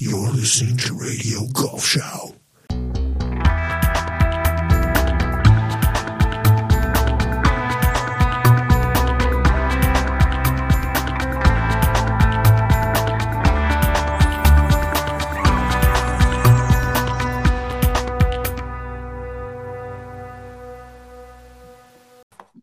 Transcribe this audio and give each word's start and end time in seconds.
You're 0.00 0.30
listening 0.30 0.76
to 0.76 0.94
Radio 0.94 1.40
Golfschau. 1.48 2.32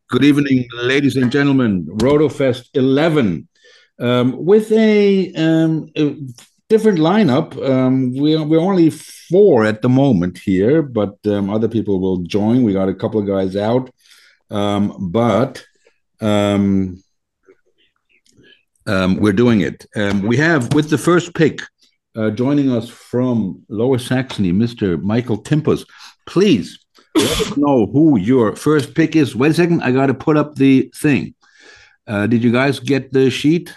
Good 0.08 0.24
evening, 0.24 0.70
ladies 0.74 1.18
and 1.18 1.30
gentlemen. 1.30 1.86
RotoFest 1.98 2.70
11 2.76 3.50
um, 4.00 4.46
with 4.46 4.72
a, 4.72 5.34
um, 5.34 5.90
a 5.98 6.16
different 6.70 7.00
lineup. 7.00 7.58
Um, 7.68 8.14
we 8.16 8.36
are, 8.36 8.44
we're 8.44 8.60
only 8.60 8.90
four 8.90 9.66
at 9.66 9.82
the 9.82 9.90
moment 9.90 10.38
here, 10.38 10.82
but 10.82 11.16
um, 11.28 11.50
other 11.50 11.68
people 11.68 12.00
will 12.00 12.18
join. 12.18 12.64
We 12.64 12.74
got 12.74 12.90
a 12.90 12.94
couple 12.94 13.20
of 13.20 13.28
guys 13.28 13.56
out, 13.56 13.90
um, 14.50 15.12
but 15.12 15.64
um, 16.22 17.04
um, 18.88 19.18
we're 19.18 19.34
doing 19.34 19.62
it. 19.62 19.86
Um, 19.96 20.24
we 20.24 20.38
have 20.38 20.74
with 20.74 20.90
the 20.90 20.98
first 20.98 21.34
pick 21.36 21.62
uh, 22.16 22.30
joining 22.32 22.72
us 22.72 22.90
from 22.90 23.64
Lower 23.70 24.00
Saxony, 24.00 24.52
Mr. 24.52 25.02
Michael 25.02 25.42
Timpus. 25.42 25.86
Please 26.26 26.80
let 27.16 27.42
us 27.42 27.58
know 27.58 27.86
who 27.86 28.18
your 28.18 28.56
first 28.56 28.96
pick 28.96 29.16
is. 29.16 29.36
Wait 29.36 29.52
a 29.52 29.54
second, 29.54 29.84
I 29.84 29.92
got 29.92 30.08
to 30.08 30.14
put 30.14 30.38
up 30.38 30.56
the 30.56 30.92
thing. 30.96 31.36
Uh, 32.08 32.28
did 32.28 32.44
you 32.44 32.52
guys 32.52 32.80
get 32.80 33.12
the 33.12 33.30
sheet? 33.30 33.74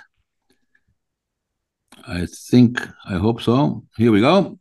I 2.09 2.27
think, 2.51 2.81
I 3.05 3.15
hope 3.19 3.43
so. 3.43 3.85
Here 3.97 4.11
we 4.11 4.21
go. 4.21 4.59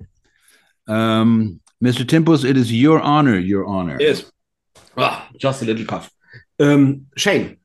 Um, 0.87 1.61
Mr. 1.83 2.03
Timpus, 2.05 2.43
it 2.43 2.57
is 2.57 2.73
your 2.73 2.99
honor, 2.99 3.37
your 3.37 3.65
honor. 3.65 3.97
Yes. 3.99 4.29
Ah, 4.97 5.29
just 5.37 5.61
a 5.61 5.65
little 5.65 5.85
cough. 5.85 6.11
Um, 6.59 7.05
Shane. 7.15 7.57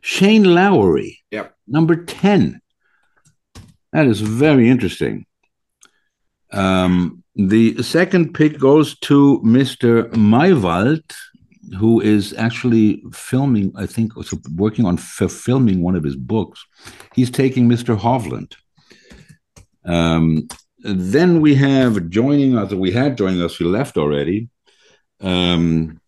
Shane 0.00 0.44
Lowry, 0.44 1.18
Yeah. 1.30 1.48
number 1.66 1.96
10. 2.04 2.60
That 3.92 4.06
is 4.06 4.20
very 4.20 4.68
interesting. 4.68 5.26
Um, 6.52 7.24
the 7.34 7.82
second 7.82 8.34
pick 8.34 8.58
goes 8.58 8.98
to 9.00 9.40
Mr. 9.44 10.10
Maywald, 10.12 11.02
who 11.78 12.00
is 12.00 12.32
actually 12.34 13.02
filming, 13.12 13.72
I 13.76 13.86
think, 13.86 14.12
working 14.56 14.84
on 14.84 14.96
filming 14.96 15.82
one 15.82 15.96
of 15.96 16.04
his 16.04 16.16
books. 16.16 16.64
He's 17.14 17.30
taking 17.30 17.68
Mr. 17.68 17.96
Hovland. 17.98 18.54
Um, 19.84 20.48
then 20.78 21.40
we 21.40 21.54
have 21.56 22.08
joining 22.08 22.56
us, 22.56 22.72
we 22.72 22.90
had 22.90 23.18
joining 23.18 23.42
us, 23.42 23.56
he 23.56 23.64
left 23.64 23.96
already, 23.96 24.48
um, 25.20 26.00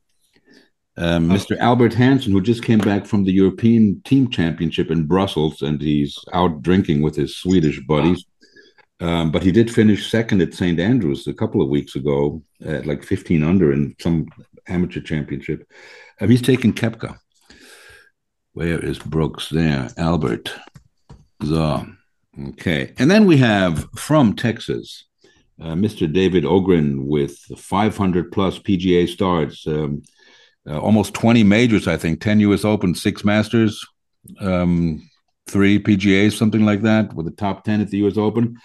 um, 0.96 1.30
Mr. 1.30 1.56
Albert 1.58 1.94
Hansen, 1.94 2.32
who 2.32 2.40
just 2.40 2.62
came 2.62 2.78
back 2.78 3.06
from 3.06 3.24
the 3.24 3.32
European 3.32 4.02
Team 4.04 4.28
Championship 4.28 4.90
in 4.90 5.06
Brussels, 5.06 5.62
and 5.62 5.80
he's 5.80 6.18
out 6.32 6.62
drinking 6.62 7.00
with 7.00 7.16
his 7.16 7.36
Swedish 7.36 7.80
buddies. 7.86 8.24
Um, 9.00 9.32
but 9.32 9.42
he 9.42 9.50
did 9.50 9.72
finish 9.72 10.10
second 10.10 10.42
at 10.42 10.54
St. 10.54 10.78
Andrews 10.78 11.26
a 11.26 11.34
couple 11.34 11.60
of 11.60 11.68
weeks 11.68 11.96
ago, 11.96 12.42
at 12.64 12.86
like 12.86 13.02
15 13.02 13.42
under 13.42 13.72
in 13.72 13.96
some 14.00 14.26
amateur 14.68 15.00
championship. 15.00 15.66
Um, 16.20 16.28
he's 16.28 16.42
taken 16.42 16.72
Koepka. 16.72 17.16
Where 18.52 18.78
is 18.78 18.98
Brooks? 18.98 19.48
There, 19.48 19.88
Albert. 19.96 20.54
So, 21.42 21.86
okay. 22.48 22.92
And 22.98 23.10
then 23.10 23.26
we 23.26 23.36
have 23.38 23.88
from 23.96 24.34
Texas, 24.34 25.04
uh, 25.60 25.74
Mr. 25.74 26.10
David 26.12 26.44
Ogrin 26.44 27.06
with 27.06 27.36
500 27.56 28.32
plus 28.32 28.58
PGA 28.58 29.08
starts, 29.08 29.66
um, 29.66 30.02
uh, 30.68 30.78
almost 30.78 31.14
20 31.14 31.42
majors, 31.44 31.88
I 31.88 31.96
think, 31.96 32.20
10 32.20 32.40
US 32.40 32.64
Open, 32.64 32.94
six 32.94 33.24
Masters, 33.24 33.84
um, 34.40 35.08
three 35.48 35.78
PGAs, 35.78 36.32
something 36.36 36.64
like 36.64 36.82
that, 36.82 37.12
with 37.14 37.26
the 37.26 37.32
top 37.32 37.64
10 37.64 37.80
at 37.80 37.88
the 37.90 37.98
US 37.98 38.16
Open. 38.16 38.56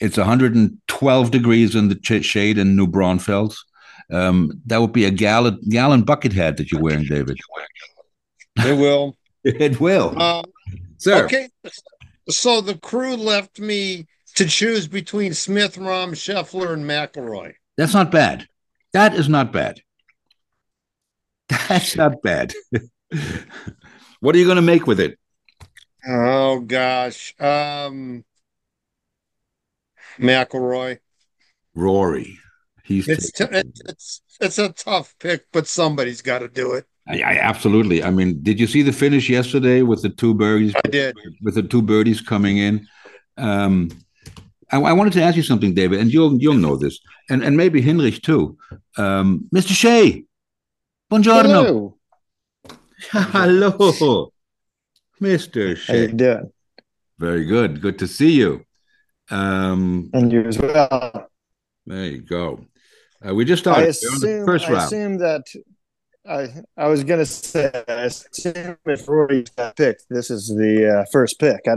It's 0.00 0.16
112 0.16 1.30
degrees 1.30 1.74
in 1.74 1.88
the 1.88 1.94
ch- 1.94 2.24
shade 2.24 2.58
in 2.58 2.76
New 2.76 2.86
Braunfels. 2.86 3.64
Um, 4.10 4.60
that 4.66 4.80
would 4.80 4.92
be 4.92 5.04
a 5.04 5.10
gallon, 5.10 5.60
gallon 5.68 6.02
bucket 6.02 6.32
hat 6.32 6.56
that 6.58 6.70
you're 6.70 6.80
wearing, 6.82 7.04
David. 7.04 7.38
It 8.58 8.76
will. 8.78 9.16
It 9.44 9.78
will. 9.78 10.12
Uh, 10.20 10.42
Sir. 10.98 11.24
okay. 11.24 11.48
So 12.28 12.60
the 12.60 12.76
crew 12.76 13.16
left 13.16 13.60
me 13.60 14.06
to 14.34 14.46
choose 14.46 14.86
between 14.88 15.34
Smith, 15.34 15.76
Rahm, 15.76 16.10
Scheffler, 16.10 16.72
and 16.72 16.84
McIlroy. 16.84 17.54
That's 17.76 17.94
not 17.94 18.10
bad. 18.10 18.46
That 18.92 19.14
is 19.14 19.28
not 19.28 19.52
bad. 19.52 19.80
That's 21.48 21.96
not 21.96 22.22
bad. 22.22 22.54
what 24.20 24.34
are 24.34 24.38
you 24.38 24.44
going 24.44 24.56
to 24.56 24.62
make 24.62 24.86
with 24.86 25.00
it? 25.00 25.18
Oh 26.06 26.60
gosh. 26.60 27.34
Um 27.38 28.24
McIlroy. 30.18 30.98
Rory. 31.74 32.38
He's 32.84 33.08
It's 33.08 33.32
t- 33.32 33.44
it's 33.50 33.80
it's 33.86 34.22
it's 34.40 34.58
a 34.58 34.70
tough 34.70 35.14
pick, 35.18 35.46
but 35.52 35.66
somebody's 35.66 36.22
got 36.22 36.38
to 36.38 36.48
do 36.48 36.72
it. 36.72 36.86
I, 37.08 37.20
I 37.20 37.32
absolutely. 37.38 38.02
I 38.02 38.10
mean, 38.10 38.42
did 38.42 38.58
you 38.58 38.66
see 38.66 38.82
the 38.82 38.92
finish 38.92 39.28
yesterday 39.28 39.82
with 39.82 40.02
the 40.02 40.08
two 40.10 40.34
birdies? 40.34 40.74
I 40.84 40.88
did. 40.88 41.16
With 41.42 41.54
the 41.54 41.62
two 41.62 41.82
birdies 41.82 42.20
coming 42.20 42.58
in. 42.58 42.86
Um, 43.36 43.90
I, 44.72 44.78
I 44.78 44.92
wanted 44.92 45.12
to 45.14 45.22
ask 45.22 45.36
you 45.36 45.42
something, 45.42 45.74
David, 45.74 46.00
and 46.00 46.12
you'll 46.12 46.36
you'll 46.38 46.54
know 46.54 46.76
this, 46.76 46.98
and 47.30 47.44
and 47.44 47.56
maybe 47.56 47.80
Hinrich 47.80 48.22
too. 48.22 48.56
Um, 48.96 49.48
Mr. 49.54 49.72
Shea, 49.72 50.24
buongiorno. 51.10 51.52
Hello. 51.52 51.98
Hello, 53.10 54.32
Mr. 55.20 55.78
How 55.86 55.94
you 55.94 56.08
doing? 56.08 56.50
Very 57.18 57.44
good. 57.44 57.80
Good 57.80 57.98
to 58.00 58.06
see 58.06 58.32
you. 58.32 58.64
Um, 59.30 60.10
And 60.12 60.32
you 60.32 60.42
as 60.42 60.58
well. 60.58 61.28
there 61.86 62.06
you 62.06 62.22
go. 62.22 62.64
Uh, 63.26 63.34
we 63.34 63.44
just 63.44 63.66
I 63.66 63.90
started 63.90 63.96
We're 64.02 64.10
on 64.14 64.20
the 64.20 64.26
assume, 64.26 64.46
first 64.46 64.68
I 64.68 64.84
assume 64.84 65.18
that 65.18 65.44
I 66.28 66.48
I 66.76 66.88
was 66.88 67.04
gonna 67.04 67.26
say 67.26 67.70
I 67.88 67.92
assume 68.10 68.76
if 68.86 69.08
Rory 69.08 69.44
got 69.56 69.76
picked, 69.76 70.06
this 70.10 70.30
is 70.30 70.48
the 70.48 71.00
uh, 71.00 71.04
first 71.12 71.38
pick. 71.38 71.60
I, 71.66 71.76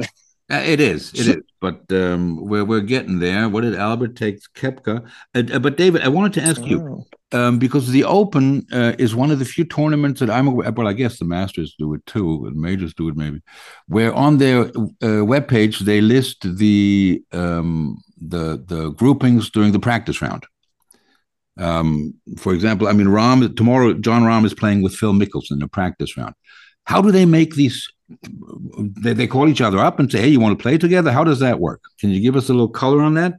Uh, 0.51 0.63
it 0.65 0.79
is, 0.79 1.13
it 1.13 1.27
is, 1.27 1.43
but 1.61 1.79
um, 1.91 2.21
we're 2.49 2.65
we're 2.65 2.81
getting 2.95 3.19
there. 3.19 3.47
What 3.47 3.61
did 3.61 3.75
Albert 3.75 4.15
take? 4.15 4.39
Koepka, 4.55 4.95
uh, 5.35 5.43
uh, 5.55 5.59
but 5.59 5.77
David, 5.77 6.01
I 6.01 6.07
wanted 6.07 6.33
to 6.33 6.41
ask 6.41 6.61
you 6.65 7.05
Oh. 7.31 7.39
um, 7.39 7.59
because 7.59 7.91
the 7.91 8.03
Open 8.03 8.65
uh, 8.73 8.93
is 8.97 9.13
one 9.13 9.29
of 9.29 9.37
the 9.37 9.45
few 9.45 9.63
tournaments 9.63 10.19
that 10.19 10.29
I'm 10.31 10.47
aware. 10.47 10.71
Well, 10.71 10.87
I 10.87 10.93
guess 10.93 11.19
the 11.19 11.25
Masters 11.25 11.75
do 11.77 11.93
it 11.93 12.03
too, 12.07 12.47
and 12.47 12.55
majors 12.55 12.95
do 12.95 13.09
it 13.09 13.15
maybe. 13.15 13.41
Where 13.87 14.11
on 14.25 14.37
their 14.39 14.61
uh, 15.07 15.23
webpage 15.33 15.79
they 15.85 16.01
list 16.01 16.37
the 16.57 17.21
um, 17.31 17.97
the 18.17 18.57
the 18.65 18.89
groupings 18.93 19.51
during 19.51 19.71
the 19.71 19.79
practice 19.89 20.19
round. 20.19 20.43
Um, 21.59 22.13
for 22.37 22.53
example, 22.53 22.87
I 22.87 22.93
mean, 22.93 23.07
Rahm 23.07 23.55
tomorrow. 23.55 23.93
Jon 23.93 24.23
Rahm 24.23 24.45
is 24.45 24.53
playing 24.53 24.81
with 24.81 24.95
Phil 24.95 25.13
Mickelson 25.13 25.51
in 25.51 25.59
the 25.59 25.67
practice 25.67 26.15
round. 26.17 26.33
How 26.85 27.01
do 27.01 27.11
they 27.11 27.25
make 27.25 27.55
these? 27.55 27.91
They, 29.03 29.13
they 29.13 29.27
call 29.27 29.47
each 29.49 29.61
other 29.61 29.77
up 29.77 29.99
and 29.99 30.11
say, 30.11 30.21
"Hey, 30.21 30.29
you 30.29 30.39
want 30.39 30.57
to 30.57 30.61
play 30.61 30.77
together?" 30.77 31.11
How 31.11 31.23
does 31.23 31.39
that 31.39 31.59
work? 31.59 31.81
Can 31.99 32.09
you 32.11 32.21
give 32.21 32.35
us 32.35 32.49
a 32.49 32.53
little 32.53 32.69
color 32.69 33.01
on 33.01 33.13
that? 33.15 33.33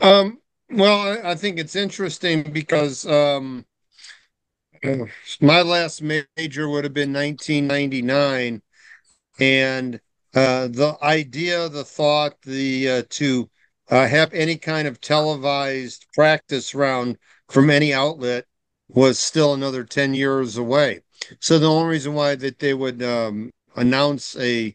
Um 0.00 0.38
well, 0.70 1.00
I, 1.00 1.30
I 1.30 1.34
think 1.34 1.58
it's 1.58 1.76
interesting 1.76 2.42
because 2.42 3.06
um 3.06 3.64
my 5.40 5.62
last 5.62 6.02
major 6.02 6.68
would 6.68 6.84
have 6.84 6.94
been 6.94 7.12
1999 7.12 8.62
and 9.40 10.00
uh 10.34 10.68
the 10.68 10.96
idea, 11.02 11.68
the 11.68 11.84
thought, 11.84 12.40
the 12.42 12.88
uh, 12.90 13.02
to 13.10 13.48
uh, 13.90 14.06
have 14.06 14.32
any 14.32 14.56
kind 14.56 14.86
of 14.86 15.00
televised 15.00 16.06
practice 16.14 16.74
round 16.74 17.16
from 17.48 17.70
any 17.70 17.92
outlet 17.92 18.44
was 18.88 19.18
still 19.18 19.54
another 19.54 19.84
10 19.84 20.14
years 20.14 20.56
away. 20.56 21.00
So 21.40 21.58
the 21.58 21.70
only 21.70 21.88
reason 21.90 22.14
why 22.14 22.34
that 22.36 22.58
they 22.58 22.74
would 22.74 23.02
um, 23.02 23.50
announce 23.76 24.36
a 24.36 24.74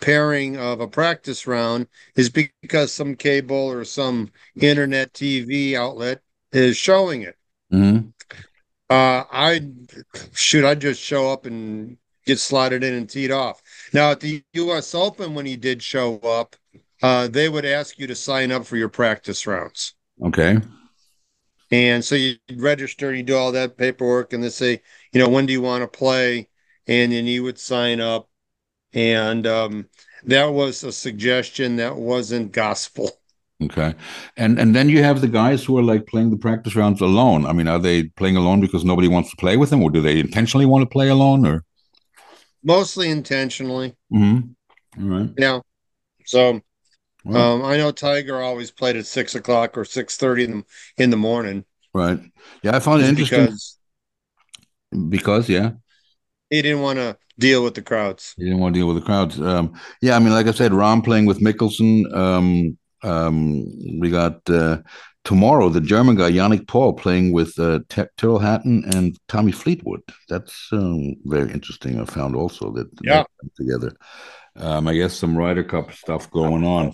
pairing 0.00 0.56
of 0.56 0.80
a 0.80 0.88
practice 0.88 1.46
round 1.46 1.86
is 2.16 2.28
because 2.28 2.92
some 2.92 3.14
cable 3.14 3.56
or 3.56 3.84
some 3.84 4.30
internet 4.60 5.12
TV 5.12 5.74
outlet 5.74 6.20
is 6.52 6.76
showing 6.76 7.22
it. 7.22 7.36
Mm-hmm. 7.72 8.08
Uh, 8.90 9.24
I 9.32 9.66
shoot, 10.34 10.64
I 10.64 10.74
just 10.74 11.00
show 11.00 11.32
up 11.32 11.46
and 11.46 11.96
get 12.26 12.38
slotted 12.38 12.84
in 12.84 12.94
and 12.94 13.08
teed 13.08 13.30
off. 13.30 13.62
Now 13.92 14.10
at 14.10 14.20
the 14.20 14.42
U.S. 14.52 14.94
Open, 14.94 15.34
when 15.34 15.46
he 15.46 15.56
did 15.56 15.82
show 15.82 16.18
up, 16.18 16.54
uh, 17.02 17.28
they 17.28 17.48
would 17.48 17.64
ask 17.64 17.98
you 17.98 18.06
to 18.06 18.14
sign 18.14 18.52
up 18.52 18.64
for 18.64 18.76
your 18.76 18.88
practice 18.88 19.46
rounds. 19.46 19.94
Okay. 20.22 20.58
And 21.70 22.04
so 22.04 22.14
you 22.14 22.36
register, 22.56 23.12
you 23.12 23.22
do 23.22 23.36
all 23.36 23.52
that 23.52 23.76
paperwork, 23.76 24.32
and 24.32 24.44
they 24.44 24.50
say, 24.50 24.82
you 25.12 25.20
know, 25.20 25.28
when 25.28 25.46
do 25.46 25.52
you 25.52 25.60
want 25.60 25.82
to 25.82 25.98
play? 25.98 26.48
And 26.86 27.12
then 27.12 27.26
you 27.26 27.42
would 27.42 27.58
sign 27.58 28.00
up. 28.00 28.28
And 28.92 29.46
um, 29.46 29.86
that 30.24 30.46
was 30.52 30.84
a 30.84 30.92
suggestion 30.92 31.76
that 31.76 31.96
wasn't 31.96 32.52
gospel. 32.52 33.10
Okay, 33.62 33.94
and 34.36 34.58
and 34.58 34.74
then 34.74 34.88
you 34.88 35.02
have 35.02 35.20
the 35.20 35.28
guys 35.28 35.64
who 35.64 35.78
are 35.78 35.82
like 35.82 36.06
playing 36.06 36.30
the 36.30 36.36
practice 36.36 36.74
rounds 36.74 37.00
alone. 37.00 37.46
I 37.46 37.52
mean, 37.52 37.68
are 37.68 37.78
they 37.78 38.04
playing 38.04 38.36
alone 38.36 38.60
because 38.60 38.84
nobody 38.84 39.08
wants 39.08 39.30
to 39.30 39.36
play 39.36 39.56
with 39.56 39.70
them, 39.70 39.82
or 39.82 39.90
do 39.90 40.00
they 40.00 40.18
intentionally 40.18 40.66
want 40.66 40.82
to 40.82 40.88
play 40.88 41.08
alone? 41.08 41.46
Or 41.46 41.64
Mostly 42.62 43.10
intentionally. 43.10 43.94
mm-hmm. 44.12 45.02
all 45.02 45.18
right, 45.18 45.30
Yeah. 45.38 45.60
So 46.26 46.60
Um, 47.26 47.64
I 47.64 47.76
know 47.76 47.90
Tiger 47.92 48.40
always 48.40 48.70
played 48.70 48.96
at 48.96 49.06
six 49.06 49.34
o'clock 49.34 49.76
or 49.78 49.84
six 49.84 50.16
thirty 50.16 50.44
in 50.44 50.50
the 50.58 50.64
in 50.98 51.10
the 51.10 51.16
morning. 51.16 51.64
right. 51.92 52.20
Yeah, 52.62 52.76
I 52.76 52.80
found 52.80 53.02
it 53.02 53.08
interesting 53.08 53.46
because 53.46 53.78
because 55.08 55.48
yeah, 55.48 55.72
he 56.50 56.62
didn't 56.62 56.82
want 56.82 56.98
to 56.98 57.16
deal 57.38 57.62
with 57.64 57.74
the 57.74 57.82
crowds. 57.82 58.34
He 58.36 58.44
didn't 58.44 58.58
want 58.60 58.74
to 58.74 58.80
deal 58.80 58.86
with 58.88 58.96
the 58.96 59.02
crowds. 59.02 59.40
Um, 59.40 59.78
yeah, 60.00 60.16
I 60.16 60.18
mean, 60.18 60.32
like 60.32 60.46
I 60.46 60.52
said, 60.52 60.72
Rahm 60.72 61.04
playing 61.04 61.26
with 61.26 61.40
Mickelson. 61.40 62.12
Um, 62.14 62.78
um, 63.02 63.64
we 64.00 64.10
got 64.10 64.48
uh, 64.48 64.78
tomorrow 65.24 65.68
the 65.68 65.80
German 65.80 66.16
guy 66.16 66.30
Yannick 66.32 66.66
Paul 66.66 66.94
playing 66.94 67.32
with 67.32 67.58
uh, 67.58 67.80
T- 67.88 68.02
Tyrrell 68.16 68.38
Hatton 68.38 68.84
and 68.94 69.18
Tommy 69.28 69.52
Fleetwood. 69.52 70.00
That's 70.28 70.68
um, 70.72 71.14
very 71.24 71.50
interesting. 71.52 72.00
I 72.00 72.04
found 72.06 72.34
also 72.34 72.72
that 72.72 72.88
Yeah. 73.00 73.24
that 73.42 73.54
together. 73.56 73.96
Um, 74.56 74.86
I 74.88 74.94
guess 74.94 75.14
some 75.14 75.36
Ryder 75.36 75.64
Cup 75.64 75.92
stuff 75.92 76.30
going 76.30 76.64
on. 76.64 76.92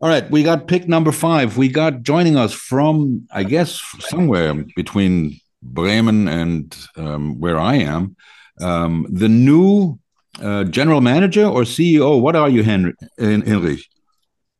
All 0.00 0.08
right, 0.08 0.28
we 0.30 0.42
got 0.42 0.66
pick 0.66 0.88
number 0.88 1.12
five. 1.12 1.56
We 1.56 1.68
got 1.68 2.02
joining 2.02 2.36
us 2.36 2.52
from, 2.52 3.26
I 3.32 3.44
guess, 3.44 3.80
somewhere 4.00 4.54
between 4.74 5.40
Bremen 5.62 6.28
and 6.28 6.76
um, 6.96 7.40
where 7.40 7.58
I 7.58 7.76
am, 7.76 8.16
um, 8.60 9.06
the 9.08 9.28
new 9.28 9.98
uh, 10.40 10.64
general 10.64 11.00
manager 11.00 11.44
or 11.46 11.62
CEO? 11.62 12.20
What 12.20 12.36
are 12.36 12.48
you, 12.48 12.62
Henry? 12.62 12.94
Hen- 13.18 13.42
Henrich? 13.42 13.84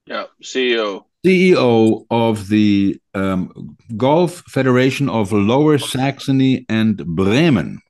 Yeah, 0.06 0.24
CEO. 0.42 1.04
CEO 1.24 2.06
of 2.10 2.48
the 2.48 3.00
um, 3.14 3.76
Golf 3.96 4.42
Federation 4.48 5.08
of 5.08 5.32
Lower 5.32 5.78
Saxony 5.78 6.64
and 6.68 7.04
Bremen. 7.04 7.80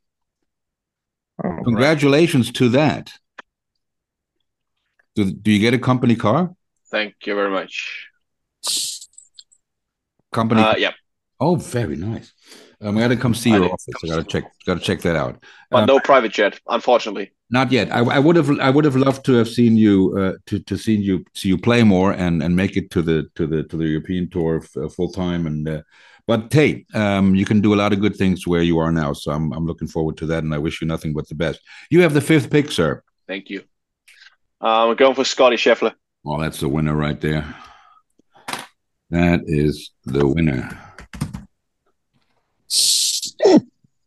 Congratulations 1.65 2.51
to 2.53 2.71
that. 2.71 3.13
Do, 5.17 5.33
do 5.33 5.51
you 5.51 5.59
get 5.59 5.73
a 5.73 5.79
company 5.79 6.15
car? 6.15 6.55
Thank 6.91 7.15
you 7.25 7.35
very 7.35 7.51
much. 7.51 8.09
Company. 10.31 10.61
Uh, 10.61 10.77
yeah, 10.77 10.93
oh, 11.41 11.57
very 11.57 11.97
nice. 11.97 12.33
Um, 12.83 12.99
I 12.99 13.01
got 13.01 13.09
to 13.09 13.17
come 13.17 13.35
see 13.35 13.51
your 13.51 13.65
I- 13.65 13.69
office. 13.69 13.95
I 14.05 14.09
got 14.09 14.17
to 14.17 14.25
check. 14.25 14.45
Got 14.67 14.75
to 14.75 14.81
check 14.81 15.01
that 15.01 15.17
out. 15.17 15.43
but 15.71 15.79
Um, 15.81 15.87
no 15.87 15.99
private 16.01 16.33
jet, 16.33 16.61
unfortunately. 16.69 17.33
Not 17.49 17.73
yet. 17.73 17.91
I, 17.91 18.01
I 18.01 18.19
would 18.19 18.37
have. 18.37 18.51
I 18.61 18.69
would 18.69 18.85
have 18.85 18.97
loved 18.97 19.25
to 19.25 19.33
have 19.35 19.49
seen 19.49 19.77
you 19.77 20.15
uh, 20.19 20.33
to 20.47 20.59
to 20.59 20.77
see 20.77 20.95
you 20.95 21.25
see 21.33 21.49
you 21.49 21.57
play 21.57 21.83
more 21.83 22.13
and 22.13 22.43
and 22.43 22.55
make 22.55 22.77
it 22.77 22.91
to 22.91 23.01
the 23.01 23.31
to 23.37 23.47
the 23.47 23.63
to 23.63 23.77
the 23.79 23.87
European 23.87 24.29
tour 24.29 24.63
uh, 24.77 24.89
full 24.91 25.11
time. 25.11 25.47
And 25.47 25.67
uh, 25.67 25.83
but 26.27 26.53
hey, 26.53 26.85
um, 26.93 27.35
you 27.35 27.47
can 27.47 27.63
do 27.63 27.73
a 27.73 27.81
lot 27.83 27.95
of 27.95 28.01
good 28.01 28.17
things 28.17 28.47
where 28.47 28.63
you 28.63 28.79
are 28.79 28.93
now. 28.93 29.15
So 29.15 29.33
I'm 29.33 29.53
I'm 29.53 29.67
looking 29.67 29.89
forward 29.89 30.19
to 30.19 30.27
that, 30.27 30.45
and 30.45 30.53
I 30.53 30.59
wish 30.59 30.83
you 30.83 30.87
nothing 30.87 31.15
but 31.15 31.27
the 31.29 31.35
best. 31.35 31.61
You 31.89 32.03
have 32.03 32.13
the 32.13 32.21
fifth 32.21 32.51
pick, 32.51 32.71
sir. 32.71 33.03
Thank 33.27 33.49
you. 33.49 33.63
Uh, 34.67 34.87
we're 34.89 34.97
going 34.97 35.15
for 35.15 35.23
Scotty 35.23 35.55
Scheffler. 35.55 35.95
Well, 36.25 36.39
that's 36.39 36.59
the 36.59 36.69
winner 36.69 36.97
right 36.97 37.21
there. 37.21 37.55
That 39.11 39.43
is 39.47 39.93
the 40.05 40.27
winner. 40.27 40.69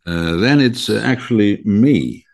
Uh, 0.05 0.35
then 0.35 0.59
it's 0.59 0.89
uh, 0.89 1.01
actually 1.01 1.61
me. 1.63 2.25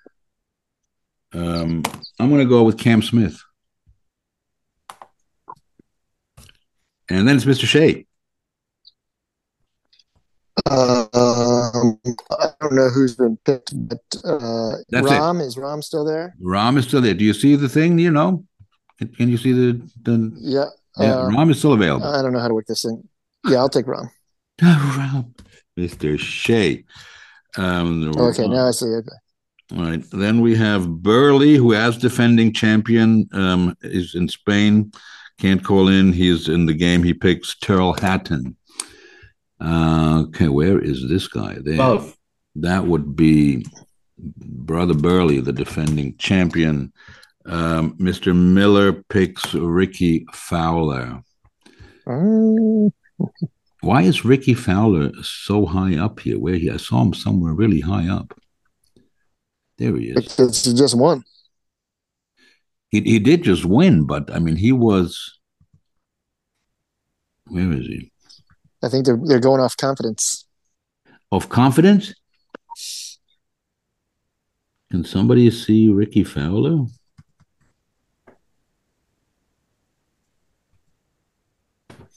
Um, 1.33 1.83
I'm 2.19 2.29
going 2.29 2.41
to 2.41 2.49
go 2.49 2.63
with 2.63 2.79
Cam 2.79 3.03
Smith. 3.03 3.39
And 7.07 7.27
then 7.27 7.35
it's 7.35 7.45
Mr. 7.45 7.65
Shea. 7.65 8.04
Um, 10.69 11.99
I 12.31 12.47
don't 12.59 12.73
know 12.73 12.89
who's 12.89 13.15
been 13.15 13.37
picked, 13.45 13.71
but 13.87 13.99
uh, 14.23 14.77
That's 14.89 15.07
it. 15.07 15.11
Rahm 15.11 15.41
is 15.41 15.57
Rahm 15.57 15.83
still 15.83 16.03
there? 16.03 16.35
Rahm 16.41 16.77
is 16.77 16.85
still 16.85 17.01
there. 17.01 17.13
Do 17.13 17.23
you 17.23 17.33
see 17.33 17.55
the 17.55 17.69
thing? 17.69 17.99
You 17.99 18.11
know? 18.11 18.43
Can, 18.97 19.09
can 19.09 19.29
you 19.29 19.37
see 19.37 19.51
the. 19.51 19.89
the 20.01 20.31
Yeah. 20.37 20.65
yeah, 20.97 21.17
uh, 21.17 21.29
Rahm 21.29 21.51
is 21.51 21.59
still 21.59 21.73
available. 21.73 22.07
I 22.07 22.21
don't 22.21 22.33
know 22.33 22.39
how 22.39 22.47
to 22.47 22.53
work 22.53 22.65
this 22.65 22.81
thing. 22.81 23.07
Yeah, 23.47 23.57
I'll 23.57 23.69
take 23.69 23.85
Rahm. 23.85 24.09
Rahm. 24.59 25.33
Mr. 25.77 26.17
Shea. 26.17 26.83
Um, 27.57 28.11
Okay, 28.17 28.47
now 28.47 28.67
I 28.67 28.71
see. 28.71 28.85
Okay. 28.87 29.07
All 29.75 29.83
right. 29.83 30.03
Then 30.11 30.41
we 30.41 30.55
have 30.55 30.89
Burley, 30.89 31.55
who, 31.55 31.73
as 31.73 31.97
defending 31.97 32.53
champion, 32.53 33.27
um, 33.33 33.75
is 33.81 34.15
in 34.15 34.27
Spain. 34.29 34.91
Can't 35.39 35.63
call 35.63 35.89
in. 35.89 36.13
He's 36.13 36.47
in 36.47 36.65
the 36.65 36.73
game. 36.73 37.03
He 37.03 37.13
picks 37.13 37.55
Tyrrell 37.57 37.93
Hatton. 37.93 38.55
Uh, 39.59 40.23
okay, 40.27 40.47
where 40.49 40.79
is 40.79 41.07
this 41.07 41.27
guy? 41.27 41.57
There. 41.61 41.77
That 42.55 42.85
would 42.85 43.15
be 43.15 43.65
Brother 44.17 44.93
Burley, 44.93 45.39
the 45.41 45.53
defending 45.53 46.15
champion. 46.17 46.91
Um, 47.45 47.97
Mr. 47.97 48.35
Miller 48.35 48.93
picks 49.09 49.53
Rickie 49.53 50.25
Fowler. 50.33 51.21
Um, 52.07 52.91
Why 53.81 54.01
is 54.03 54.25
Rickie 54.25 54.53
Fowler 54.53 55.11
so 55.21 55.65
high 55.65 55.97
up 55.97 56.19
here? 56.19 56.39
Where 56.39 56.55
he? 56.55 56.71
I 56.71 56.77
saw 56.77 57.01
him 57.01 57.13
somewhere 57.13 57.53
really 57.53 57.81
high 57.81 58.07
up. 58.09 58.33
There 59.77 59.95
he 59.97 60.09
is. 60.09 60.15
because 60.15 60.63
he 60.63 60.73
just 60.73 60.95
won. 60.95 61.23
He 62.89 63.01
he 63.01 63.19
did 63.19 63.43
just 63.43 63.65
win, 63.65 64.05
but 64.05 64.31
I 64.33 64.39
mean 64.39 64.55
he 64.55 64.71
was. 64.71 65.37
Where 67.47 67.71
is 67.73 67.85
he? 67.85 68.11
I 68.85 68.89
think 68.89 69.05
they're 69.05 69.19
they're 69.21 69.39
going 69.39 69.61
off 69.61 69.75
confidence. 69.77 70.45
Of 71.31 71.49
confidence. 71.49 72.13
Can 74.91 75.03
somebody 75.03 75.49
see 75.49 75.89
Rickie 75.89 76.23
Fowler? 76.23 76.85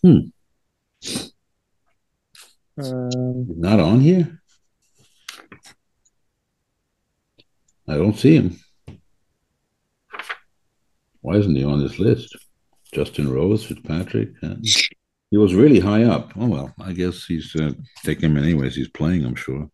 Um, 0.05 0.33
not 2.77 3.81
on 3.81 4.01
here. 4.01 4.41
I 7.89 7.97
don't 7.97 8.17
see 8.17 8.37
him. 8.37 8.61
Why 11.23 11.37
isn't 11.37 11.57
he 11.57 11.65
on 11.65 11.81
this 11.81 11.99
list? 11.99 12.37
Justin 12.93 13.33
Rose, 13.33 13.65
Fitzpatrick. 13.65 14.35
he 15.31 15.37
was 15.37 15.55
really 15.55 15.81
high 15.81 16.05
up. 16.05 16.33
Oh 16.37 16.47
well, 16.47 16.75
I 16.81 16.93
guess 16.93 17.25
he's 17.25 17.55
uh, 17.57 17.73
taking 18.05 18.31
him 18.31 18.39
anyways. 18.39 18.75
He's 18.75 18.89
playing, 18.89 19.25
I'm 19.25 19.35
sure. 19.35 19.71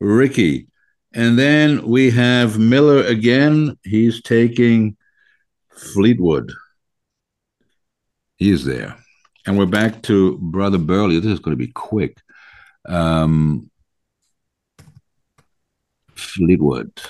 Rickie, 0.00 0.68
and 1.14 1.38
then 1.38 1.86
we 1.86 2.10
have 2.10 2.58
Miller 2.58 3.04
again. 3.04 3.76
He's 3.82 4.22
taking 4.22 4.96
Fleetwood. 5.70 6.52
He's 8.36 8.64
there, 8.64 8.96
and 9.46 9.58
we're 9.58 9.66
back 9.66 10.02
to 10.02 10.38
Brother 10.38 10.78
Burley. 10.78 11.20
This 11.20 11.32
is 11.32 11.40
going 11.40 11.56
to 11.56 11.64
be 11.64 11.72
quick. 11.72 12.18
Um, 12.86 13.70
Fleetwood, 16.14 17.00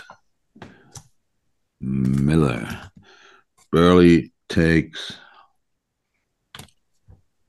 Miller, 1.80 2.90
Burley 3.70 4.32
takes 4.48 5.16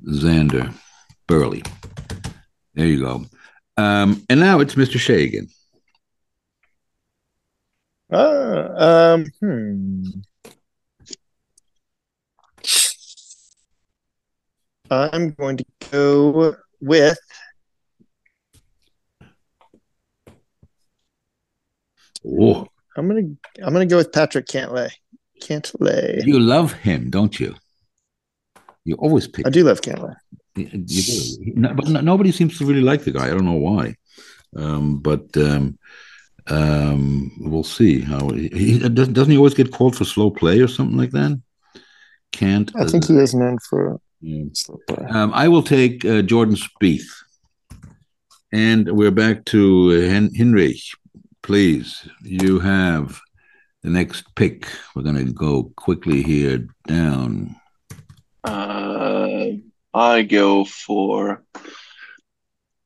Xander, 0.08 0.74
Burley. 1.28 1.64
There 2.74 2.88
you 2.88 3.00
go. 3.02 3.26
Um, 3.78 4.24
and 4.30 4.40
now 4.40 4.60
it's 4.60 4.76
Mr. 4.76 5.00
Shea 5.00 5.24
again. 5.24 5.48
uh, 8.12 9.16
um, 9.16 9.26
hmm. 9.40 10.04
I'm 14.90 15.32
going 15.32 15.58
to 15.58 15.66
go 15.92 16.56
with 16.82 17.18
Oh, 22.26 22.68
I'm 22.96 23.08
gonna 23.08 23.22
I'm 23.64 23.74
gonna 23.74 23.86
go 23.86 23.98
with 23.98 24.12
Patrick 24.12 24.46
Cantlay. 24.48 24.92
Cantlay. 25.42 26.26
you 26.26 26.40
love 26.40 26.74
him, 26.74 27.10
don't 27.10 27.40
you? 27.40 27.56
You 28.86 28.96
always 28.96 29.28
pick. 29.28 29.46
I 29.46 29.50
do 29.50 29.64
love 29.64 29.82
Cantlay. 29.82 30.16
You 30.56 30.66
do. 30.66 31.54
No, 31.56 31.74
but 31.74 31.88
no, 31.88 32.02
nobody 32.02 32.32
seems 32.32 32.58
to 32.58 32.66
really 32.66 32.82
like 32.82 33.04
the 33.04 33.12
guy. 33.12 33.28
I 33.28 33.30
don't 33.30 33.46
know 33.46 33.54
why. 33.54 33.96
Um, 34.56 35.00
but 35.00 35.26
um, 35.38 35.78
um, 36.48 37.32
we'll 37.40 37.64
see 37.64 38.02
how 38.02 38.30
he, 38.30 38.50
he 38.50 38.80
doesn't. 38.80 39.14
Doesn't 39.14 39.32
he 39.32 39.38
always 39.38 39.54
get 39.54 39.72
called 39.72 39.96
for 39.96 40.04
slow 40.06 40.30
play 40.32 40.60
or 40.60 40.68
something 40.68 40.98
like 40.98 41.12
that? 41.12 41.40
Can't. 42.32 42.72
I 42.76 42.86
think 42.86 43.06
he 43.06 43.16
is 43.16 43.34
known 43.34 43.58
for 43.70 44.00
Yeah. 44.22 44.46
slow 44.54 44.80
play. 44.88 45.06
Um, 45.08 45.32
I 45.34 45.48
will 45.48 45.64
take 45.64 46.04
uh, 46.06 46.22
Jordan 46.22 46.56
Spieth. 46.56 47.08
And 48.54 48.92
we're 48.92 49.12
back 49.12 49.46
to 49.46 49.92
uh, 49.92 50.10
Hen- 50.10 50.34
Henrich. 50.38 50.96
Please, 51.42 52.08
you 52.24 52.60
have 52.60 53.20
the 53.84 53.90
next 53.90 54.36
pick. 54.36 54.68
We're 54.96 55.04
going 55.04 55.16
to 55.26 55.32
go 55.32 55.72
quickly 55.78 56.22
here 56.22 56.68
down. 56.88 57.56
Uh, 58.44 59.48
I 59.94 60.24
go 60.24 60.66
for. 60.66 61.44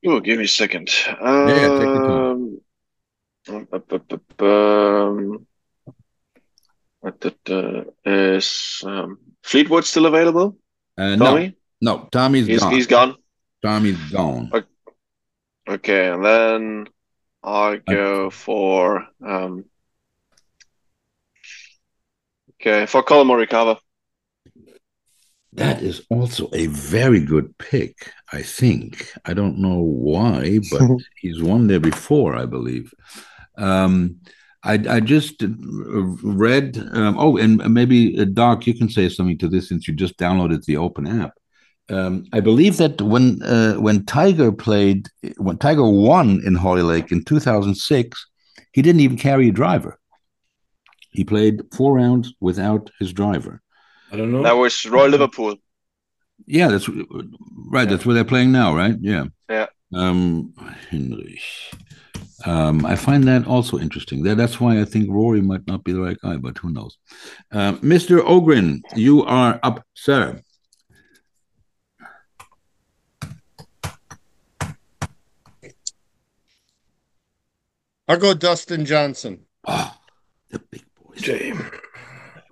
Oh, 0.05 0.19
give 0.19 0.37
me 0.37 0.43
a 0.45 0.47
second. 0.47 0.89
Um, 1.19 1.49
yeah, 1.49 1.79
take 1.79 1.95
um, 1.95 2.61
um, 3.47 3.67
the- 7.19 7.93
is 8.05 8.81
um, 8.85 9.17
Fleetwood 9.43 9.85
still 9.85 10.05
available? 10.05 10.57
Uh, 10.97 11.15
no, 11.15 11.25
Tommy? 11.25 11.55
no, 11.81 12.07
Tommy's 12.11 12.47
He's, 12.47 12.61
gone. 12.61 12.73
he's 12.73 12.87
gone. 12.87 13.15
Tommy's 13.61 14.11
gone. 14.11 14.51
Okay, 15.67 16.09
and 16.09 16.23
then 16.23 16.87
I 17.43 17.77
go 17.77 18.29
for 18.29 19.07
um 19.25 19.65
okay 22.53 22.85
for 22.85 23.03
Collin 23.03 23.27
Morikawa. 23.27 23.77
That 25.55 25.81
is 25.81 26.01
also 26.09 26.49
a 26.53 26.67
very 26.67 27.21
good 27.21 27.57
pick, 27.57 28.11
I 28.33 28.41
think. 28.41 29.11
I 29.25 29.33
don't 29.33 29.57
know 29.57 29.79
why, 29.79 30.59
but 30.69 30.81
he's 31.17 31.41
won 31.41 31.67
there 31.67 31.79
before, 31.79 32.35
I 32.35 32.45
believe. 32.45 32.93
Um, 33.57 34.17
I, 34.63 34.73
I 34.89 34.99
just 34.99 35.43
read. 36.23 36.77
Um, 36.91 37.17
oh, 37.17 37.37
and 37.37 37.57
maybe 37.73 38.19
uh, 38.19 38.25
Doc, 38.25 38.67
you 38.67 38.73
can 38.73 38.89
say 38.89 39.07
something 39.07 39.37
to 39.37 39.47
this 39.47 39.69
since 39.69 39.87
you 39.87 39.93
just 39.93 40.17
downloaded 40.17 40.65
the 40.65 40.77
Open 40.77 41.07
app. 41.07 41.33
Um, 41.89 42.25
I 42.33 42.39
believe 42.39 42.77
that 42.77 43.01
when 43.01 43.41
uh, 43.43 43.75
when 43.75 44.05
Tiger 44.05 44.51
played, 44.51 45.07
when 45.37 45.57
Tiger 45.57 45.87
won 45.87 46.41
in 46.45 46.55
Hoylake 46.55 47.11
in 47.11 47.23
2006, 47.23 48.27
he 48.73 48.81
didn't 48.81 49.01
even 49.01 49.17
carry 49.17 49.49
a 49.49 49.53
driver. 49.53 49.99
He 51.11 51.23
played 51.23 51.61
four 51.73 51.95
rounds 51.95 52.33
without 52.41 52.89
his 52.99 53.13
driver. 53.13 53.61
I 54.15 54.17
don't 54.17 54.31
know. 54.31 54.43
That 54.43 54.53
was 54.53 54.85
Royal 54.85 55.09
Liverpool. 55.09 55.55
Yeah, 56.47 56.67
that's 56.67 56.87
right. 56.89 57.89
That's 57.89 58.05
where 58.05 58.13
they're 58.13 58.25
playing 58.25 58.51
now, 58.51 58.75
right? 58.75 58.95
Yeah. 58.99 59.25
Yeah. 59.49 59.67
Um, 59.93 60.53
Hinrich. 60.91 61.73
Um, 62.45 62.85
I 62.85 62.97
find 62.97 63.23
that 63.23 63.47
also 63.47 63.79
interesting. 63.79 64.21
That, 64.23 64.35
that's 64.35 64.59
why 64.59 64.79
I 64.81 64.85
think 64.85 65.09
Rory 65.09 65.41
might 65.41 65.65
not 65.65 65.85
be 65.85 65.93
the 65.93 66.01
right 66.01 66.17
guy, 66.21 66.35
but 66.35 66.57
who 66.57 66.71
knows? 66.71 66.97
Uh, 67.53 67.73
Mr. 67.75 68.19
Ogrin, 68.19 68.81
you 68.95 69.23
are 69.23 69.59
up, 69.63 69.83
sir. 69.95 70.41
I'll 78.07 78.17
go 78.17 78.33
Dustin 78.33 78.85
Johnson. 78.85 79.45
Oh, 79.65 79.95
the 80.51 80.59
big 80.59 80.83
boys. 81.01 81.21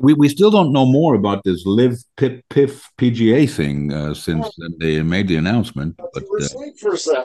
We, 0.04 0.14
we 0.14 0.28
still 0.28 0.52
don't 0.52 0.74
know 0.74 0.86
more 0.86 1.16
about 1.16 1.46
this 1.46 1.66
LIV 1.66 1.98
Pip 2.18 2.44
Piff 2.50 2.92
PGA 2.98 3.50
thing 3.50 3.94
uh, 3.94 4.14
since 4.14 4.50
they 4.80 5.02
made 5.02 5.30
the 5.30 5.38
announcement. 5.38 5.96
But 5.98 6.24
uh, 6.24 7.24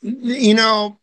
You 0.00 0.54
know, 0.54 1.00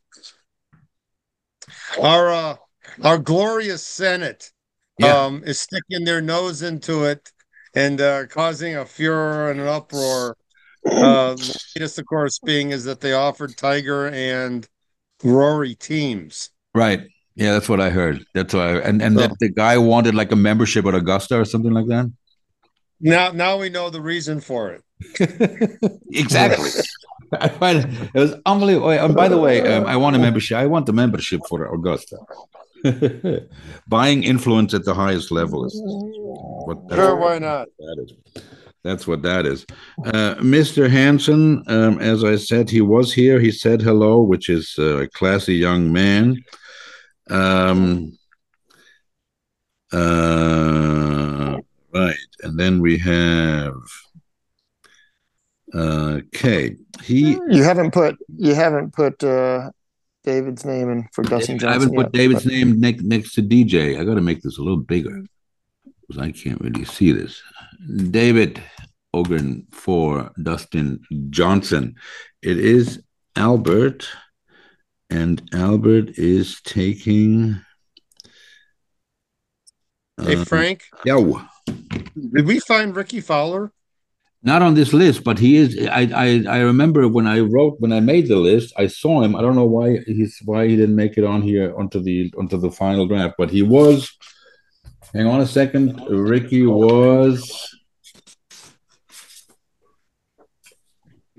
our 2.01 2.31
uh, 2.31 2.55
our 3.03 3.17
glorious 3.17 3.85
Senate 3.85 4.51
Yeah. 4.97 5.25
um, 5.25 5.43
is 5.45 5.59
sticking 5.59 6.05
their 6.05 6.21
nose 6.21 6.61
into 6.61 7.03
it 7.03 7.29
and 7.75 7.99
uh, 7.99 8.27
causing 8.27 8.77
a 8.77 8.85
furor 8.85 9.51
and 9.51 9.59
an 9.59 9.67
uproar. 9.67 10.37
Uh, 10.85 11.35
the 11.35 11.59
latest, 11.75 11.99
of 11.99 12.05
course, 12.05 12.39
being 12.39 12.71
is 12.71 12.85
that 12.85 13.01
they 13.01 13.11
offered 13.11 13.57
Tiger 13.57 14.07
and 14.07 14.65
Rory 15.23 15.75
teams. 15.75 16.51
right, 16.73 17.01
yeah, 17.39 17.53
that's 17.53 17.69
what 17.69 17.79
I 17.79 17.89
heard. 17.89 18.25
That's 18.33 18.53
why, 18.53 18.79
and 18.79 19.01
and 19.01 19.17
that 19.17 19.31
the 19.39 19.49
guy 19.49 19.77
wanted 19.77 20.13
like 20.13 20.31
a 20.33 20.35
membership 20.35 20.85
at 20.85 20.93
Augusta 20.93 21.39
or 21.39 21.45
something 21.45 21.71
like 21.71 21.87
that. 21.87 22.11
Now, 22.99 23.31
now 23.31 23.57
we 23.57 23.69
know 23.69 23.89
the 23.89 24.01
reason 24.01 24.41
for 24.41 24.73
it. 24.73 24.83
Exactly. 26.11 26.69
I 27.31 27.47
find 27.47 27.79
it, 27.79 28.09
it 28.13 28.19
was 28.19 28.33
unbelievable. 28.45 28.89
And 28.89 29.15
by 29.15 29.29
the 29.29 29.37
way, 29.37 29.61
um, 29.61 29.85
I 29.85 29.95
want 29.95 30.15
a 30.15 30.19
membership. 30.19 30.57
I 30.57 30.65
want 30.65 30.85
the 30.85 30.93
membership 30.93 31.41
for 31.47 31.65
Augusta. 31.73 32.17
Buying 33.87 34.23
influence 34.23 34.73
at 34.73 34.83
the 34.83 34.95
highest 34.95 35.31
level 35.31 35.65
is 35.65 35.79
what 35.83 36.79
Sure, 36.91 37.15
why 37.15 37.37
not? 37.39 37.67
that 37.77 37.97
is. 38.03 38.43
That's 38.83 39.05
what 39.05 39.21
that 39.21 39.45
is. 39.45 39.65
Uh, 40.05 40.35
Mr. 40.39 40.89
Hanson, 40.89 41.63
um, 41.67 41.99
as 41.99 42.23
I 42.23 42.37
said, 42.37 42.69
he 42.69 42.81
was 42.81 43.13
here. 43.13 43.39
He 43.39 43.51
said 43.51 43.81
hello, 43.81 44.21
which 44.21 44.49
is 44.49 44.75
uh, 44.79 45.03
a 45.03 45.07
classy 45.07 45.55
young 45.55 45.93
man. 45.93 46.43
Um, 47.29 48.17
uh, 49.91 51.57
right, 51.93 52.15
and 52.43 52.59
then 52.59 52.79
we 52.81 52.97
have 52.97 53.73
uh. 55.73 56.19
He 57.03 57.37
You 57.49 57.63
haven't 57.63 57.91
put 57.91 58.17
you 58.37 58.53
haven't 58.53 58.93
put 58.93 59.23
uh, 59.23 59.71
David's 60.23 60.65
name 60.65 60.89
in 60.89 61.07
for 61.13 61.23
Dustin 61.23 61.57
Johnson. 61.57 61.69
I 61.69 61.73
haven't 61.73 61.95
put 61.95 62.07
yet, 62.07 62.11
David's 62.13 62.43
but- 62.43 62.53
name 62.53 62.79
next 62.79 63.03
next 63.03 63.33
to 63.35 63.41
DJ. 63.41 63.99
I 63.99 64.03
got 64.03 64.15
to 64.15 64.21
make 64.21 64.41
this 64.41 64.57
a 64.57 64.61
little 64.61 64.77
bigger 64.81 65.23
because 66.07 66.21
I 66.21 66.31
can't 66.31 66.59
really 66.61 66.85
see 66.85 67.11
this. 67.11 67.41
David 68.11 68.61
Ogrin 69.15 69.63
for 69.73 70.31
Dustin 70.41 70.99
Johnson. 71.29 71.95
It 72.41 72.57
is 72.57 73.01
Albert, 73.35 74.07
and 75.09 75.41
Albert 75.53 76.17
is 76.17 76.61
taking. 76.61 77.59
Hey, 80.21 80.35
uh, 80.35 80.45
Frank, 80.45 80.83
yeah, 81.05 81.21
did 81.65 82.45
we 82.45 82.59
find 82.59 82.95
Rickie 82.95 83.21
Fowler? 83.21 83.71
not 84.41 84.61
on 84.61 84.73
this 84.73 84.93
list, 84.93 85.23
but 85.23 85.37
he 85.37 85.57
is. 85.57 85.87
I, 85.87 86.09
I 86.15 86.57
I 86.57 86.59
remember 86.59 87.07
when 87.07 87.27
I 87.27 87.39
wrote 87.39 87.75
when 87.79 87.91
I 87.91 87.99
made 87.99 88.27
the 88.27 88.37
list, 88.37 88.73
I 88.77 88.87
saw 88.87 89.21
him. 89.21 89.35
I 89.35 89.41
don't 89.41 89.55
know 89.55 89.65
why 89.65 89.99
he's 90.05 90.39
why 90.45 90.67
he 90.67 90.75
didn't 90.75 90.95
make 90.95 91.17
it 91.17 91.23
on 91.23 91.41
here 91.41 91.77
onto 91.77 91.99
the 91.99 92.33
onto 92.37 92.57
the 92.57 92.71
final 92.71 93.07
draft, 93.07 93.35
but 93.37 93.49
he 93.49 93.61
was. 93.61 94.11
Hang 95.13 95.25
on 95.25 95.41
a 95.41 95.47
second. 95.47 95.99
Rickie 96.07 96.65
was. 96.65 97.78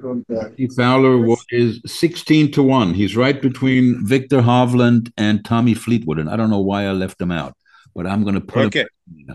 Rickie 0.02 0.68
Fowler 0.68 1.18
was, 1.18 1.44
is 1.50 1.80
sixteen 1.86 2.50
to 2.52 2.62
one. 2.62 2.94
He's 2.94 3.16
right 3.16 3.40
between 3.40 4.06
Viktor 4.06 4.40
Hovland 4.40 5.12
and 5.16 5.44
Tommy 5.44 5.74
Fleetwood, 5.74 6.18
and 6.18 6.28
I 6.28 6.36
don't 6.36 6.50
know 6.50 6.60
why 6.60 6.84
I 6.86 6.92
left 6.92 7.20
him 7.20 7.30
out, 7.30 7.54
but 7.94 8.06
I'm 8.06 8.22
going 8.22 8.34
to 8.34 8.40
put 8.40 8.74
him 8.74 8.86
Okay. 9.28 9.34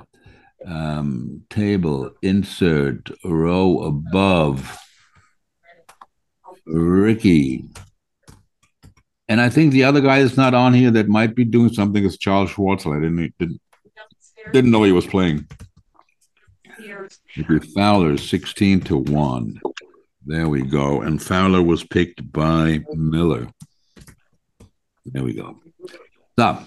um, 0.66 1.44
table 1.50 2.12
insert 2.22 3.12
row 3.24 3.82
above 3.84 4.78
Rickie. 6.66 7.66
And 9.28 9.42
I 9.42 9.50
think 9.50 9.72
the 9.72 9.84
other 9.84 10.02
guy 10.02 10.22
that's 10.22 10.38
not 10.38 10.54
on 10.54 10.74
here 10.74 10.92
that 10.92 11.08
might 11.08 11.36
be 11.36 11.46
doing 11.46 11.74
something 11.74 12.04
is 12.04 12.18
Charles 12.18 12.52
Schwartzel. 12.52 12.96
I 12.96 13.02
didn't 13.02 13.34
didn't, 13.40 13.62
didn't 14.54 14.72
know 14.72 14.84
he 14.84 14.92
was 14.92 15.08
playing. 15.08 15.48
Rickie 17.48 17.68
Fowler, 17.74 18.18
sixteen 18.18 18.82
to 18.82 18.98
one. 18.98 19.60
There 20.26 20.50
we 20.50 20.64
go. 20.64 21.02
And 21.02 21.22
Fowler 21.22 21.62
was 21.62 21.84
picked 21.84 22.32
by 22.32 22.84
Miller. 22.94 23.48
There 25.06 25.24
we 25.24 25.34
go. 25.34 25.60
Stop. 26.34 26.66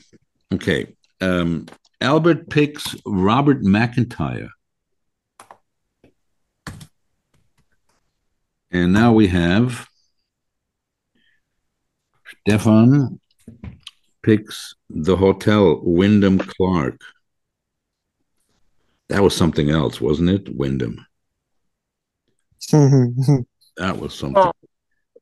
Okay. 0.55 0.95
Um, 1.21 1.67
Albert 2.00 2.49
picks 2.50 2.95
Robert 3.05 3.62
McIntyre. 3.62 4.50
And 8.71 8.93
now 8.93 9.12
we 9.12 9.27
have 9.27 9.88
Stefan 12.47 13.19
picks 14.23 14.75
the 14.88 15.17
hotel 15.17 15.81
Wyndham 15.83 16.38
Clark. 16.38 17.00
That 19.09 19.23
was 19.23 19.35
something 19.35 19.71
else, 19.71 20.00
wasn't 20.00 20.31
it? 20.31 20.55
Wyndham. 20.55 21.05
That 23.79 23.99
was 23.99 24.15
something. 24.15 24.43
Oh. 24.43 24.53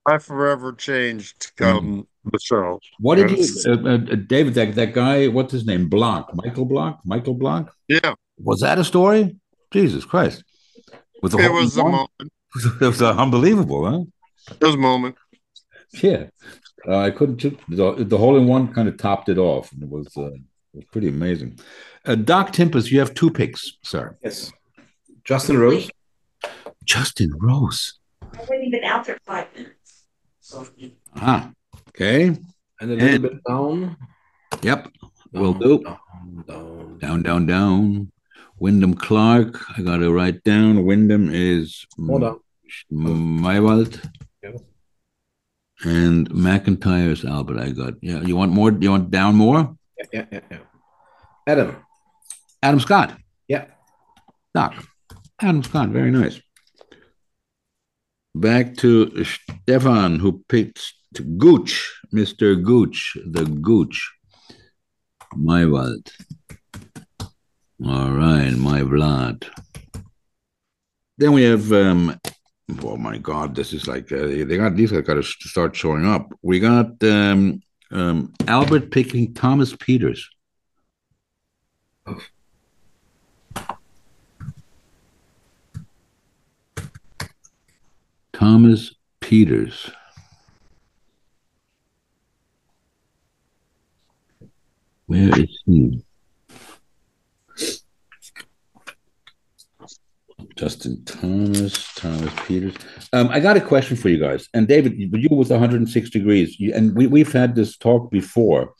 I 0.08 0.18
forever 0.18 0.72
changed 0.72 1.50
um, 1.60 2.06
the 2.24 2.38
show. 2.40 2.78
What 3.00 3.16
did 3.16 3.30
you, 3.32 3.44
uh, 3.66 3.94
uh, 3.94 3.96
David? 4.28 4.54
That 4.54 4.74
that 4.76 4.92
guy, 4.92 5.26
what's 5.26 5.52
his 5.52 5.66
name? 5.66 5.88
Block, 5.88 6.30
Michael 6.32 6.64
Block, 6.64 7.00
Michael 7.04 7.34
Block. 7.34 7.74
Yeah, 7.88 8.14
Was 8.38 8.60
that 8.60 8.78
a 8.78 8.84
story? 8.84 9.36
Jesus 9.72 10.04
Christ! 10.04 10.44
With 11.22 11.32
the 11.32 11.38
it 11.44 11.50
was 11.52 11.76
a 11.76 11.82
moment. 11.82 12.10
it 12.20 12.80
was 12.80 13.02
uh, 13.02 13.16
unbelievable, 13.16 13.84
huh? 13.90 14.54
It 14.60 14.64
was 14.64 14.74
a 14.76 14.78
moment. 14.78 15.16
Yeah, 16.02 16.26
uh, 16.86 16.98
I 16.98 17.10
couldn't. 17.10 17.38
ju- 17.38 17.58
The, 17.68 18.04
the 18.04 18.16
hole 18.18 18.36
in 18.36 18.46
one 18.46 18.72
kind 18.72 18.88
of 18.88 18.96
topped 18.98 19.28
it 19.28 19.38
off, 19.38 19.72
and 19.72 19.82
it 19.82 19.88
was 19.88 20.06
uh, 20.16 20.26
it 20.26 20.40
was 20.74 20.84
pretty 20.92 21.08
amazing. 21.08 21.58
Uh, 22.04 22.14
Doc 22.14 22.52
Timpus, 22.52 22.92
you 22.92 23.00
have 23.00 23.12
two 23.14 23.30
picks, 23.30 23.72
sir. 23.82 24.16
Yes. 24.22 24.52
Justin 25.24 25.58
Rose. 25.58 25.90
Justin 26.84 27.32
Rose. 27.36 27.98
I 28.36 28.40
wasn't 28.40 28.64
even 28.64 28.84
out 28.84 29.04
there 29.06 29.18
five 29.24 29.46
minutes. 29.54 30.04
So 30.40 30.66
Ah, 31.16 31.50
okay. 31.88 32.26
And 32.80 32.90
a 32.90 32.94
little 32.94 33.08
And- 33.08 33.22
bit 33.22 33.44
down. 33.48 33.96
Yep. 34.62 34.88
Will 35.32 35.54
do. 35.54 35.82
Down, 35.82 36.44
down. 36.46 36.98
Down, 36.98 37.22
down, 37.22 37.46
down. 37.46 38.12
Wyndham 38.58 38.94
Clark. 38.94 39.78
I 39.78 39.82
got 39.82 39.98
to 39.98 40.12
write 40.12 40.42
down. 40.44 40.84
Wyndham 40.84 41.28
is 41.32 41.86
Hold 41.98 42.24
on. 42.24 42.40
Maywald. 42.92 44.02
Yeah. 44.42 44.52
And 45.84 46.28
McIntyre 46.30 47.10
is 47.10 47.24
Albert. 47.24 47.58
I 47.58 47.70
got. 47.70 47.94
Yeah. 48.00 48.20
You 48.22 48.36
want 48.36 48.52
more? 48.52 48.72
You 48.72 48.90
want 48.90 49.10
down 49.10 49.34
more? 49.34 49.76
Yeah, 49.98 50.06
yeah, 50.12 50.26
yeah, 50.32 50.40
yeah. 50.50 50.58
Adam. 51.46 51.76
Adam 52.62 52.80
Scott. 52.80 53.14
Yeah. 53.48 53.66
Doc. 54.54 54.74
Adam 55.40 55.62
Scott. 55.62 55.90
Very 55.90 56.10
nice. 56.10 56.40
Back 58.36 58.76
to 58.78 59.24
Stefan, 59.24 60.18
who 60.18 60.44
picked 60.46 60.92
Gooch, 61.38 61.90
Mr. 62.14 62.62
Gooch, 62.62 63.16
the 63.24 63.46
Gooch. 63.46 64.12
my 65.34 65.62
Maywald. 65.62 66.12
All 67.82 68.12
right, 68.12 68.50
my 68.52 68.84
blood. 68.84 69.46
Then 71.16 71.32
we 71.32 71.44
have, 71.44 71.72
um, 71.72 72.20
oh 72.82 72.98
my 72.98 73.16
God, 73.16 73.54
this 73.54 73.72
is 73.72 73.88
like, 73.88 74.12
uh, 74.12 74.26
they 74.26 74.58
got, 74.58 74.76
these 74.76 74.92
guys 74.92 75.00
got 75.00 75.14
to 75.14 75.22
start 75.22 75.74
showing 75.74 76.04
up. 76.04 76.30
We 76.42 76.60
got 76.60 77.02
um, 77.04 77.62
um, 77.90 78.34
Albert 78.46 78.90
picking 78.90 79.32
Thomas 79.32 79.72
Pieters. 79.72 80.20
Thomas 88.36 88.94
Pieters. 89.22 89.90
Where 95.06 95.40
is 95.40 95.62
he? 95.64 96.04
Justin 100.54 101.02
Thomas, 101.06 101.94
Thomas 101.94 102.28
Pieters. 102.34 102.76
Um, 103.14 103.28
I 103.28 103.40
got 103.40 103.56
a 103.56 103.60
question 103.62 103.96
for 103.96 104.10
you 104.10 104.18
guys. 104.18 104.50
And 104.52 104.68
David, 104.68 104.98
you 104.98 105.28
with 105.30 105.50
106 105.50 106.10
degrees, 106.10 106.60
you, 106.60 106.74
and 106.74 106.94
we, 106.94 107.06
we've 107.06 107.32
had 107.32 107.54
this 107.54 107.78
talk 107.78 108.10
before. 108.10 108.74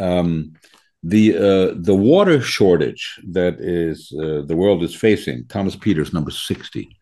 Um, 0.00 0.54
the 1.02 1.36
uh, 1.36 1.74
the 1.76 1.94
water 1.94 2.40
shortage 2.40 3.20
that 3.32 3.60
is 3.60 4.10
uh, 4.18 4.46
the 4.46 4.56
world 4.56 4.82
is 4.82 4.94
facing. 4.94 5.44
Thomas 5.48 5.76
Pieters, 5.76 6.14
number 6.14 6.30
60. 6.30 6.96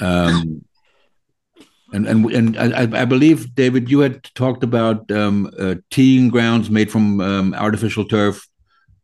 Um, 0.00 0.64
and 1.92 2.06
and 2.06 2.30
and 2.32 2.56
I, 2.56 3.02
I 3.02 3.04
believe 3.04 3.54
David, 3.54 3.90
you 3.90 4.00
had 4.00 4.24
talked 4.34 4.64
about 4.64 5.10
um, 5.10 5.50
uh, 5.58 5.74
teeing 5.90 6.30
grounds 6.30 6.70
made 6.70 6.90
from 6.90 7.20
um, 7.20 7.54
artificial 7.54 8.04
turf, 8.04 8.46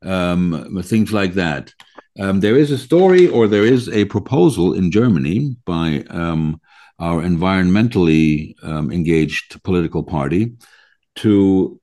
um, 0.05 0.83
things 0.85 1.13
like 1.13 1.35
that. 1.35 1.73
Um, 2.19 2.41
there 2.41 2.57
is 2.57 2.71
a 2.71 2.79
story, 2.79 3.29
or 3.29 3.47
there 3.47 3.65
is 3.65 3.89
a 3.89 4.05
proposal 4.07 4.75
in 4.75 4.91
Germany 4.91 5.57
by 5.65 6.05
um, 6.11 6.61
our 6.99 7.23
environmentally 7.23 8.55
um, 8.65 8.91
engaged 8.91 9.63
political 9.63 10.03
party 10.03 10.53
to 11.17 11.79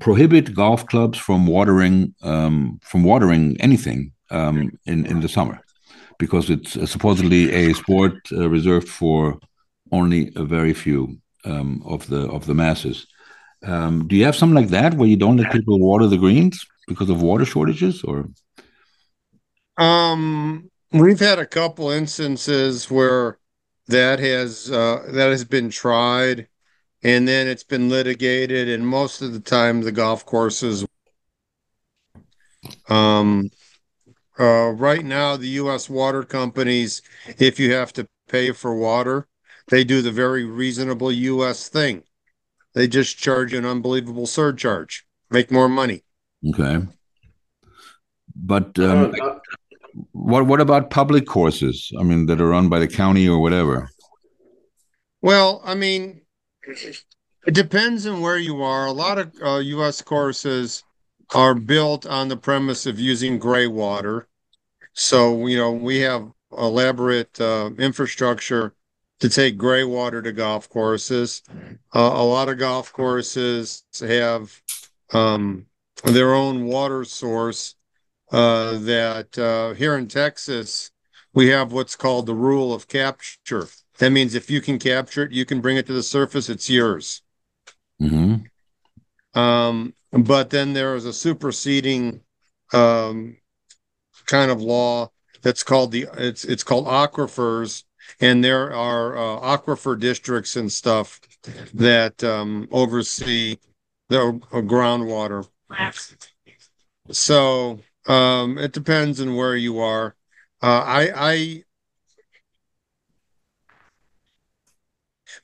prohibit 0.00 0.54
golf 0.54 0.86
clubs 0.86 1.18
from 1.18 1.46
watering 1.46 2.14
from 2.20 3.04
watering 3.04 3.56
anything 3.60 4.12
in 4.30 5.06
in 5.06 5.20
the 5.20 5.28
summer, 5.28 5.60
because 6.18 6.50
it's 6.50 6.76
uh, 6.76 6.86
supposedly 6.86 7.52
a 7.52 7.74
sport 7.74 8.14
uh, 8.32 8.48
reserved 8.48 8.88
for 8.88 9.38
only 9.92 10.32
a 10.36 10.44
very 10.44 10.74
few 10.74 11.18
um, 11.44 11.82
of 11.84 12.06
the 12.08 12.28
of 12.30 12.46
the 12.46 12.54
masses. 12.54 13.06
Um, 13.62 14.08
do 14.08 14.16
you 14.16 14.24
have 14.24 14.36
something 14.36 14.56
like 14.56 14.70
that 14.70 14.94
where 14.94 15.08
you 15.08 15.16
don't 15.16 15.36
let 15.36 15.52
people 15.52 15.78
water 15.78 16.06
the 16.06 16.16
greens 16.16 16.64
because 16.88 17.10
of 17.10 17.22
water 17.22 17.44
shortages, 17.44 18.02
or 18.04 18.28
Um, 19.76 20.70
we've 20.92 21.20
had 21.20 21.38
a 21.38 21.46
couple 21.46 21.90
instances 21.90 22.90
where 22.90 23.38
that 23.88 24.18
has 24.20 24.70
uh, 24.70 25.08
that 25.12 25.30
has 25.30 25.44
been 25.44 25.70
tried, 25.70 26.48
and 27.02 27.26
then 27.26 27.48
it's 27.48 27.64
been 27.64 27.88
litigated, 27.88 28.68
and 28.68 28.86
most 28.86 29.22
of 29.22 29.32
the 29.32 29.40
time 29.40 29.82
the 29.82 29.92
golf 29.92 30.24
courses. 30.26 30.86
Um, 32.88 33.50
uh, 34.38 34.70
right 34.70 35.04
now, 35.04 35.36
the 35.36 35.48
U.S. 35.48 35.88
water 35.88 36.22
companies, 36.22 37.02
if 37.38 37.58
you 37.58 37.72
have 37.72 37.92
to 37.94 38.06
pay 38.28 38.52
for 38.52 38.74
water, 38.74 39.28
they 39.70 39.84
do 39.84 40.02
the 40.02 40.10
very 40.10 40.44
reasonable 40.44 41.10
U.S. 41.10 41.68
thing. 41.68 42.02
They 42.74 42.86
just 42.86 43.18
charge 43.18 43.52
you 43.52 43.58
an 43.58 43.64
unbelievable 43.64 44.26
surcharge, 44.26 45.06
make 45.30 45.50
more 45.50 45.68
money. 45.68 46.04
okay? 46.50 46.86
But 48.36 48.78
um, 48.78 49.14
Uh, 49.14 49.26
uh, 49.26 49.38
what 50.12 50.46
what 50.46 50.60
about 50.60 50.90
public 50.90 51.26
courses? 51.26 51.90
I 51.98 52.02
mean, 52.02 52.26
that 52.26 52.40
are 52.40 52.48
run 52.48 52.68
by 52.68 52.78
the 52.78 52.88
county 52.88 53.28
or 53.28 53.40
whatever. 53.40 53.90
Well, 55.20 55.60
I 55.64 55.74
mean, 55.74 56.22
it 57.46 57.54
depends 57.54 58.06
on 58.06 58.20
where 58.20 58.38
you 58.38 58.62
are. 58.62 58.86
A 58.86 58.92
lot 58.92 59.18
of 59.18 59.32
uh, 59.42 59.58
U.S. 59.58 60.00
courses 60.02 60.84
are 61.34 61.54
built 61.54 62.06
on 62.06 62.28
the 62.28 62.36
premise 62.36 62.86
of 62.86 62.98
using 62.98 63.38
gray 63.38 63.66
water. 63.66 64.28
So, 64.94 65.46
you 65.46 65.56
know, 65.56 65.72
we 65.72 65.98
have 66.00 66.30
elaborate 66.56 67.40
uh, 67.40 67.70
infrastructure 67.78 68.74
to 69.20 69.28
take 69.28 69.56
gray 69.56 69.84
water 69.84 70.20
to 70.22 70.32
golf 70.32 70.68
courses. 70.68 71.42
Uh, 71.94 72.12
a 72.14 72.24
lot 72.24 72.48
of 72.48 72.58
golf 72.58 72.92
courses 72.92 73.84
have 74.00 74.60
um, 75.12 75.66
their 76.04 76.34
own 76.34 76.64
water 76.64 77.04
source 77.04 77.74
uh, 78.32 78.78
that 78.78 79.38
uh, 79.38 79.74
here 79.74 79.96
in 79.96 80.08
Texas, 80.08 80.90
we 81.34 81.48
have 81.48 81.72
what's 81.72 81.96
called 81.96 82.26
the 82.26 82.34
rule 82.34 82.72
of 82.72 82.88
capture. 82.88 83.68
That 83.98 84.10
means 84.10 84.34
if 84.34 84.50
you 84.50 84.60
can 84.60 84.78
capture 84.78 85.24
it, 85.24 85.32
you 85.32 85.44
can 85.44 85.60
bring 85.60 85.76
it 85.76 85.86
to 85.86 85.92
the 85.92 86.02
surface, 86.02 86.48
it's 86.48 86.70
yours. 86.70 87.22
hmm 87.98 88.36
Um, 89.34 89.94
but 90.12 90.50
then 90.50 90.72
there 90.72 90.94
is 90.96 91.04
a 91.04 91.12
superseding 91.12 92.22
um, 92.72 93.36
kind 94.26 94.50
of 94.50 94.60
law 94.62 95.10
that's 95.42 95.62
called 95.62 95.92
the 95.92 96.06
it's 96.16 96.44
it's 96.44 96.64
called 96.64 96.86
aquifers, 96.86 97.84
and 98.20 98.42
there 98.44 98.72
are 98.72 99.16
uh, 99.16 99.56
aquifer 99.56 99.98
districts 99.98 100.56
and 100.56 100.70
stuff 100.70 101.20
that 101.74 102.22
um, 102.24 102.68
oversee 102.70 103.56
the 104.08 104.20
uh, 104.20 104.60
groundwater. 104.60 105.46
So 107.10 107.80
um, 108.06 108.58
it 108.58 108.72
depends 108.72 109.20
on 109.20 109.36
where 109.36 109.56
you 109.56 109.78
are. 109.78 110.14
Uh, 110.62 110.82
I 110.84 111.12
I 111.14 111.62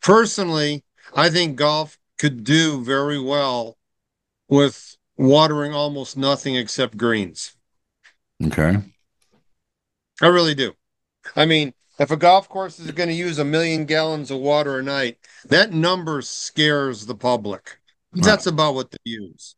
personally 0.02 0.84
I 1.14 1.30
think 1.30 1.56
golf 1.56 1.98
could 2.18 2.44
do 2.44 2.82
very 2.82 3.20
well 3.20 3.76
with 4.48 4.96
watering 5.16 5.72
almost 5.72 6.16
nothing 6.16 6.56
except 6.56 6.96
greens. 6.96 7.56
Okay. 8.44 8.76
I 10.20 10.26
really 10.26 10.54
do. 10.54 10.74
I 11.34 11.46
mean, 11.46 11.72
if 11.98 12.10
a 12.10 12.16
golf 12.16 12.48
course 12.48 12.78
is 12.78 12.90
going 12.90 13.08
to 13.08 13.14
use 13.14 13.38
a 13.38 13.44
million 13.44 13.84
gallons 13.86 14.30
of 14.30 14.38
water 14.38 14.78
a 14.78 14.82
night, 14.82 15.18
that 15.46 15.72
number 15.72 16.22
scares 16.22 17.06
the 17.06 17.14
public. 17.14 17.78
That's 18.12 18.46
about 18.46 18.74
what 18.74 18.90
they 18.90 18.98
use. 19.04 19.56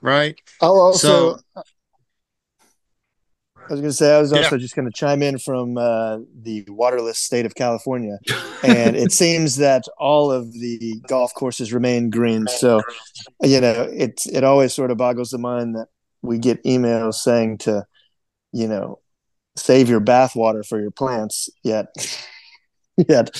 Right? 0.00 0.38
I'll 0.60 0.80
also. 0.80 1.38
So- 1.54 1.62
I 3.56 3.72
was 3.72 3.80
going 3.80 3.90
to 3.90 3.96
say 3.96 4.14
I 4.14 4.18
was 4.18 4.32
Yeah. 4.32 4.38
also 4.38 4.56
just 4.56 4.74
going 4.74 4.90
to 4.90 4.96
chime 4.96 5.22
in 5.22 5.38
from 5.38 5.76
uh, 5.76 6.20
the 6.40 6.64
waterless 6.68 7.18
state 7.18 7.44
of 7.44 7.54
California, 7.54 8.18
and 8.62 8.96
it 8.96 9.12
seems 9.22 9.56
that 9.56 9.84
all 9.98 10.32
of 10.32 10.50
the 10.54 11.02
golf 11.06 11.34
courses 11.34 11.70
remain 11.70 12.08
green. 12.08 12.46
So, 12.46 12.80
you 13.42 13.60
know, 13.60 13.82
it 13.92 14.22
it 14.32 14.42
always 14.42 14.72
sort 14.72 14.90
of 14.90 14.96
boggles 14.96 15.30
the 15.30 15.38
mind 15.38 15.74
that 15.74 15.88
we 16.22 16.38
get 16.38 16.64
emails 16.64 17.14
saying 17.16 17.58
to, 17.58 17.84
you 18.52 18.68
know, 18.68 19.00
save 19.58 19.88
your 19.88 20.00
bathwater 20.00 20.66
for 20.66 20.80
your 20.80 20.90
plants. 20.90 21.50
Yet, 21.62 21.86
yet, 23.08 23.30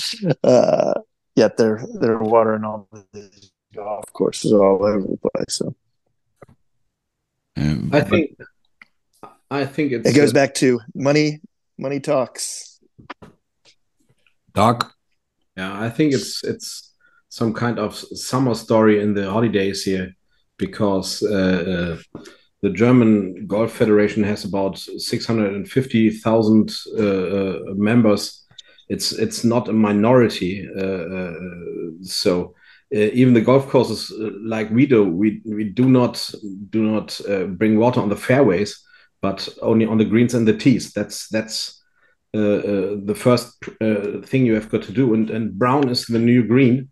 uh, 0.43 0.93
yet 1.35 1.57
they're 1.57 1.83
they're 1.95 2.19
watering 2.19 2.63
all 2.63 2.87
the 2.91 3.29
golf 3.73 4.11
courses 4.13 4.51
all 4.51 4.83
over 4.83 5.01
the 5.01 5.17
place. 5.17 5.55
So 5.55 5.75
Um, 7.57 7.89
I 7.93 8.01
think 8.01 8.37
I 9.51 9.65
think 9.65 9.91
it's 9.91 10.09
it 10.09 10.15
goes 10.15 10.33
back 10.33 10.53
to 10.55 10.79
money. 10.93 11.41
Money 11.77 11.99
talks. 11.99 12.79
Doc. 14.53 14.93
Yeah, 15.57 15.79
I 15.79 15.89
think 15.89 16.13
it's 16.13 16.43
it's 16.43 16.93
some 17.29 17.53
kind 17.53 17.79
of 17.79 17.95
summer 17.95 18.55
story 18.55 19.01
in 19.01 19.13
the 19.13 19.29
holidays 19.29 19.83
here 19.83 20.15
because 20.57 21.23
uh, 21.23 21.97
uh, 22.15 22.21
the 22.61 22.69
German 22.69 23.47
Golf 23.47 23.71
Federation 23.71 24.23
has 24.23 24.43
about 24.43 24.77
650,000 24.77 26.75
uh, 26.97 27.01
uh, 27.01 27.59
members. 27.75 28.45
It's 28.89 29.11
it's 29.11 29.43
not 29.43 29.69
a 29.69 29.73
minority, 29.73 30.67
uh, 30.75 30.81
uh, 30.81 31.33
so 32.01 32.55
uh, 32.93 32.97
even 33.13 33.35
the 33.35 33.41
golf 33.41 33.69
courses 33.69 34.11
uh, 34.11 34.31
like 34.41 34.71
we 34.71 34.87
do, 34.87 35.05
we 35.05 35.41
we 35.45 35.63
do 35.63 35.87
not 35.87 36.31
do 36.71 36.83
not 36.83 37.21
bring 37.57 37.77
water 37.77 38.01
on 38.01 38.09
the 38.09 38.15
fairways, 38.15 38.83
but 39.21 39.47
only 39.61 39.85
on 39.85 39.99
the 39.99 40.05
greens 40.05 40.33
and 40.33 40.47
the 40.47 40.57
tees. 40.57 40.91
That's 40.91 41.29
that's 41.29 41.75
the 42.33 43.15
first 43.15 43.63
thing 44.25 44.45
you 44.45 44.55
have 44.55 44.69
got 44.69 44.81
to 44.83 44.91
do. 44.91 45.13
And 45.13 45.29
and 45.29 45.53
brown 45.53 45.87
is 45.89 46.07
the 46.07 46.19
new 46.19 46.43
green 46.43 46.89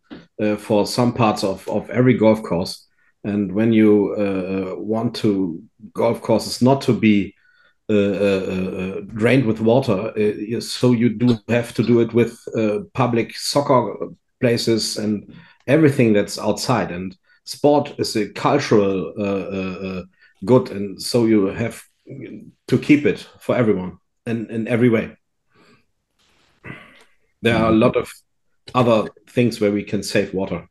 for 0.60 0.86
some 0.86 1.14
parts 1.14 1.44
of 1.44 1.68
of 1.68 1.90
every 1.90 2.14
golf 2.14 2.44
course. 2.44 2.87
And 3.28 3.52
when 3.52 3.74
you 3.74 4.14
uh, 4.16 4.80
want 4.80 5.16
to 5.18 5.62
golf 5.94 6.22
courses 6.22 6.62
not 6.62 6.82
to 6.84 6.94
be 6.94 7.36
uh, 7.90 7.94
uh, 7.94 7.98
uh, 7.98 9.02
drained 9.16 9.46
with 9.46 9.60
water, 9.60 10.14
uh, 10.18 10.62
so 10.62 10.92
you 10.92 11.10
do 11.10 11.38
have 11.50 11.74
to 11.74 11.84
do 11.84 12.00
it 12.00 12.14
with 12.14 12.40
uh, 12.56 12.80
public 12.94 13.36
soccer 13.36 14.10
places 14.40 14.98
and 14.98 15.34
everything 15.68 16.14
that's 16.14 16.40
outside. 16.40 16.92
And 16.92 17.18
sport 17.44 17.96
is 17.98 18.16
a 18.16 18.30
cultural 18.30 19.14
uh, 19.18 19.24
uh, 19.24 19.88
uh, 19.88 20.04
good, 20.46 20.72
and 20.72 21.02
so 21.02 21.26
you 21.26 21.48
have 21.48 21.84
to 22.68 22.78
keep 22.78 23.06
it 23.06 23.28
for 23.40 23.56
everyone 23.56 23.98
and 24.26 24.50
in 24.50 24.68
every 24.68 24.90
way. 24.90 25.18
There 27.42 27.56
are 27.56 27.70
a 27.70 27.76
lot 27.76 27.96
of 27.96 28.12
other 28.74 29.10
things 29.30 29.60
where 29.60 29.72
we 29.72 29.84
can 29.84 30.04
save 30.04 30.34
water. 30.34 30.68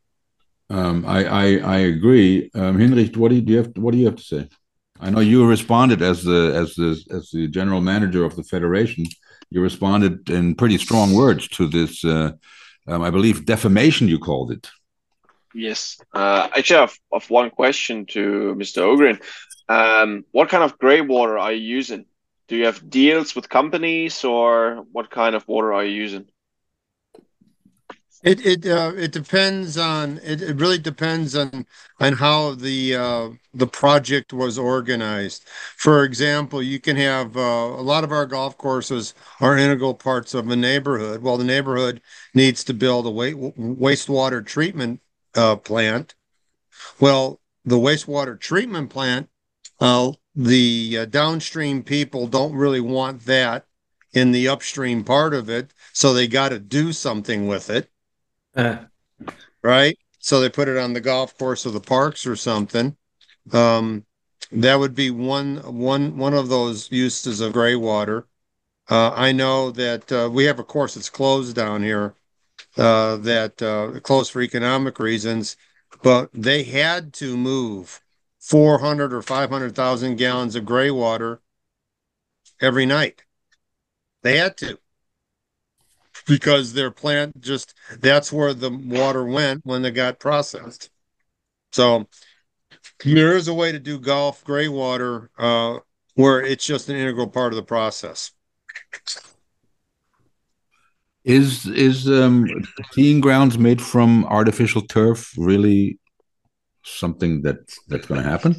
Um, 0.69 1.05
I, 1.07 1.25
I 1.25 1.45
I 1.59 1.79
agree. 1.79 2.51
Um, 2.55 2.79
Hinrich, 2.79 3.17
what 3.17 3.29
do 3.29 3.37
you, 3.37 3.41
do 3.43 3.53
you 3.53 3.59
have? 3.59 3.77
What 3.77 3.93
do 3.93 3.99
you 3.99 4.07
have 4.07 4.17
to 4.17 4.23
say? 4.23 4.49
I 4.99 5.11
know 5.11 5.21
you 5.21 5.47
responded 5.47 6.03
as 6.03 6.25
the 6.25 6.53
as 6.55 6.75
the 6.75 7.01
as 7.11 7.31
the 7.31 7.49
general 7.49 7.81
manager 7.81 8.25
of 8.25 8.35
the 8.35 8.43
federation. 8.43 9.05
You 9.51 9.61
responded 9.61 10.29
in 10.29 10.55
pretty 10.57 10.79
strong 10.79 11.15
words 11.15 11.47
to 11.49 11.69
this. 11.69 12.05
Uh, 12.05 12.33
um, 12.89 13.03
I 13.03 13.11
believe 13.11 13.47
defamation. 13.47 14.09
You 14.09 14.19
called 14.19 14.51
it. 14.51 14.69
Yes. 15.55 15.99
Uh, 16.13 16.49
actually, 16.57 16.77
I 16.77 16.81
have, 16.81 16.99
have 17.13 17.31
one 17.31 17.51
question 17.51 18.07
to 18.07 18.55
Mr. 18.59 18.83
Ogrin. 18.83 19.21
Um, 19.69 20.25
what 20.33 20.49
kind 20.49 20.63
of 20.63 20.79
gray 20.79 21.01
water 21.01 21.39
are 21.39 21.53
you 21.53 21.77
using? 21.77 22.07
Do 22.49 22.57
you 22.57 22.67
have 22.67 22.89
deals 22.89 23.35
with 23.35 23.49
companies, 23.49 24.25
or 24.25 24.85
what 24.93 25.11
kind 25.11 25.35
of 25.35 25.47
water 25.49 25.73
are 25.73 25.85
you 25.85 25.95
using? 25.95 26.27
It 28.23 28.45
it 28.45 28.67
uh, 28.67 28.93
it 28.97 29.13
depends 29.13 29.77
on 29.79 30.19
it, 30.23 30.43
it 30.43 30.57
really 30.57 30.79
depends 30.79 31.37
on 31.37 31.67
on 32.01 32.15
how 32.15 32.53
the 32.55 32.95
uh, 32.97 33.29
the 33.55 33.67
project 33.67 34.33
was 34.33 34.59
organized. 34.59 35.45
For 35.77 36.03
example, 36.05 36.63
you 36.63 36.81
can 36.81 36.97
have 36.97 37.37
uh, 37.37 37.41
a 37.41 37.83
lot 37.83 38.05
of 38.05 38.13
our 38.13 38.27
golf 38.27 38.57
courses 38.59 39.15
are 39.41 39.57
integral 39.57 39.95
parts 39.95 40.35
of 40.35 40.49
a 40.51 40.57
neighborhood. 40.57 41.23
Well, 41.23 41.37
the 41.37 41.45
neighborhood 41.45 42.01
needs 42.35 42.65
to 42.65 42.75
build 42.75 43.07
a 43.07 43.11
wa- 43.11 43.53
wastewater 43.59 44.45
treatment 44.45 45.01
uh, 45.35 45.57
plant. 45.57 46.15
Well, 47.01 47.41
the 47.65 47.79
wastewater 47.79 48.39
treatment 48.39 48.91
plant, 48.91 49.29
uh, 49.81 50.13
the 50.35 50.99
uh, 51.01 51.05
downstream 51.07 51.83
people 51.83 52.27
don't 52.29 52.55
really 52.55 52.81
want 52.81 53.25
that 53.27 53.67
in 54.13 54.33
the 54.33 54.49
upstream 54.49 55.05
part 55.05 55.35
of 55.35 55.51
it, 55.51 55.73
so 55.93 56.13
they 56.15 56.27
got 56.29 56.51
to 56.51 56.59
do 56.59 56.93
something 56.93 57.47
with 57.47 57.71
it 57.71 57.91
Uh, 58.57 58.79
right? 59.63 59.99
So 60.19 60.41
they 60.41 60.49
put 60.49 60.69
it 60.69 60.77
on 60.77 60.93
the 60.93 61.01
golf 61.01 61.37
course 61.39 61.67
or 61.67 61.71
the 61.71 61.81
parks 61.81 62.27
or 62.27 62.37
something. 62.37 62.97
Um, 63.53 64.05
that 64.51 64.77
would 64.77 64.95
be 64.95 65.11
one 65.11 65.57
one 65.79 66.17
one 66.17 66.35
of 66.35 66.49
those 66.49 66.91
uses 66.91 67.41
of 67.41 67.53
gray 67.53 67.77
water. 67.77 68.27
Uh, 68.89 69.11
I 69.15 69.33
know 69.33 69.71
that 69.73 70.11
uh, 70.13 70.31
we 70.33 70.45
have 70.45 70.59
a 70.59 70.65
course 70.65 70.95
that's 70.95 71.11
closed 71.11 71.57
down 71.57 71.83
here, 71.83 72.15
uh, 72.77 73.17
that 73.17 73.61
uh, 73.61 74.01
closed 74.01 74.31
for 74.31 74.43
economic 74.43 74.99
reasons, 75.01 75.57
but 76.03 76.31
they 76.33 76.63
had 76.63 77.13
to 77.15 77.37
move 77.37 78.01
400 78.39 79.13
or 79.13 79.23
500,000 79.23 80.17
gallons 80.17 80.55
of 80.55 80.65
gray 80.65 80.91
water 80.91 81.41
every 82.61 82.87
night. 82.87 83.25
They 84.23 84.39
had 84.39 84.57
to 84.59 84.79
because 86.27 86.73
their 86.73 86.91
plant 86.91 87.41
just 87.41 87.75
that's 88.01 88.33
where 88.33 88.53
the 88.53 88.71
water 88.71 89.25
went 89.25 89.65
when 89.65 89.83
they 89.83 89.91
got 89.91 90.19
processed. 90.19 90.91
So 91.73 92.07
there 93.05 93.37
is 93.37 93.49
a 93.49 93.55
way 93.55 93.73
to 93.73 93.79
do 93.79 93.99
golf 93.99 94.45
gray 94.45 94.69
water 94.69 95.31
uh, 95.39 95.79
where 96.15 96.41
it's 96.41 96.67
just 96.67 96.89
an 96.89 96.97
integral 96.97 97.29
part 97.29 97.53
of 97.53 97.57
the 97.57 97.63
process. 97.63 98.33
Is 101.25 101.67
is 101.67 102.09
um, 102.09 102.47
teeing 102.93 103.21
grounds 103.21 103.59
made 103.59 103.83
from 103.83 104.25
artificial 104.27 104.83
turf 104.83 105.33
really 105.37 105.99
something 106.85 107.43
that 107.43 107.57
that's 107.89 108.07
going 108.07 108.23
to 108.23 108.29
happen? 108.29 108.57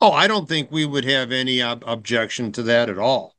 Oh, 0.00 0.12
I 0.12 0.26
don't 0.26 0.48
think 0.48 0.70
we 0.70 0.84
would 0.84 1.04
have 1.04 1.32
any 1.32 1.62
ob- 1.62 1.84
objection 1.86 2.52
to 2.52 2.62
that 2.64 2.90
at 2.90 2.98
all. 2.98 3.34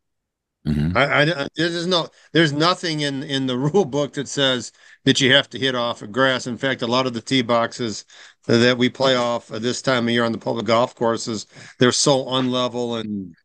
Mhm. 0.68 0.96
I, 0.96 1.44
I, 1.44 1.48
there's 1.56 1.88
no, 1.88 2.08
there's 2.32 2.54
nothing 2.54 3.02
in 3.02 3.24
in 3.24 3.48
the 3.48 3.58
rule 3.74 3.86
book 3.86 4.14
that 4.14 4.28
says 4.28 4.72
that 5.04 5.20
you 5.20 5.34
have 5.34 5.50
to 5.50 5.60
hit 5.60 5.76
off 5.76 6.02
of 6.02 6.12
grass. 6.12 6.48
In 6.48 6.58
fact, 6.58 6.82
a 6.82 6.88
lot 6.88 7.06
of 7.06 7.14
the 7.14 7.22
tee 7.22 7.42
boxes 7.42 8.06
that 8.46 8.78
we 8.78 8.90
play 8.90 9.16
off 9.16 9.52
at 9.52 9.62
this 9.62 9.82
time 9.82 10.08
of 10.08 10.14
year 10.14 10.24
on 10.24 10.32
the 10.32 10.38
public 10.38 10.66
golf 10.66 10.96
courses, 10.96 11.48
they're 11.80 11.92
so 11.92 12.26
unlevel 12.26 13.00
and 13.00 13.36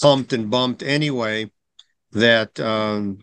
humped 0.00 0.32
and 0.32 0.50
bumped 0.50 0.82
anyway 0.82 1.50
that 2.12 2.58
um, 2.60 3.18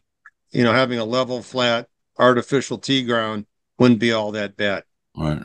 you 0.51 0.63
know 0.63 0.73
having 0.73 0.99
a 0.99 1.06
level, 1.06 1.41
flat, 1.41 1.88
artificial 2.19 2.77
tee 2.77 3.04
ground 3.04 3.45
wouldn't 3.80 3.99
be 3.99 4.12
all 4.12 4.32
that 4.34 4.56
bad. 4.56 4.84
All 5.15 5.23
right. 5.23 5.43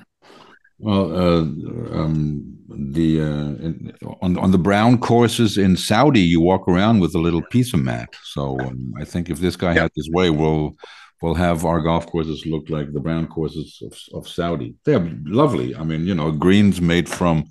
Well, 0.79 1.17
uh, 1.17 1.41
um, 1.41 2.56
the 2.79 3.21
uh, 3.21 4.07
on 4.23 4.39
on 4.39 4.51
the 4.51 4.59
brown 4.59 4.99
courses 4.99 5.57
in 5.59 5.77
Saudi, 5.77 6.21
you 6.21 6.41
walk 6.41 6.69
around 6.69 7.01
with 7.01 7.15
a 7.15 7.19
little 7.19 7.43
piece 7.51 7.73
of 7.75 7.81
mat. 7.81 8.15
So 8.25 8.59
um, 8.61 8.95
I 8.99 9.05
think 9.05 9.31
if 9.31 9.39
this 9.41 9.57
guy 9.57 9.75
Yep. 9.75 9.83
had 9.83 9.91
his 9.95 10.11
way, 10.11 10.31
we'll 10.31 10.77
we'll 11.23 11.35
have 11.35 11.65
our 11.65 11.81
golf 11.81 12.07
courses 12.07 12.45
look 12.47 12.69
like 12.71 12.93
the 12.93 13.01
brown 13.01 13.27
courses 13.27 13.83
of, 13.83 13.99
of 14.19 14.29
Saudi. 14.29 14.75
They're 14.85 15.11
lovely. 15.25 15.75
I 15.75 15.83
mean, 15.85 16.07
you 16.07 16.15
know, 16.15 16.31
greens 16.31 16.81
made 16.81 17.09
from 17.09 17.45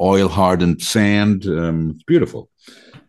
oil 0.00 0.28
hardened 0.28 0.82
sand. 0.82 1.46
Um, 1.46 1.90
it's 1.94 2.02
beautiful. 2.04 2.48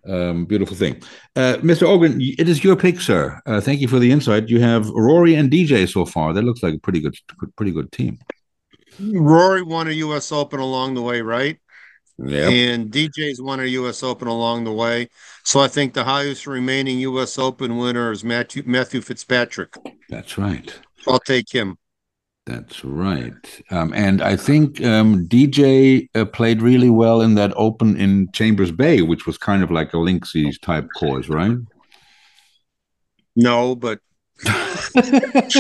Um, 0.08 0.46
beautiful 0.46 0.76
thing. 0.78 0.96
Uh, 1.36 1.58
Mr. 1.58 1.86
Ogrin, 1.86 2.22
it 2.40 2.48
is 2.48 2.64
your 2.64 2.78
pick, 2.78 3.02
sir. 3.02 3.42
Uh, 3.46 3.60
thank 3.60 3.82
you 3.82 3.90
for 3.90 4.00
the 4.00 4.10
insight. 4.10 4.48
You 4.48 4.62
have 4.62 4.88
Rory 4.92 5.36
and 5.36 5.52
DJ 5.52 5.92
so 5.92 6.06
far. 6.06 6.32
That 6.32 6.44
looks 6.46 6.64
like 6.64 6.76
a 6.76 6.80
pretty 6.80 7.02
good, 7.02 7.16
pretty 7.58 7.74
good 7.74 7.92
team. 7.92 8.18
Rory 9.00 9.62
won 9.62 9.88
a 9.88 9.92
U.S. 9.92 10.32
Open 10.32 10.60
along 10.60 10.94
the 10.94 11.02
way, 11.02 11.22
right? 11.22 11.60
Yeah. 12.18 12.50
And 12.50 12.92
DJ's 12.92 13.42
won 13.42 13.60
a 13.60 13.66
U.S. 13.66 14.02
Open 14.02 14.28
along 14.28 14.64
the 14.64 14.74
way. 14.74 15.10
So 15.44 15.60
I 15.60 15.68
think 15.68 15.94
the 15.94 16.04
highest 16.04 16.48
remaining 16.48 17.00
U.S. 17.00 17.38
Open 17.38 17.78
winner 17.78 18.12
is 18.12 18.24
Matthew 18.24 18.64
Matthew 18.66 19.02
Fitzpatrick. 19.02 19.76
That's 20.10 20.38
right. 20.38 20.74
I'll 21.08 21.20
take 21.20 21.52
him. 21.52 21.78
That's 22.48 22.84
right. 22.86 23.62
Um, 23.72 23.94
and 23.94 24.22
I 24.22 24.38
think 24.38 24.82
um, 24.84 25.28
DJ 25.28 26.08
uh, 26.16 26.24
played 26.24 26.62
really 26.62 26.90
well 26.90 27.22
in 27.22 27.36
that 27.36 27.52
open 27.58 27.98
in 27.98 28.32
Chambers 28.32 28.72
Bay, 28.72 29.02
which 29.02 29.28
was 29.28 29.38
kind 29.38 29.64
of 29.64 29.70
like 29.70 29.94
a 29.94 29.98
Linksy 29.98 30.60
type 30.62 30.88
course, 30.98 31.28
right? 31.28 31.58
No, 33.36 33.76
but 33.76 34.00
what 34.43 35.54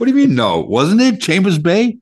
do 0.00 0.06
you 0.06 0.14
mean? 0.14 0.34
No, 0.34 0.60
wasn't 0.60 1.00
it 1.00 1.20
Chambers 1.20 1.58
Bay? 1.58 1.98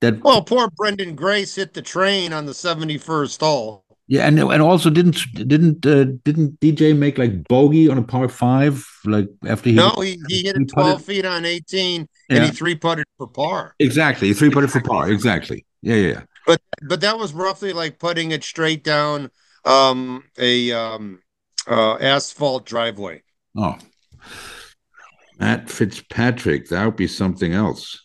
That 0.00 0.20
oh, 0.24 0.42
poor 0.42 0.68
Branden 0.68 1.14
Grace 1.14 1.54
hit 1.54 1.74
the 1.74 1.82
train 1.82 2.32
on 2.32 2.46
the 2.46 2.54
seventy-first 2.54 3.40
hole. 3.40 3.84
yeah, 4.08 4.26
and 4.26 4.38
and 4.38 4.62
also 4.62 4.90
didn't 4.90 5.18
didn't 5.34 5.86
uh, 5.86 6.04
didn't 6.24 6.58
DJ 6.60 6.96
make 6.96 7.18
like 7.18 7.46
bogey 7.48 7.88
on 7.88 7.98
a 7.98 8.02
par 8.02 8.28
five 8.28 8.84
like 9.04 9.28
after 9.46 9.70
he 9.70 9.76
No, 9.76 9.90
he, 10.00 10.18
he 10.28 10.42
hit 10.44 10.56
it 10.56 10.66
twelve 10.66 11.04
feet 11.04 11.24
on 11.24 11.44
eighteen, 11.44 12.08
and 12.28 12.44
he 12.44 12.50
three 12.50 12.74
putted 12.74 13.06
for 13.16 13.28
par. 13.28 13.74
exactly 13.78 14.32
three 14.32 14.50
putted 14.50 14.70
for 14.72 14.80
par 14.80 15.08
exactly 15.10 15.64
yeah 15.82 15.94
yeah 15.94 16.08
yeah 16.08 16.22
But 16.46 16.60
but 16.82 17.00
that 17.02 17.16
was 17.18 17.32
roughly 17.32 17.72
like 17.72 18.00
putting 18.00 18.32
it 18.32 18.42
straight 18.42 18.82
down 18.82 19.30
um, 19.64 20.24
a 20.36 20.72
um, 20.72 21.22
uh, 21.68 21.94
asphalt 22.00 22.66
driveway. 22.66 23.22
Oh, 23.56 23.76
Matt 25.38 25.70
Fitzpatrick. 25.70 26.68
That 26.68 26.84
would 26.84 26.96
be 26.96 27.06
something 27.08 27.52
else. 27.52 28.00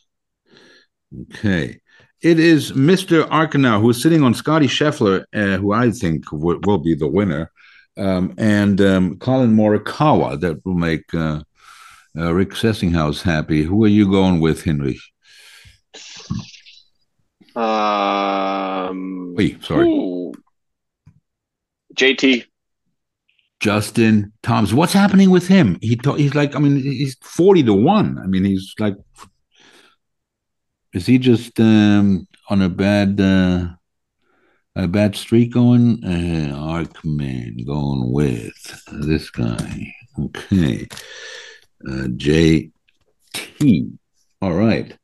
Okay. 1.34 1.80
It 2.22 2.40
is 2.40 2.72
Mr. 2.72 3.28
Arkenau 3.30 3.80
who 3.80 3.92
is 3.92 4.02
sitting 4.02 4.24
on 4.24 4.34
Scotty 4.34 4.68
Scheffler, 4.68 5.24
uh, 5.34 5.58
who 5.58 5.72
I 5.72 5.92
think 5.92 6.26
w- 6.32 6.60
will 6.66 6.80
be 6.80 6.96
the 6.96 7.08
winner, 7.08 7.52
um, 7.96 8.34
and 8.38 8.82
um, 8.82 9.18
Collin 9.20 9.56
Morikawa. 9.56 10.40
That 10.40 10.66
will 10.66 10.74
make 10.74 11.14
uh, 11.14 11.42
uh, 12.18 12.34
Rick 12.34 12.52
Sessinghaus 12.52 13.22
happy. 13.22 13.62
Who 13.64 13.84
are 13.86 13.90
you 13.90 14.10
going 14.10 14.40
with, 14.40 14.64
Henry? 14.64 15.00
Um, 17.56 19.36
Wait, 19.36 19.64
sorry. 19.64 19.88
ooh. 19.88 20.34
JT. 21.96 22.46
Justin 23.60 24.32
Thomas. 24.44 24.74
What's 24.74 24.94
happening 24.94 25.30
with 25.30 25.48
him? 25.48 25.78
He 25.82 26.00
he's 26.18 26.36
like, 26.36 26.56
I 26.56 26.60
mean, 26.60 26.78
he's 26.78 27.16
forty 27.22 27.64
to 27.64 27.74
one. 27.74 28.20
I 28.20 28.28
mean, 28.28 28.44
he's 28.44 28.74
like, 28.80 28.96
is 30.94 31.06
he 31.06 31.18
just 31.18 31.60
um, 31.60 32.28
on 32.50 32.62
a 32.62 32.70
bad 32.70 33.20
uh, 33.20 33.68
a 34.76 34.88
bad 34.88 35.16
streak 35.16 35.54
going? 35.54 36.04
Uh, 36.04 36.56
Arkman 36.56 37.66
going 37.66 38.12
with 38.12 38.84
this 38.92 39.30
guy. 39.30 39.94
Okay, 40.20 40.88
uh, 41.88 42.08
JT. 42.18 42.72
All 44.42 44.54
right. 44.54 44.96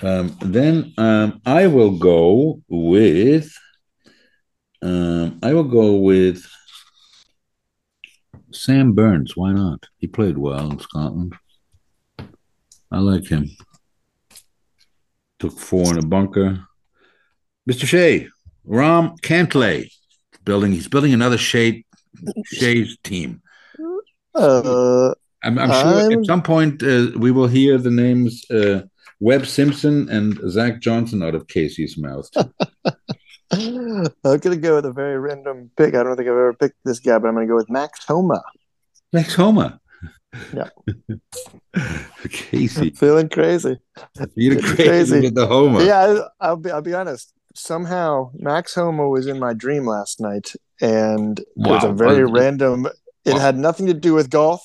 Um, 0.00 0.36
then 0.40 0.94
um, 0.96 1.40
I 1.44 1.66
will 1.66 1.98
go 1.98 2.62
with. 2.68 3.52
Um, 4.80 5.40
I 5.42 5.52
will 5.54 5.64
go 5.64 5.96
with 5.96 6.46
Sam 8.52 8.92
Burns. 8.92 9.36
Why 9.36 9.52
not? 9.52 9.86
He 9.98 10.06
played 10.06 10.38
well 10.38 10.70
in 10.70 10.78
Scotland. 10.80 11.34
I 12.90 12.98
like 12.98 13.26
him. 13.28 13.50
Took 15.38 15.58
four 15.58 15.90
in 15.92 15.98
a 15.98 16.06
bunker. 16.06 16.64
Mr. 17.68 17.86
Shea, 17.86 18.28
Rahm 18.66 19.20
Cantlay, 19.20 19.90
building. 20.44 20.72
He's 20.72 20.88
building 20.88 21.12
another 21.12 21.38
Shea 21.38 21.84
Shea's 22.46 22.96
team. 23.04 23.42
Uh, 24.34 25.14
I'm, 25.42 25.58
I'm 25.58 25.68
sure 25.70 26.00
I'm- 26.00 26.12
at 26.12 26.26
some 26.26 26.42
point 26.42 26.82
uh, 26.82 27.08
we 27.16 27.30
will 27.30 27.46
hear 27.46 27.76
the 27.78 27.90
names 27.90 28.44
uh, 28.50 28.82
Webb 29.20 29.46
Simpson 29.46 30.08
and 30.08 30.38
Zach 30.50 30.80
Johnson 30.80 31.22
out 31.22 31.34
of 31.34 31.46
Casey's 31.48 31.98
mouth. 31.98 32.28
I'm 33.50 34.38
gonna 34.38 34.56
go 34.56 34.76
with 34.76 34.86
a 34.86 34.92
very 34.92 35.18
random 35.18 35.70
pick. 35.76 35.94
I 35.94 36.02
don't 36.02 36.16
think 36.16 36.28
I've 36.28 36.32
ever 36.34 36.54
picked 36.54 36.76
this 36.84 37.00
guy, 37.00 37.18
but 37.18 37.28
I'm 37.28 37.34
gonna 37.34 37.46
go 37.46 37.56
with 37.56 37.70
Max 37.70 38.04
Homa. 38.04 38.42
Max 39.12 39.34
Homa. 39.34 39.80
Yeah. 40.52 40.68
Casey, 42.30 42.90
Feeling 42.96 43.28
crazy. 43.28 43.78
you're 44.34 44.56
Getting 44.56 44.70
crazy 44.76 44.88
crazy. 44.88 45.20
with 45.20 45.34
the 45.34 45.46
Homa. 45.46 45.82
Yeah, 45.84 46.00
I- 46.40 46.48
I'll 46.48 46.56
be. 46.56 46.70
I'll 46.70 46.82
be 46.82 46.94
honest. 46.94 47.32
Somehow, 47.54 48.30
Max 48.34 48.74
Homa 48.74 49.08
was 49.08 49.26
in 49.26 49.38
my 49.38 49.52
dream 49.54 49.84
last 49.86 50.20
night, 50.20 50.52
and 50.80 51.38
it 51.40 51.46
was 51.56 51.84
a 51.84 51.92
very 51.92 52.24
Wow. 52.26 52.32
random. 52.32 52.86
It 53.24 53.32
Wow. 53.34 53.38
had 53.38 53.56
nothing 53.58 53.86
to 53.86 53.94
do 53.94 54.14
with 54.14 54.30
golf, 54.30 54.62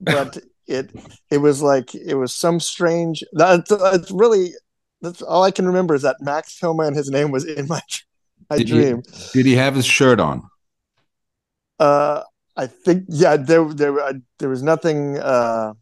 but 0.00 0.38
it 0.66 0.90
it 1.30 1.38
was 1.38 1.62
like 1.62 1.94
it 1.94 2.14
was 2.16 2.34
some 2.34 2.60
strange. 2.60 3.22
That's 3.32 3.70
it's 3.70 4.10
really. 4.10 4.52
That's 5.02 5.20
all 5.22 5.42
I 5.44 5.50
can 5.50 5.66
remember 5.66 5.94
is 5.94 6.02
that 6.02 6.16
Max 6.20 6.58
Homa 6.60 6.84
and 6.84 6.96
his 6.96 7.10
name 7.10 7.30
was 7.30 7.44
in 7.44 7.68
my 7.68 7.80
my 8.50 8.58
Did 8.58 8.68
he- 8.68 8.74
dream. 8.74 9.02
Did 9.32 9.46
he 9.46 9.54
have 9.56 9.74
his 9.74 9.86
shirt 9.86 10.20
on? 10.20 10.42
Uh, 11.78 12.22
I 12.56 12.66
think 12.66 13.04
yeah, 13.08 13.36
there 13.36 13.64
there 13.72 13.98
uh, 14.00 14.14
there 14.38 14.48
was 14.48 14.62
nothing 14.62 15.18
uh, 15.18 15.74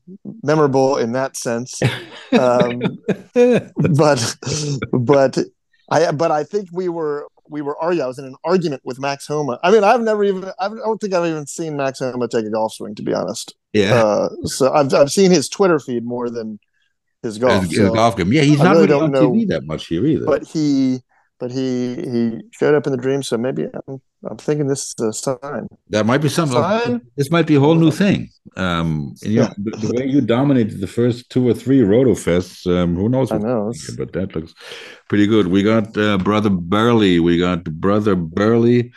memorable 0.43 0.97
in 0.97 1.13
that 1.13 1.37
sense, 1.37 1.81
um, 2.33 2.81
but 3.35 4.37
but 4.93 5.39
I 5.91 6.11
but 6.11 6.31
I 6.33 6.43
think 6.43 6.71
we 6.73 6.89
were 6.89 7.29
we 7.49 7.63
were 7.63 7.79
arguing. 7.81 8.05
I 8.05 8.09
was 8.09 8.19
in 8.19 8.25
an 8.25 8.35
argument 8.43 8.83
with 8.85 8.99
Max 8.99 9.27
Homa. 9.29 9.61
I 9.63 9.71
mean, 9.71 9.85
I've 9.85 10.01
never 10.01 10.25
even 10.25 10.51
I 10.59 10.69
don't 10.69 10.99
think 11.01 11.15
I've 11.15 11.27
even 11.27 11.47
seen 11.47 11.77
Max 11.77 12.01
Homa 12.01 12.27
take 12.27 12.45
a 12.47 12.51
golf 12.51 12.73
swing, 12.75 12.97
to 12.97 13.03
be 13.03 13.15
honest. 13.15 13.55
yeah. 13.73 13.95
Uh, 13.95 14.29
so 14.45 14.73
I've 14.73 14.93
I've 14.95 15.13
seen 15.13 15.31
his 15.31 15.49
Twitter 15.49 15.79
feed 15.79 16.05
more 16.05 16.29
than 16.29 16.59
his 17.23 17.39
golf. 17.39 17.63
His- 17.67 17.79
his 17.79 17.91
golf 17.91 18.17
game. 18.17 18.33
Yeah, 18.33 18.43
he's 18.43 18.61
I 18.61 18.65
not 18.65 18.73
really 18.73 18.89
really 18.89 19.01
on 19.03 19.13
know. 19.13 19.31
TV 19.31 19.47
that 19.49 19.65
much 19.65 19.87
here 19.87 20.05
either. 20.05 20.27
but 20.27 20.45
he 20.45 21.03
but 21.39 21.51
he 21.51 21.95
he 21.97 22.41
showed 22.53 22.75
up 22.75 22.87
in 22.87 22.93
the 22.93 22.99
dream. 22.99 23.23
So 23.23 23.37
maybe 23.37 23.67
I'm 23.87 24.01
I'm 24.29 24.37
thinking 24.37 24.67
this 24.67 24.95
is 24.99 25.05
a 25.05 25.13
sign. 25.13 25.69
that 25.91 26.07
might 26.07 26.23
be 26.23 26.29
something. 26.29 26.61
Fine. 26.61 27.01
This 27.17 27.31
might 27.31 27.47
be 27.47 27.57
a 27.57 27.61
whole 27.61 27.75
new 27.75 27.91
thing. 27.91 28.31
Um, 28.57 29.15
and, 29.23 29.33
you 29.33 29.41
know, 29.41 29.53
the, 29.59 29.71
the 29.77 29.93
way 29.95 30.07
you 30.07 30.21
dominated 30.21 30.81
the 30.81 30.87
first 30.87 31.31
two 31.31 31.47
or 31.47 31.55
three 31.55 31.83
Roto 31.83 32.13
Fests, 32.13 32.67
um, 32.67 32.97
who 32.97 33.09
knows? 33.09 33.31
I 33.33 33.39
know. 33.39 33.73
Yeah, 33.75 33.95
but 33.99 34.13
that 34.13 34.35
looks 34.35 34.55
pretty 35.09 35.27
good. 35.27 35.49
We 35.49 35.63
got 35.63 35.97
uh, 35.97 36.19
brother 36.19 36.51
Burley. 36.51 37.21
We 37.21 37.39
got 37.39 37.65
brother 37.65 38.15
Burley, 38.15 38.93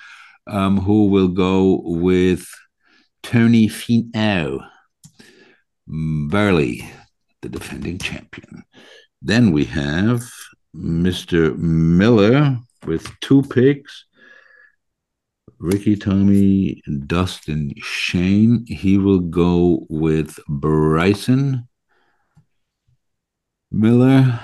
um, 0.47 0.79
who 0.79 1.07
will 1.07 1.29
go 1.29 1.81
with 1.83 2.47
Tony 3.23 3.67
Finau. 3.67 4.65
Mm, 5.89 6.29
Burley, 6.29 6.89
the 7.41 7.49
defending 7.49 7.97
champion. 7.97 8.63
Then 9.21 9.51
we 9.51 9.65
have 9.65 10.23
Mr. 10.77 11.57
Miller 11.57 12.57
with 12.85 13.09
two 13.21 13.41
picks. 13.43 14.05
Rickie, 15.59 15.95
Tommy, 15.95 16.83
Dustin, 17.07 17.73
Shane. 17.77 18.63
He 18.67 18.97
will 18.97 19.19
go 19.19 19.87
with 19.89 20.39
Bryson 20.47 21.67
Miller, 23.71 24.39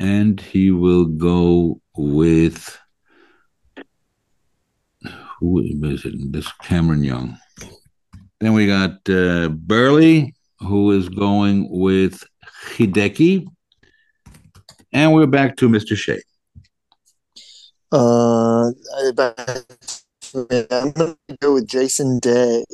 and 0.00 0.40
he 0.40 0.72
will 0.72 1.04
go 1.04 1.80
with 1.96 2.76
who 5.38 5.60
is 5.84 6.04
it? 6.04 6.32
This 6.32 6.50
Cameron 6.62 7.04
Young. 7.04 7.38
Then 8.40 8.54
we 8.54 8.66
got 8.66 9.08
uh, 9.08 9.48
Burley, 9.48 10.34
who 10.60 10.90
is 10.92 11.08
going 11.08 11.68
with 11.70 12.24
Hideki, 12.72 13.46
and 14.98 15.14
we're 15.14 15.26
back 15.26 15.56
to 15.56 15.68
Mr. 15.68 15.96
Shea. 15.96 16.20
Uh, 17.92 18.66
I'm 20.70 20.90
gonna 20.90 21.16
go 21.40 21.54
with 21.54 21.68
Jason 21.68 22.18
Day. 22.18 22.64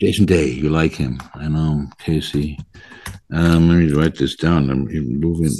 Jason 0.00 0.24
Day, 0.24 0.46
you 0.48 0.70
like 0.70 0.94
him? 0.94 1.20
I 1.34 1.46
know, 1.48 1.86
Casey. 1.98 2.58
Um, 3.32 3.68
let 3.68 3.76
me 3.76 3.92
write 3.92 4.16
this 4.16 4.34
down. 4.36 4.70
I'm 4.70 4.86
moving. 5.20 5.52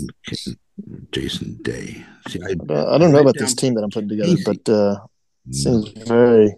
Jason 1.13 1.59
Day. 1.63 2.03
See, 2.29 2.41
I, 2.43 2.55
Uh, 2.73 2.95
I 2.95 2.99
don't 2.99 3.13
know 3.13 3.21
about 3.21 3.37
this 3.37 3.55
team 3.55 3.75
that 3.75 3.83
I'm 3.85 3.91
putting 3.91 4.09
together, 4.09 4.31
Easy. 4.31 4.45
but 4.45 4.69
uh, 4.73 4.97
it 5.49 5.55
seems 5.57 5.91
very. 6.09 6.55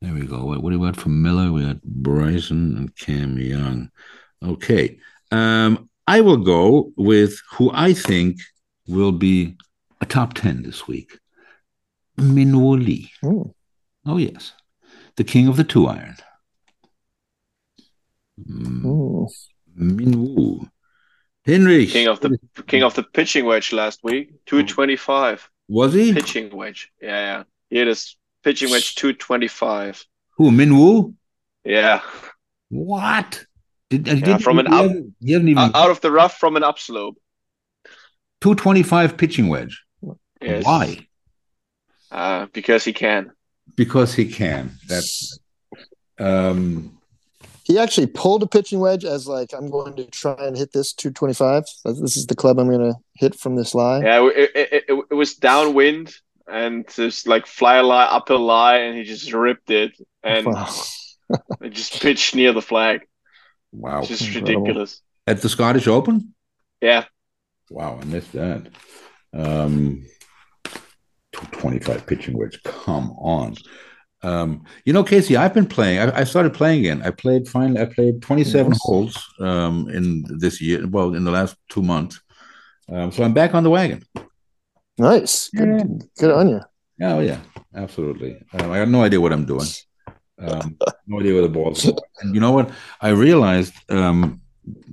There 0.00 0.14
we 0.14 0.26
go. 0.26 0.44
What, 0.44 0.62
what 0.62 0.70
do 0.72 0.80
we 0.80 0.86
got 0.88 0.96
from 0.96 1.22
Miller? 1.22 1.52
We 1.52 1.62
got 1.64 1.82
Bryson 1.82 2.76
and 2.76 2.96
Cam 2.96 3.38
Young. 3.38 3.90
Okay. 4.42 4.98
Um, 5.30 5.89
I 6.10 6.22
will 6.22 6.38
go 6.38 6.92
with 6.96 7.40
who 7.52 7.70
I 7.72 7.92
think 7.92 8.40
will 8.88 9.12
be 9.12 9.56
a 10.00 10.06
top 10.06 10.34
10 10.34 10.64
this 10.64 10.88
week 10.88 11.16
Minwoo 12.18 12.84
Lee. 12.84 13.12
Hmm. 13.22 13.42
Oh, 14.04 14.16
yes. 14.16 14.52
The 15.14 15.22
king 15.22 15.46
of 15.46 15.56
the 15.56 15.62
two 15.62 15.86
iron. 15.86 16.16
Mm, 18.40 18.82
hmm. 18.82 19.98
Minwoo. 19.98 20.68
Henry. 21.44 21.86
King 21.86 22.08
of 22.08 22.20
the 22.20 22.36
king 22.66 22.82
of 22.82 22.94
the 22.94 23.04
pitching 23.04 23.44
wedge 23.44 23.72
last 23.72 24.00
week, 24.02 24.32
two 24.46 24.64
twenty 24.66 24.96
five. 24.96 25.48
Was 25.68 25.94
he? 25.94 26.12
Pitching 26.12 26.54
wedge. 26.54 26.90
Yeah, 27.00 27.08
yeah. 27.08 27.42
He 27.70 27.78
had 27.78 27.88
his 27.88 28.16
pitching 28.42 28.70
wedge 28.70 28.94
two 28.96 29.12
twenty 29.12 29.48
five. 29.48 30.04
Who? 30.36 30.50
Minwoo? 30.50 31.14
Yeah. 31.64 32.02
What? 32.68 33.46
Did, 33.90 34.08
uh, 34.08 34.12
Yeah, 34.12 34.24
didn't- 34.24 34.42
from 34.42 34.58
an 34.58 34.66
he 34.66 34.72
up- 34.72 34.82
hasn't- 34.82 35.14
He 35.20 35.32
hasn't 35.32 35.48
even 35.50 35.70
O- 35.74 35.78
Out 35.78 35.90
of 35.90 36.00
the 36.00 36.10
rough 36.10 36.38
from 36.38 36.56
an 36.56 36.62
upslope. 36.62 37.16
225 38.40 39.16
pitching 39.16 39.48
wedge. 39.48 39.82
Yes. 40.40 40.64
Why? 40.64 41.06
Uh, 42.10 42.46
because 42.52 42.84
he 42.84 42.92
can. 42.92 43.32
Because 43.76 44.14
he 44.14 44.26
can. 44.26 44.72
That's 44.88 45.38
um 46.18 46.96
He 47.64 47.78
actually 47.78 48.06
pulled 48.08 48.42
a 48.42 48.46
pitching 48.46 48.80
wedge 48.80 49.04
as 49.04 49.28
like 49.28 49.52
I'm 49.52 49.70
going 49.70 49.94
to 49.96 50.06
try 50.06 50.34
and 50.38 50.56
hit 50.56 50.72
this 50.72 50.92
225. 50.94 51.64
This 51.84 52.16
is 52.16 52.26
the 52.26 52.34
club 52.34 52.58
I'm 52.58 52.68
going 52.68 52.80
to 52.92 52.98
hit 53.14 53.34
from 53.38 53.54
this 53.56 53.74
lie. 53.74 54.00
Yeah, 54.00 54.26
it, 54.28 54.50
it, 54.54 54.84
it, 54.88 55.04
it 55.10 55.14
was 55.14 55.34
downwind 55.34 56.14
and 56.50 56.88
just 56.88 57.28
like 57.28 57.46
fly 57.46 57.76
a 57.76 57.82
lie, 57.82 58.04
upper 58.04 58.36
lie, 58.36 58.78
and 58.78 58.96
he 58.96 59.04
just 59.04 59.32
ripped 59.32 59.70
it 59.70 59.92
and 60.24 60.46
Wow. 60.46 60.68
it 61.60 61.70
just 61.70 62.00
pitched 62.00 62.34
near 62.34 62.52
the 62.52 62.62
flag. 62.62 63.02
Wow. 63.72 64.00
It's 64.00 64.08
just 64.08 64.22
Incredible. 64.26 64.62
ridiculous. 64.62 65.02
At 65.26 65.42
the 65.42 65.48
Scottish 65.48 65.86
Open? 65.86 66.34
Yeah. 66.80 67.04
Wow, 67.70 67.98
I 68.00 68.04
missed 68.04 68.32
that. 68.32 68.66
Um 69.32 70.04
225 71.32 72.06
pitching 72.06 72.36
words. 72.36 72.58
Come 72.64 73.12
on. 73.12 73.54
Um, 74.22 74.64
you 74.84 74.92
know, 74.92 75.02
Casey, 75.04 75.36
I've 75.36 75.54
been 75.54 75.66
playing. 75.66 75.98
I, 76.00 76.20
I 76.20 76.24
started 76.24 76.52
playing 76.52 76.80
again. 76.80 77.02
I 77.02 77.10
played 77.10 77.48
finally. 77.48 77.80
I 77.80 77.86
played 77.86 78.20
27 78.20 78.70
Nice. 78.70 78.78
holes 78.82 79.24
um, 79.38 79.88
in 79.88 80.24
this 80.38 80.60
year. 80.60 80.86
Well, 80.86 81.14
in 81.14 81.24
the 81.24 81.30
last 81.30 81.56
two 81.70 81.82
months. 81.82 82.20
Um, 82.88 83.12
so 83.12 83.22
I'm 83.22 83.32
back 83.32 83.54
on 83.54 83.62
the 83.62 83.70
wagon. 83.70 84.02
Nice. 84.98 85.48
Good, 85.50 86.02
good 86.18 86.30
on 86.32 86.48
you. 86.48 86.60
Oh 87.02 87.20
yeah, 87.20 87.38
absolutely. 87.74 88.42
Um, 88.52 88.70
I 88.72 88.76
have 88.78 88.90
no 88.90 89.02
idea 89.02 89.20
what 89.20 89.32
I'm 89.32 89.46
doing. 89.46 89.66
Um, 90.40 90.76
no 91.06 91.20
idea 91.20 91.34
where 91.34 91.42
the 91.42 91.48
ball's 91.48 91.84
going. 91.84 91.96
And 92.20 92.34
you 92.34 92.40
know 92.40 92.52
what? 92.52 92.70
I 93.00 93.10
realized 93.10 93.74
um, 93.90 94.40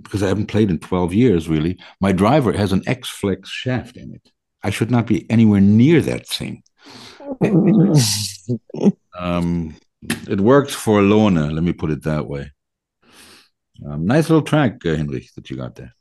because 0.02 0.24
I 0.24 0.28
haven't 0.28 0.48
played 0.48 0.70
in 0.70 0.80
12 0.80 1.14
years, 1.14 1.48
really. 1.48 1.78
My 2.02 2.12
driver 2.12 2.52
has 2.54 2.72
an 2.74 2.84
X-Flex 2.88 3.50
shaft 3.50 3.98
in 3.98 4.14
it. 4.14 4.30
I 4.64 4.70
should 4.72 4.92
not 4.92 5.08
be 5.08 5.30
anywhere 5.30 5.62
near 5.62 6.02
that 6.02 6.28
thing. 6.28 6.64
Um, 9.20 9.76
It 10.30 10.40
works 10.40 10.74
for 10.76 11.02
Lorna. 11.02 11.48
Let 11.52 11.64
me 11.64 11.74
put 11.74 11.90
it 11.92 12.04
that 12.04 12.28
way. 12.28 12.52
Um, 13.86 14.06
nice 14.06 14.30
little 14.30 14.44
track, 14.44 14.86
uh, 14.86 14.96
Henrik, 14.96 15.26
that 15.36 15.50
you 15.50 15.58
got 15.58 15.76
there. 15.76 15.94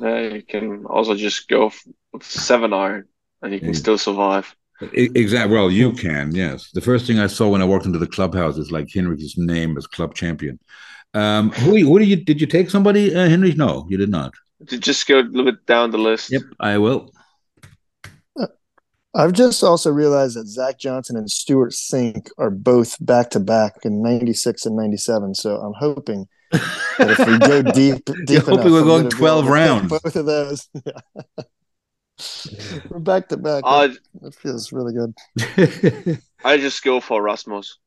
Uh, 0.00 0.34
you 0.36 0.42
can 0.42 0.84
also 0.86 1.14
just 1.14 1.48
go 1.48 1.72
seven 2.20 2.72
iron, 2.72 3.08
and 3.42 3.52
you 3.52 3.58
can 3.60 3.70
Yeah. 3.72 3.74
still 3.78 3.98
survive. 3.98 4.54
Exactly. 4.80 5.54
Well, 5.54 5.70
you 5.70 5.92
can. 5.92 6.34
Yes. 6.34 6.70
The 6.72 6.80
first 6.80 7.06
thing 7.06 7.18
I 7.18 7.26
saw 7.26 7.48
when 7.48 7.62
I 7.62 7.64
walked 7.64 7.86
into 7.86 7.98
the 7.98 8.06
clubhouse 8.06 8.58
is 8.58 8.70
like 8.70 8.88
Henrik's 8.88 9.36
name 9.36 9.76
as 9.76 9.86
club 9.86 10.14
champion. 10.14 10.58
Um, 11.14 11.50
who 11.50 11.76
who 11.76 11.98
did 11.98 12.08
you 12.08 12.16
did 12.16 12.40
you 12.40 12.46
take 12.46 12.70
somebody, 12.70 13.14
uh, 13.14 13.28
Henrik? 13.28 13.56
No, 13.56 13.86
you 13.88 13.96
did 13.96 14.10
not. 14.10 14.34
Just 14.64 15.06
go 15.06 15.20
a 15.20 15.22
little 15.22 15.44
bit 15.44 15.64
down 15.66 15.90
the 15.90 15.98
list. 15.98 16.30
Yep, 16.30 16.42
I 16.60 16.78
will. 16.78 17.12
I've 19.14 19.32
just 19.32 19.64
also 19.64 19.90
realized 19.90 20.36
that 20.36 20.46
Zach 20.46 20.78
Johnson 20.78 21.16
and 21.16 21.30
Stewart 21.30 21.72
Cink 21.72 22.30
are 22.36 22.50
both 22.50 23.04
back 23.04 23.30
to 23.30 23.40
back 23.40 23.74
in 23.84 24.02
'96 24.02 24.66
and 24.66 24.76
'97. 24.76 25.34
So 25.34 25.56
I'm 25.56 25.72
hoping 25.78 26.28
that 26.52 27.18
if 27.18 27.26
we 27.26 27.38
go 27.38 27.62
deep, 27.62 28.04
deep 28.26 28.28
You're 28.28 28.40
hoping 28.40 28.54
enough, 28.54 28.72
we're 28.72 28.84
going 28.84 29.02
gonna 29.04 29.08
be 29.08 29.16
12 29.16 29.48
rounds. 29.48 29.88
Both 29.88 30.14
of 30.14 30.26
those. 30.26 30.68
we're 32.90 32.98
back 32.98 33.28
to 33.28 33.36
back. 33.36 33.62
I 33.66 33.88
That 34.20 34.34
feels 34.34 34.72
really 34.72 34.92
good. 34.94 35.14
I 36.44 36.56
just 36.58 36.82
go 36.82 37.00
for 37.00 37.22
Rasmus. 37.22 37.78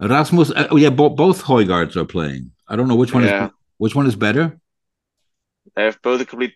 Rasmus. 0.00 0.50
Uh, 0.50 0.68
oh 0.70 0.76
yeah, 0.76 0.90
bo- 0.90 1.10
both 1.10 1.42
Højgaards 1.44 1.96
are 1.96 2.04
playing. 2.04 2.52
I 2.68 2.76
don't 2.76 2.88
know 2.88 2.96
which 2.96 3.14
one 3.14 3.24
Yeah. 3.24 3.46
is 3.46 3.50
which 3.78 3.94
one 3.94 4.06
is 4.06 4.16
better. 4.16 4.58
They 5.76 5.84
have 5.84 6.00
both 6.02 6.20
a 6.20 6.24
complete. 6.24 6.54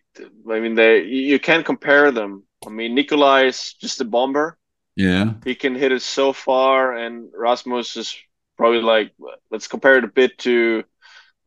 I 0.50 0.60
mean, 0.60 0.74
they 0.74 1.02
you 1.02 1.22
you 1.32 1.38
can't 1.38 1.64
compare 1.64 2.10
them. 2.10 2.42
I 2.66 2.70
mean, 2.70 2.94
Nikolai 2.94 3.46
is 3.46 3.74
just 3.74 4.00
a 4.00 4.04
bomber. 4.04 4.58
Yeah. 4.96 5.34
He 5.44 5.54
can 5.54 5.74
hit 5.74 5.92
it 5.92 6.02
so 6.02 6.32
far, 6.32 6.96
and 6.96 7.28
Rasmus 7.34 7.96
is 7.96 8.16
probably 8.56 8.80
like 8.82 9.12
let's 9.50 9.68
compare 9.68 9.98
it 9.98 10.04
a 10.04 10.08
bit 10.08 10.38
to 10.38 10.82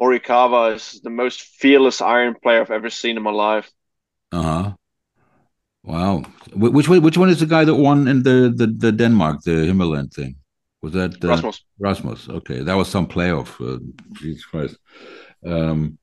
Morikawa 0.01 0.75
is 0.75 1.01
the 1.03 1.09
most 1.09 1.41
fearless 1.41 1.99
iron 2.01 2.35
player 2.41 2.61
I've 2.61 2.71
ever 2.71 2.89
seen 2.89 3.17
in 3.17 3.23
my 3.23 3.31
life. 3.31 3.69
Uh 4.31 4.41
huh. 4.43 4.73
Wow. 5.89 6.21
Which 6.53 6.87
one? 6.87 7.01
Which 7.01 7.17
one 7.17 7.29
is 7.29 7.39
the 7.39 7.47
guy 7.47 7.65
that 7.65 7.73
won 7.73 8.07
in 8.07 8.21
the 8.21 8.53
the, 8.55 8.67
the 8.67 8.91
Denmark 8.91 9.41
the 9.41 9.65
Himmerland 9.69 10.13
thing? 10.13 10.35
Was 10.83 10.93
that 10.93 11.23
uh, 11.23 11.29
Rasmus. 11.29 11.63
Rasmus. 11.79 12.29
Okay, 12.29 12.61
that 12.61 12.75
was 12.75 12.87
some 12.87 13.07
playoff. 13.07 13.49
Uh, 13.59 13.79
Jesus 14.13 14.45
Christ. 14.45 14.77
Um, 15.43 15.97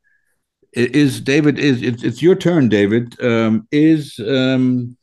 is 0.73 1.21
David? 1.21 1.61
Is 1.61 1.83
it's, 1.83 2.03
it's 2.03 2.21
your 2.21 2.35
turn, 2.35 2.69
David? 2.69 3.15
Um, 3.23 3.69
is 3.71 4.19
um, 4.19 4.97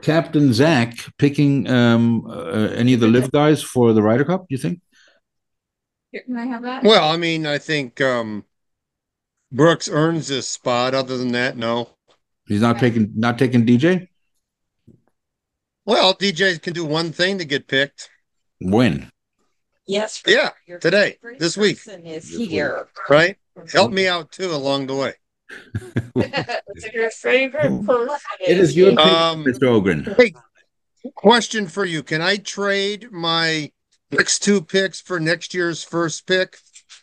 Captain 0.00 0.54
Zach 0.54 0.96
picking 1.18 1.68
um, 1.68 2.26
uh, 2.26 2.72
any 2.74 2.94
of 2.94 3.00
the 3.00 3.08
LIV 3.08 3.32
guys 3.32 3.62
for 3.62 3.92
the 3.92 4.02
Ryder 4.02 4.24
Cup? 4.24 4.46
You 4.48 4.56
think? 4.56 4.80
Here, 6.12 6.22
Can 6.24 6.38
I 6.38 6.46
have 6.46 6.62
that? 6.62 6.82
Well, 6.82 7.10
I 7.10 7.18
mean, 7.18 7.46
I 7.46 7.58
think 7.58 8.00
um, 8.00 8.46
Brooks 9.52 9.86
earns 9.90 10.28
this 10.28 10.48
spot. 10.48 10.94
Other 10.94 11.18
than 11.18 11.32
that, 11.32 11.58
no. 11.58 11.90
He's 12.46 12.62
not 12.62 12.78
taking 12.78 13.12
not 13.14 13.38
taking 13.38 13.66
DJ. 13.66 14.08
Well, 15.86 16.14
DJ 16.14 16.60
can 16.60 16.72
do 16.72 16.84
one 16.84 17.12
thing 17.12 17.38
to 17.38 17.44
get 17.44 17.66
picked. 17.68 18.10
When? 18.60 19.10
Yes. 19.86 20.22
Yeah, 20.26 20.50
today, 20.80 21.18
this 21.38 21.56
week. 21.56 21.78
Is 21.78 21.84
This 22.30 22.38
week. 22.38 22.50
here. 22.50 22.86
Right? 23.08 23.36
Help 23.72 23.90
me 23.92 24.06
out 24.06 24.30
too 24.30 24.50
along 24.52 24.86
the 24.86 24.94
way. 24.94 25.14
Your 26.94 27.10
favorite 27.10 27.84
person. 27.86 28.18
It 28.40 28.58
is 28.58 28.76
your 28.76 28.90
pick, 28.90 29.00
Um, 29.00 29.44
Mr. 29.44 29.62
Ogrin. 29.64 30.16
Hey, 30.16 30.32
question 31.16 31.66
for 31.66 31.84
you: 31.84 32.04
Can 32.04 32.22
I 32.22 32.36
trade 32.36 33.08
my 33.10 33.72
next 34.12 34.40
two 34.44 34.62
picks 34.62 35.00
for 35.00 35.18
next 35.18 35.52
year's 35.52 35.82
first 35.82 36.26
pick? 36.26 36.58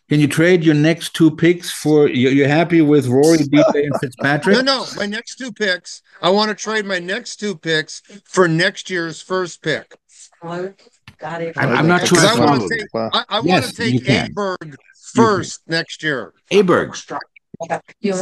Can 0.10 0.22
you 0.22 0.28
trade 0.28 0.63
your 0.63 0.76
next 0.76 1.13
two 1.15 1.30
picks 1.30 1.70
for? 1.70 2.08
you- 2.08 2.30
You're 2.30 2.48
happy 2.48 2.82
with 2.82 3.08
Rory, 3.08 3.39
DJ, 3.39 3.84
and 3.88 3.93
Fitzpatrick? 4.02 4.56
No, 4.58 4.62
no, 4.62 4.86
my 4.96 5.06
next 5.06 5.36
two 5.36 5.52
picks. 5.52 6.02
I 6.22 6.30
want 6.30 6.50
to 6.50 6.56
trade 6.56 6.86
my 6.86 7.00
next 7.00 7.38
two 7.38 7.56
picks 7.58 8.02
for 8.26 8.48
next 8.48 8.89
year's 8.89 9.22
first 9.22 9.62
pick. 9.62 9.96
Got 10.41 11.41
it. 11.41 11.58
I'm- 11.58 11.76
I'm 11.78 11.88
not 11.88 12.08
sure 12.08 12.20
I 12.20 12.36
I 12.36 12.39
want 12.46 12.62
to 12.62 12.70
take, 12.78 12.93
Wow. 12.93 13.10
I, 13.12 13.24
I 13.30 13.41
Yes, 13.43 13.46
want 13.63 13.65
to 13.65 13.74
take 13.76 14.06
can. 14.06 14.34
Aberg 14.34 14.76
first 15.13 15.62
next 15.67 16.04
year. 16.04 16.34
Aberg. 16.52 16.96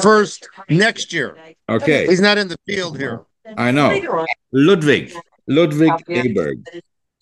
First 0.01 0.47
next 0.69 1.11
year. 1.13 1.37
Okay, 1.69 2.07
He's 2.07 2.21
not 2.21 2.37
in 2.37 2.47
the 2.47 2.57
field 2.65 2.97
here. 2.97 3.21
I 3.57 3.69
know. 3.71 4.25
Ludwig. 4.53 5.13
Ludwig 5.47 5.91
Aberg. 6.09 6.63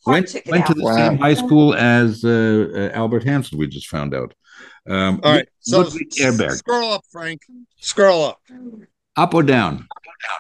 Went, 0.06 0.36
went 0.46 0.68
to 0.68 0.74
the 0.74 0.84
Wow. 0.84 0.96
same 0.96 1.18
high 1.18 1.34
school 1.34 1.74
as 1.74 2.24
uh, 2.24 2.68
uh, 2.94 2.98
Albert 2.98 3.24
Hansen, 3.24 3.58
we 3.58 3.68
just 3.68 3.88
found 3.88 4.14
out. 4.14 4.34
Um, 4.90 5.22
All 5.24 5.32
right. 5.32 5.48
So 5.60 5.80
Ludwig 5.82 6.10
Aberg. 6.20 6.52
scroll 6.52 6.92
up, 6.92 7.04
Frank. 7.12 7.42
Scroll 7.78 8.26
up. 8.26 8.42
Up 9.16 9.34
or 9.34 9.44
down? 9.44 9.88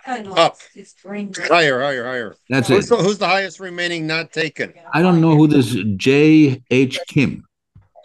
Up. 0.08 0.58
Higher, 1.48 1.82
higher, 1.82 2.04
higher. 2.06 2.36
That's 2.50 2.68
Who's 2.68 2.92
it. 2.92 2.98
the, 2.98 3.04
who's 3.04 3.18
the 3.18 3.28
highest 3.28 3.60
remaining 3.60 4.08
not 4.08 4.32
taken? 4.34 4.74
I 4.94 5.02
don't 5.02 5.22
know 5.22 5.36
who 5.36 5.48
this 5.48 5.76
J.H. 5.98 7.00
Kim. 7.08 7.46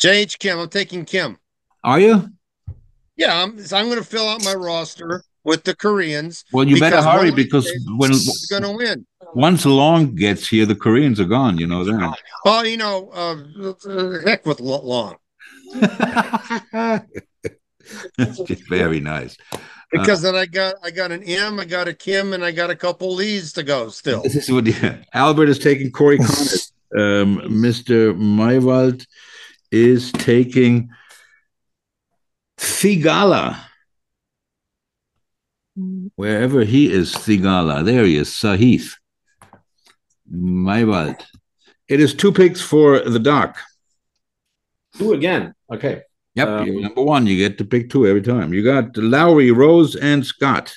J.H. 0.00 0.38
Kim. 0.38 0.58
I'm 0.58 0.68
taking 0.68 1.04
Kim. 1.04 1.38
Are 1.84 1.98
you? 2.00 2.30
Yeah, 3.16 3.42
I'm, 3.42 3.58
so 3.64 3.76
I'm 3.76 3.86
going 3.86 3.98
to 3.98 4.04
fill 4.04 4.28
out 4.28 4.44
my 4.44 4.54
roster 4.54 5.22
with 5.44 5.64
the 5.64 5.74
Koreans. 5.74 6.44
Well, 6.52 6.68
you 6.68 6.78
better 6.78 7.02
hurry 7.02 7.16
one 7.16 7.28
of 7.30 7.36
these 7.36 7.44
because 7.46 7.86
when 7.96 8.10
going 8.50 8.62
to 8.62 8.76
win. 8.76 9.06
once 9.34 9.64
Long 9.64 10.14
gets 10.14 10.46
here, 10.46 10.66
the 10.66 10.74
Koreans 10.76 11.18
are 11.18 11.24
gone. 11.24 11.58
You 11.58 11.66
know 11.66 11.84
that. 11.84 12.16
Well, 12.44 12.66
you 12.66 12.76
know, 12.76 13.08
uh, 13.10 14.20
heck 14.24 14.44
with 14.46 14.60
Lo- 14.60 15.16
Long 15.74 17.00
Just 18.46 18.68
very 18.68 19.00
nice. 19.00 19.36
because 19.90 20.22
then 20.22 20.34
I 20.34 20.46
got 20.46 20.74
I 20.82 20.90
got 20.90 21.10
an 21.12 21.22
Im, 21.22 21.58
I 21.58 21.64
got 21.64 21.88
a 21.88 21.94
Kim, 21.94 22.32
and 22.32 22.44
I 22.44 22.52
got 22.52 22.70
a 22.70 22.76
couple 22.76 23.14
Lees 23.14 23.52
to 23.54 23.62
go 23.62 23.88
still. 23.88 24.22
This 24.22 24.36
is 24.36 24.52
what 24.52 24.66
yeah. 24.66 24.98
Albert 25.14 25.48
is 25.48 25.58
taking 25.58 25.90
Corey 25.90 26.18
Conners. 26.18 26.72
um, 26.96 27.38
Mr. 27.48 28.14
Maywald 28.14 29.06
is 29.70 30.12
taking 30.12 30.90
Theegala. 32.58 33.58
Wherever 36.16 36.64
he 36.64 36.92
is, 36.92 37.14
Theegala. 37.14 37.84
There 37.84 38.04
he 38.04 38.16
is, 38.16 38.28
Sahith. 38.30 38.94
Maywald. 40.32 41.24
It 41.88 42.00
is 42.00 42.14
two 42.14 42.32
picks 42.32 42.60
for 42.60 43.00
the 43.00 43.18
doc. 43.18 43.58
Two 44.98 45.12
again. 45.12 45.54
Okay. 45.72 46.02
Yep, 46.34 46.48
Um, 46.48 46.80
number 46.82 47.02
one. 47.02 47.26
You 47.26 47.36
get 47.36 47.58
to 47.58 47.64
pick 47.64 47.90
two 47.90 48.06
every 48.06 48.22
time. 48.22 48.52
You 48.52 48.62
got 48.62 48.96
Lowry, 48.96 49.50
Rose, 49.50 49.96
and 49.96 50.24
Scott. 50.24 50.74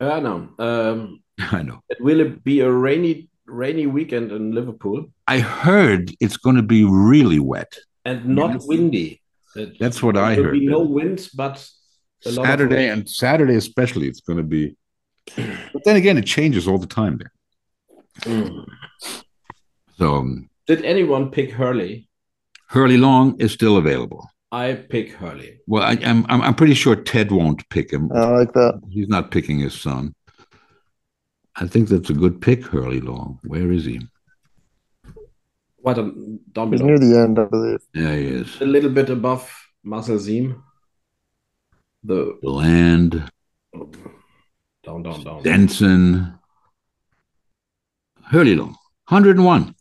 Uh, 0.00 0.20
know. 0.20 0.48
Um, 0.58 1.20
I 1.38 1.62
know. 1.62 1.80
will 2.00 2.20
it 2.20 2.42
be 2.44 2.60
a 2.60 2.70
rainy 2.70 3.28
rainy 3.46 3.86
weekend 3.86 4.32
in 4.32 4.52
Liverpool 4.52 5.04
I 5.28 5.38
heard 5.40 6.10
it's 6.18 6.38
going 6.38 6.56
to 6.56 6.62
be 6.62 6.82
really 6.84 7.38
wet. 7.38 7.76
and 8.06 8.24
not 8.26 8.52
Yes. 8.54 8.66
windy? 8.66 9.20
It- 9.54 9.78
That's 9.78 10.02
what 10.02 10.16
I 10.16 10.34
heard. 10.34 10.52
be 10.52 10.66
no 10.66 10.80
winds, 10.80 11.28
but 11.28 11.56
a 12.26 12.30
lot 12.30 12.38
of 12.38 12.46
Saturday 12.46 12.88
and 12.88 13.08
Saturday 13.08 13.56
especially, 13.56 14.08
it's 14.08 14.20
going 14.20 14.38
to 14.38 14.42
be. 14.56 14.76
But 15.72 15.84
then 15.84 15.96
again, 15.96 16.16
it 16.18 16.26
changes 16.26 16.66
all 16.68 16.78
the 16.78 16.86
time 17.00 17.18
there. 17.18 17.32
Mm. 18.20 18.64
So 19.98 20.14
um, 20.16 20.48
Did 20.66 20.84
anyone 20.84 21.30
pick 21.30 21.50
Hurly? 21.50 22.08
Hurly 22.74 22.96
Long 22.96 23.40
is 23.40 23.52
still 23.52 23.76
available. 23.76 24.28
I 24.50 24.74
pick 24.74 25.12
Hurly. 25.12 25.60
Well, 25.68 25.84
I, 25.84 25.92
I'm 26.04 26.26
I'm 26.28 26.42
I'm 26.42 26.54
pretty 26.56 26.74
sure 26.74 26.96
Ted 26.96 27.30
won't 27.30 27.68
pick 27.70 27.92
him. 27.92 28.10
I 28.12 28.26
like 28.26 28.52
that. 28.54 28.80
He's 28.90 29.06
not 29.08 29.30
picking 29.30 29.60
his 29.60 29.80
son. 29.80 30.12
I 31.54 31.68
think 31.68 31.88
that's 31.88 32.10
a 32.10 32.14
good 32.14 32.40
pick, 32.40 32.64
Hurly 32.66 33.00
Long. 33.00 33.38
Where 33.44 33.70
is 33.70 33.84
he? 33.84 34.00
What 35.76 35.98
a 35.98 36.02
down 36.52 36.72
He's 36.72 36.80
below? 36.80 36.86
near 36.86 36.98
the 36.98 37.16
end, 37.16 37.38
I 37.38 37.44
believe. 37.44 37.78
Yeah, 37.94 38.16
he 38.16 38.26
is. 38.26 38.60
a 38.60 38.64
little 38.66 38.90
bit 38.90 39.08
above 39.08 39.48
Marcel 39.84 40.18
Siem. 40.18 40.60
The 42.02 42.38
The 42.42 42.50
land, 42.50 43.30
down, 44.82 45.02
down, 45.04 45.22
down. 45.22 45.42
Denson, 45.44 46.34
Hurly 48.24 48.56
Long, 48.56 48.76
101. 49.08 49.74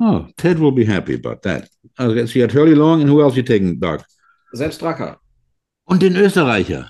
Yeah. 0.00 0.06
Oh, 0.06 0.28
Ted 0.36 0.58
will 0.58 0.72
be 0.72 0.84
happy 0.84 1.14
about 1.14 1.42
that. 1.42 1.68
Okay, 1.98 2.26
so 2.26 2.38
you 2.38 2.46
got 2.46 2.54
Hurly 2.54 2.74
Long, 2.74 3.00
and 3.00 3.08
who 3.08 3.22
else 3.22 3.36
you 3.36 3.42
taking, 3.42 3.78
Doc? 3.78 4.04
Sepp 4.54 4.72
Straka. 4.72 5.18
Und 5.86 6.00
den 6.00 6.14
Österreicher. 6.14 6.88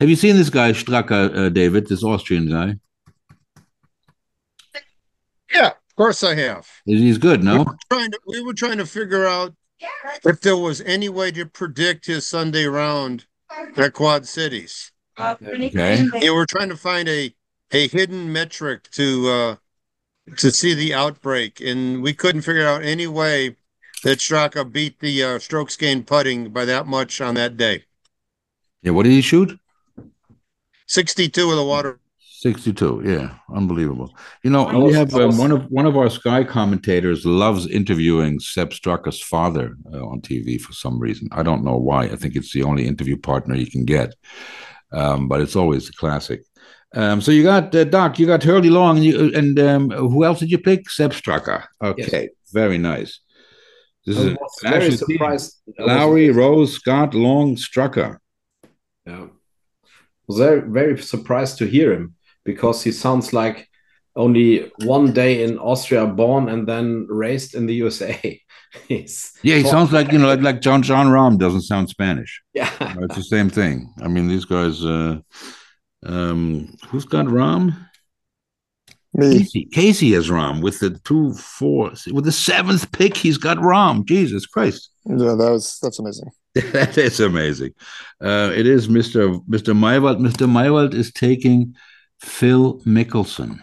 Have 0.00 0.08
you 0.08 0.16
seen 0.16 0.36
this 0.36 0.50
guy, 0.50 0.72
Stracker, 0.72 1.36
uh, 1.36 1.48
David, 1.48 1.88
this 1.88 2.04
Austrian 2.04 2.48
guy? 2.48 2.74
Yeah, 5.52 5.68
of 5.68 5.96
course 5.96 6.22
I 6.22 6.34
have. 6.34 6.68
He's 6.84 7.18
good, 7.18 7.42
no? 7.42 7.64
Trying 7.90 8.12
to, 8.12 8.20
we 8.26 8.42
were 8.42 8.54
trying 8.54 8.78
to 8.78 8.86
figure 8.86 9.26
out 9.26 9.54
if 10.24 10.40
there 10.40 10.56
was 10.56 10.80
any 10.82 11.08
way 11.08 11.30
to 11.32 11.46
predict 11.46 12.06
his 12.06 12.26
Sunday 12.26 12.66
round 12.66 13.26
at 13.76 13.92
Quad 13.92 14.26
Cities. 14.26 14.92
Okay. 15.18 16.04
Yeah, 16.20 16.30
we're 16.30 16.46
trying 16.46 16.68
to 16.68 16.76
find 16.76 17.08
a 17.08 17.34
a 17.72 17.88
hidden 17.88 18.32
metric 18.32 18.88
to 18.92 19.28
uh 19.28 19.56
to 20.36 20.50
see 20.50 20.74
the 20.74 20.94
outbreak, 20.94 21.60
and 21.60 22.02
we 22.02 22.12
couldn't 22.12 22.42
figure 22.42 22.66
out 22.66 22.82
any 22.82 23.06
way 23.06 23.56
that 24.04 24.18
Straka 24.18 24.70
beat 24.70 25.00
the 25.00 25.22
uh, 25.22 25.38
strokes 25.38 25.76
gained 25.76 26.06
putting 26.06 26.50
by 26.50 26.64
that 26.64 26.86
much 26.86 27.20
on 27.20 27.34
that 27.34 27.56
day. 27.56 27.84
Yeah, 28.82 28.92
what 28.92 29.04
did 29.04 29.12
he 29.12 29.20
shoot? 29.20 29.58
62 30.86 31.48
with 31.48 31.56
the 31.56 31.64
water. 31.64 32.00
62. 32.38 33.02
Yeah, 33.04 33.34
unbelievable. 33.52 34.14
You 34.44 34.50
know, 34.50 34.66
we 34.78 34.92
have 34.92 35.12
um, 35.14 35.36
one 35.38 35.50
of 35.50 35.64
one 35.70 35.86
of 35.86 35.96
our 35.96 36.08
Sky 36.08 36.44
commentators 36.44 37.26
loves 37.26 37.66
interviewing 37.66 38.38
Sepp 38.38 38.70
Straka's 38.70 39.20
father 39.20 39.76
uh, 39.92 40.06
on 40.06 40.20
TV 40.20 40.60
for 40.60 40.72
some 40.72 41.00
reason. 41.00 41.28
I 41.32 41.42
don't 41.42 41.64
know 41.64 41.76
why. 41.76 42.04
I 42.04 42.14
think 42.14 42.36
it's 42.36 42.52
the 42.52 42.62
only 42.62 42.86
interview 42.86 43.16
partner 43.16 43.56
you 43.56 43.68
can 43.68 43.84
get, 43.84 44.14
um, 44.92 45.26
but 45.26 45.40
it's 45.40 45.56
always 45.56 45.88
a 45.88 45.92
classic. 45.92 46.42
Um, 46.94 47.20
so 47.20 47.30
you 47.30 47.42
got 47.42 47.74
uh, 47.74 47.84
Doc, 47.84 48.18
you 48.18 48.26
got 48.26 48.42
Hurly 48.42 48.70
Long, 48.70 48.96
and, 48.96 49.04
you, 49.04 49.34
and 49.34 49.58
um, 49.60 49.90
who 49.90 50.24
else 50.24 50.40
did 50.40 50.50
you 50.50 50.58
pick? 50.58 50.88
Sepp 50.88 51.12
Straka. 51.12 51.66
Okay, 51.82 52.30
very 52.52 52.78
nice. 52.78 53.20
This 54.06 54.18
I 54.18 54.22
is 54.22 54.36
very 54.62 54.96
surprised. 54.96 55.60
Lowry, 55.78 56.30
Rose, 56.30 56.72
Scott, 56.72 57.12
Long, 57.12 57.56
Straka. 57.56 58.16
Yeah. 59.04 59.26
Was 60.26 60.38
very, 60.38 60.60
very 60.60 60.98
surprised 61.02 61.58
to 61.58 61.66
hear 61.66 61.92
him 61.92 62.14
because 62.44 62.82
he 62.82 62.92
sounds 62.92 63.32
like 63.32 63.68
only 64.16 64.70
one 64.84 65.12
day 65.12 65.42
in 65.42 65.58
Austria 65.58 66.06
born 66.06 66.48
and 66.48 66.66
then 66.66 67.06
raised 67.08 67.54
in 67.54 67.66
the 67.66 67.74
USA. 67.74 68.40
He's 68.88 69.32
Yeah, 69.42 69.56
he 69.56 69.64
sounds 69.64 69.92
like 69.92 70.12
you 70.12 70.18
know, 70.18 70.28
like 70.28 70.40
like 70.48 70.60
Jon 70.60 70.82
Jon 70.82 71.06
Rahm 71.06 71.38
doesn't 71.38 71.62
sound 71.62 71.88
Spanish. 71.88 72.42
yeah. 72.54 72.70
It's 72.80 73.16
the 73.16 73.22
same 73.22 73.50
thing. 73.50 73.92
I 74.02 74.08
mean, 74.08 74.28
these 74.28 74.44
guys. 74.44 74.84
Uh, 74.84 75.18
um, 76.04 76.76
who's 76.88 77.04
got 77.04 77.26
Rahm? 77.26 77.76
Me. 79.14 79.38
Casey. 79.38 79.64
Casey 79.72 80.12
has 80.12 80.28
Rahm 80.28 80.62
with 80.62 80.80
the 80.80 80.90
two 81.04 81.32
four 81.34 81.92
with 82.12 82.24
the 82.24 82.32
seventh 82.32 82.92
pick. 82.92 83.16
He's 83.16 83.38
got 83.38 83.56
Rahm. 83.56 84.04
Jesus 84.04 84.46
Christ, 84.46 84.90
Yeah, 85.06 85.16
that 85.34 85.50
was 85.50 85.78
that's 85.82 85.98
amazing. 85.98 86.30
that 86.54 86.96
is 86.98 87.18
amazing. 87.20 87.72
Uh, 88.22 88.52
it 88.54 88.66
is 88.66 88.88
Mister 88.88 89.36
Mister 89.48 89.72
Maywald. 89.74 90.20
Mister 90.20 90.46
Maywald 90.46 90.94
is 90.94 91.10
taking 91.12 91.74
Phil 92.20 92.78
Mickelson. 92.80 93.58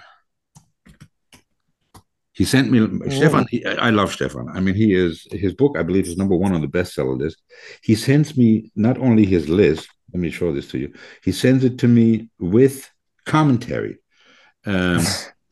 He 2.33 2.43
sent 2.43 2.69
me 2.69 2.79
Stefan. 3.11 3.45
he- 3.49 3.65
I 3.65 3.88
I 3.88 3.89
love 3.91 4.11
Stefan. 4.11 4.49
I 4.49 4.59
mean, 4.59 4.75
he 4.75 4.93
is 4.93 5.25
his 5.31 5.53
book. 5.53 5.77
I 5.77 5.83
believe 5.83 6.07
is 6.07 6.17
number 6.17 6.36
one 6.36 6.53
on 6.53 6.61
the 6.61 6.67
bestseller 6.67 7.17
list. 7.17 7.38
He 7.81 7.95
sends 7.95 8.36
me 8.36 8.71
not 8.75 8.97
only 8.97 9.25
his 9.25 9.47
list. 9.47 9.88
Let 10.16 10.22
me 10.22 10.32
show 10.32 10.53
this 10.53 10.70
to 10.70 10.78
you. 10.78 10.93
He 11.26 11.34
sends 11.34 11.66
it 11.66 11.78
to 11.80 11.89
me 11.89 12.30
with 12.39 12.89
commentary. 13.26 13.97
Um, 14.66 15.01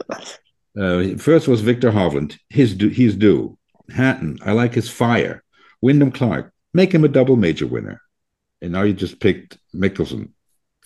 uh, 0.80 1.18
first 1.18 1.50
was 1.50 1.60
Viktor 1.60 1.92
Hovland. 1.92 2.38
His 2.50 2.74
due, 2.74 2.88
he's 2.88 3.18
due. 3.18 3.58
Hatton. 3.94 4.38
I 4.46 4.54
like 4.54 4.74
his 4.74 4.90
fire. 4.90 5.44
Wyndham 5.82 6.14
Clark. 6.14 6.54
Make 6.74 6.94
him 6.94 7.04
a 7.04 7.10
double 7.10 7.36
major 7.36 7.68
winner. 7.68 8.02
And 8.62 8.72
now 8.72 8.84
you 8.84 8.94
just 8.94 9.20
picked 9.20 9.58
Mickelson. 9.76 10.30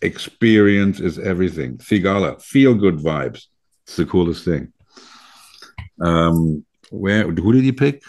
Experience 0.02 1.00
is 1.00 1.20
everything. 1.20 1.78
Theegala. 1.78 2.42
Feel 2.42 2.74
good 2.74 2.98
vibes. 2.98 3.44
It's 3.86 3.98
the 3.98 4.08
coolest 4.08 4.44
thing. 4.44 4.74
Um, 6.02 6.66
where 6.90 7.30
who 7.30 7.54
did 7.54 7.64
he 7.64 7.74
pick? 7.74 8.02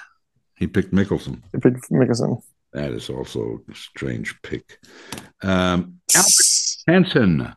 He 0.57 0.67
picked 0.67 0.95
Mickelson. 0.95 1.43
Big 1.53 1.79
Mickelson. 1.91 2.43
That 2.73 2.93
is 2.93 3.09
also 3.09 3.61
a 3.71 3.75
strange 3.75 4.41
pick. 4.43 4.79
Um, 5.43 6.01
Albert 6.15 6.85
Hansen. 6.87 7.55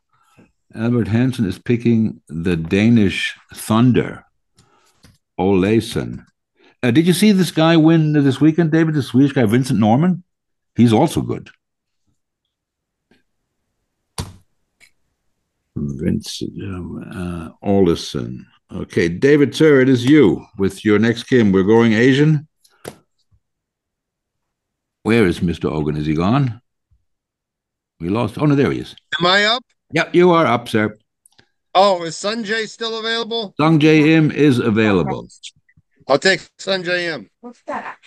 Albert 0.74 1.08
Hansen 1.08 1.46
is 1.46 1.60
picking 1.60 2.22
the 2.28 2.56
Danish 2.56 3.36
Thunder. 3.54 4.26
Olesen. 5.40 6.26
Uh, 6.84 6.92
did 6.92 7.06
you 7.06 7.14
see 7.14 7.32
this 7.32 7.52
guy 7.52 7.78
win 7.78 8.14
this 8.14 8.40
weekend, 8.40 8.72
David? 8.72 8.96
The 8.96 9.04
Swedish 9.04 9.34
guy, 9.34 9.46
Vincent 9.46 9.80
Norrman? 9.80 10.24
He's 10.76 10.94
also 10.94 11.22
good. 11.22 11.50
Vincent 15.76 16.52
uh, 16.62 17.50
Olason. 17.64 18.46
Okay, 18.72 19.10
David, 19.10 19.56
sir, 19.56 19.82
it 19.82 19.90
is 19.90 20.06
you 20.06 20.46
with 20.58 20.86
your 20.86 20.98
next 21.00 21.24
game. 21.24 21.52
We're 21.52 21.64
going 21.64 21.94
Asian. 21.94 22.48
Where 25.04 25.26
is 25.26 25.40
Mr. 25.40 25.72
Ogrin? 25.72 25.98
Is 25.98 26.06
he 26.06 26.14
gone? 26.16 26.62
We 28.00 28.10
lost. 28.10 28.38
Oh, 28.38 28.46
no, 28.46 28.56
there 28.56 28.72
he 28.72 28.80
is. 28.80 28.96
Am 29.20 29.26
I 29.26 29.46
up? 29.46 29.64
Yep, 29.94 30.16
you 30.16 30.32
are 30.32 30.46
up, 30.46 30.70
sir. 30.70 30.98
Oh, 31.74 32.04
is 32.04 32.16
Sungjae 32.16 32.68
still 32.68 33.00
available? 33.00 33.54
Sung 33.60 33.82
M 33.84 34.32
is 34.32 34.60
available. 34.60 35.28
I'll 36.08 36.20
take 36.20 36.42
Sungjae 36.60 37.14
Im. 37.14 37.30
What's 37.42 37.62
that? 37.68 37.98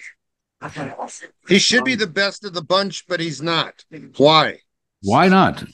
I 0.60 0.68
thought 0.68 0.88
it 0.88 0.98
was. 0.98 1.22
He 1.48 1.58
should 1.58 1.84
be 1.84 1.94
the 1.94 2.06
best 2.06 2.44
of 2.44 2.54
the 2.54 2.62
bunch, 2.62 3.06
but 3.06 3.20
he's 3.20 3.42
not. 3.42 3.84
Why? 4.16 4.58
Why 5.02 5.28
not? 5.28 5.64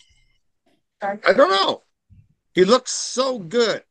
I 1.02 1.32
don't 1.32 1.50
know. 1.50 1.82
He 2.54 2.64
looks 2.64 2.90
so 2.90 3.38
good 3.38 3.82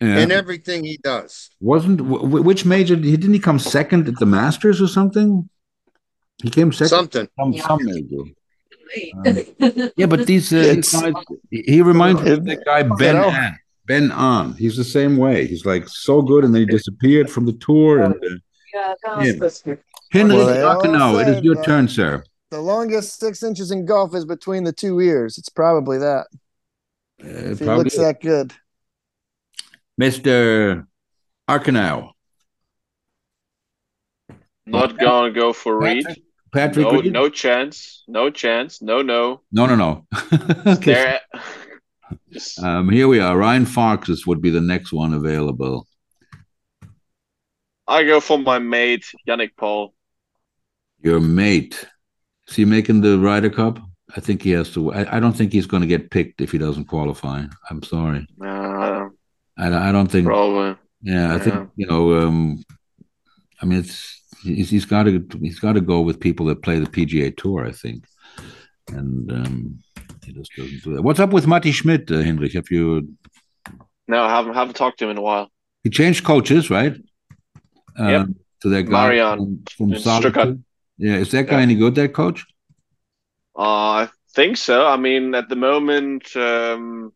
Yeah. 0.00 0.18
in 0.18 0.30
everything 0.30 0.84
he 0.84 0.98
does. 1.02 1.50
Wasn't 1.60 2.00
wh- 2.00 2.20
wh- 2.30 2.44
which 2.44 2.64
major? 2.64 2.96
He 2.96 3.16
didn't 3.16 3.34
he 3.34 3.40
come 3.40 3.58
second 3.58 4.08
at 4.08 4.16
the 4.18 4.26
Masters 4.26 4.80
or 4.80 4.86
something? 4.88 5.48
He 6.42 6.50
came 6.50 6.72
second. 6.72 6.88
Something. 6.88 7.28
Some, 7.38 7.52
Yeah. 7.52 7.66
some 7.66 7.84
major. 7.84 8.22
Yeah, 9.96 10.06
but 10.06 10.26
these 10.26 10.52
uh, 10.52 10.56
it's, 10.58 10.92
guys, 10.92 11.12
he 11.50 11.82
reminds 11.82 12.22
me 12.22 12.30
of 12.32 12.38
It- 12.40 12.44
that 12.46 12.64
guy 12.64 12.82
Ben 12.82 13.16
know. 13.16 13.30
An. 13.30 13.58
Ben 13.86 14.10
An. 14.12 14.52
He's 14.54 14.76
the 14.76 14.84
same 14.84 15.16
way. 15.16 15.46
He's 15.46 15.64
like 15.64 15.88
so 15.88 16.22
good, 16.22 16.44
and 16.44 16.54
then 16.54 16.60
he 16.60 16.66
disappeared 16.66 17.30
from 17.30 17.46
the 17.46 17.52
tour. 17.54 18.02
And 18.02 18.14
uh, 18.14 18.18
Yeah, 18.74 18.94
that 19.04 19.10
Yeah. 19.12 19.16
was 19.16 19.28
supposed 19.32 19.64
to 19.64 19.76
be. 19.76 19.82
Henrik 20.12 20.36
Well, 20.38 20.46
they 21.14 21.22
it 21.22 21.28
is 21.38 21.42
your 21.44 21.56
that- 21.56 21.64
turn, 21.64 21.88
sir. 21.88 22.22
The 22.50 22.60
longest 22.60 23.18
six 23.18 23.42
inches 23.42 23.70
in 23.72 23.84
golf 23.86 24.14
is 24.14 24.24
between 24.24 24.62
the 24.64 24.72
two 24.72 25.00
ears. 25.00 25.36
It's 25.36 25.48
probably 25.48 25.98
that. 25.98 26.26
Uh, 27.22 27.26
If 27.26 27.58
he 27.58 27.64
probably 27.64 27.84
looks 27.84 27.96
that 27.96 28.20
good. 28.20 28.52
Mr. 30.00 30.86
Arkenau. 31.48 32.12
Not 34.66 34.98
gonna 34.98 35.32
go 35.32 35.52
for 35.52 35.78
Reed. 35.78 36.04
Patrick- 36.56 36.86
No, 36.86 37.00
no 37.22 37.28
chance. 37.28 38.02
No 38.08 38.30
chance. 38.30 38.80
No, 38.82 39.02
no. 39.02 39.42
no, 39.52 39.66
no, 39.66 39.74
no. 39.76 40.06
There. 40.76 41.20
Just, 42.32 42.58
Um, 42.62 42.88
here 42.88 43.08
we 43.08 43.20
are. 43.20 43.36
Ryan 43.36 43.66
Foxes 43.66 44.26
would 44.26 44.40
be 44.40 44.50
the 44.50 44.60
next 44.60 44.92
one 44.92 45.12
available. 45.14 45.86
I 47.88 48.04
go 48.04 48.20
for 48.20 48.38
my 48.38 48.58
mate 48.58 49.04
Yannick 49.28 49.50
Paul. 49.56 49.94
Your 51.02 51.20
mate. 51.20 51.86
Is 52.48 52.56
he 52.56 52.64
making 52.64 53.00
the 53.00 53.18
Ryder 53.18 53.50
Cup? 53.50 53.78
I 54.16 54.20
think 54.20 54.42
he 54.42 54.50
has 54.52 54.72
to. 54.74 54.92
I, 54.92 55.16
I 55.16 55.20
don't 55.20 55.32
think 55.36 55.52
he's 55.52 55.66
going 55.66 55.80
to 55.82 55.86
get 55.86 56.10
picked 56.10 56.40
if 56.40 56.52
he 56.52 56.58
doesn't 56.58 56.86
qualify. 56.86 57.44
I'm 57.70 57.82
sorry. 57.82 58.26
Uh, 58.40 59.08
I, 59.58 59.88
I 59.88 59.92
don't 59.92 60.10
think. 60.10 60.26
probably. 60.26 60.76
Yeah, 61.02 61.32
I 61.32 61.36
Yeah. 61.36 61.38
think 61.38 61.70
you 61.76 61.86
know. 61.86 62.18
Um, 62.26 62.64
I 63.60 63.66
mean, 63.66 63.78
it's 63.80 64.22
he's, 64.42 64.70
he's 64.70 64.84
got 64.84 65.04
to 65.04 65.24
he's 65.40 65.58
got 65.60 65.72
to 65.74 65.80
go 65.80 66.00
with 66.00 66.20
people 66.20 66.46
that 66.46 66.62
play 66.62 66.78
the 66.78 66.86
PGA 66.86 67.36
Tour. 67.36 67.66
I 67.66 67.72
think, 67.72 68.04
and 68.88 69.30
um, 69.32 69.78
he 70.24 70.32
just 70.32 70.50
doesn't 70.56 70.82
do 70.82 70.94
that. 70.94 71.02
What's 71.02 71.20
up 71.20 71.30
with 71.32 71.46
Matti 71.46 71.72
Schmidt, 71.72 72.10
uh, 72.10 72.18
Hendrik? 72.18 72.52
Have 72.54 72.70
you? 72.70 73.08
No, 74.08 74.22
I 74.22 74.30
haven't 74.30 74.54
haven't 74.54 74.76
talked 74.76 74.98
to 74.98 75.04
him 75.06 75.12
in 75.12 75.18
a 75.18 75.22
while. 75.22 75.50
He 75.84 75.90
changed 75.90 76.24
coaches, 76.24 76.70
right? 76.70 76.94
Yep. 77.98 78.20
Um, 78.20 78.36
to 78.62 78.68
that 78.70 78.84
guy 78.84 78.90
Marian 78.90 79.38
from, 79.38 79.88
from 79.88 79.92
in 79.94 80.00
Solitude. 80.00 80.32
Stuttgart. 80.32 80.58
Yeah, 80.98 81.16
is 81.16 81.30
that 81.30 81.46
guy 81.46 81.56
Yeah. 81.56 81.62
any 81.62 81.74
good? 81.74 81.94
That 81.94 82.12
coach? 82.14 82.44
Uh, 83.56 84.04
I 84.04 84.08
think 84.34 84.56
so. 84.56 84.86
I 84.86 84.96
mean, 84.96 85.34
at 85.34 85.48
the 85.48 85.56
moment, 85.56 86.34
um, 86.36 87.12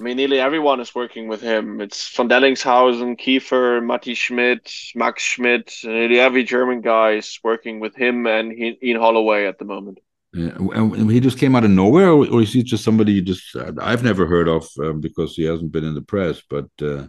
I 0.00 0.02
mean, 0.02 0.16
nearly 0.16 0.40
everyone 0.40 0.80
is 0.80 0.94
working 0.94 1.28
with 1.28 1.42
him. 1.42 1.82
It's 1.82 2.08
von 2.16 2.26
Dellingshausen, 2.26 3.20
Kiefer, 3.20 3.84
Matti 3.84 4.14
Schmidt, 4.14 4.72
Max 4.94 5.22
Schmidt. 5.22 5.74
Nearly 5.84 6.18
every 6.18 6.42
German 6.42 6.80
guy 6.80 7.16
is 7.16 7.38
working 7.44 7.80
with 7.80 7.94
him 7.94 8.26
and 8.26 8.50
he, 8.50 8.78
Ian 8.82 8.98
Holloway 8.98 9.44
at 9.46 9.58
the 9.58 9.66
moment. 9.66 9.98
Yeah, 10.32 10.56
and 10.56 11.10
he 11.10 11.20
just 11.20 11.38
came 11.38 11.54
out 11.54 11.64
of 11.64 11.70
nowhere, 11.70 12.08
or, 12.08 12.26
or 12.28 12.40
is 12.40 12.52
he 12.52 12.62
just 12.62 12.84
somebody 12.84 13.12
you 13.14 13.22
just 13.22 13.54
uh, 13.56 13.72
I've 13.80 14.04
never 14.04 14.26
heard 14.26 14.48
of 14.48 14.66
um, 14.78 15.00
because 15.00 15.34
he 15.34 15.42
hasn't 15.42 15.72
been 15.72 15.84
in 15.84 15.94
the 15.94 16.02
press? 16.02 16.40
But 16.48 16.70
uh, 16.80 17.08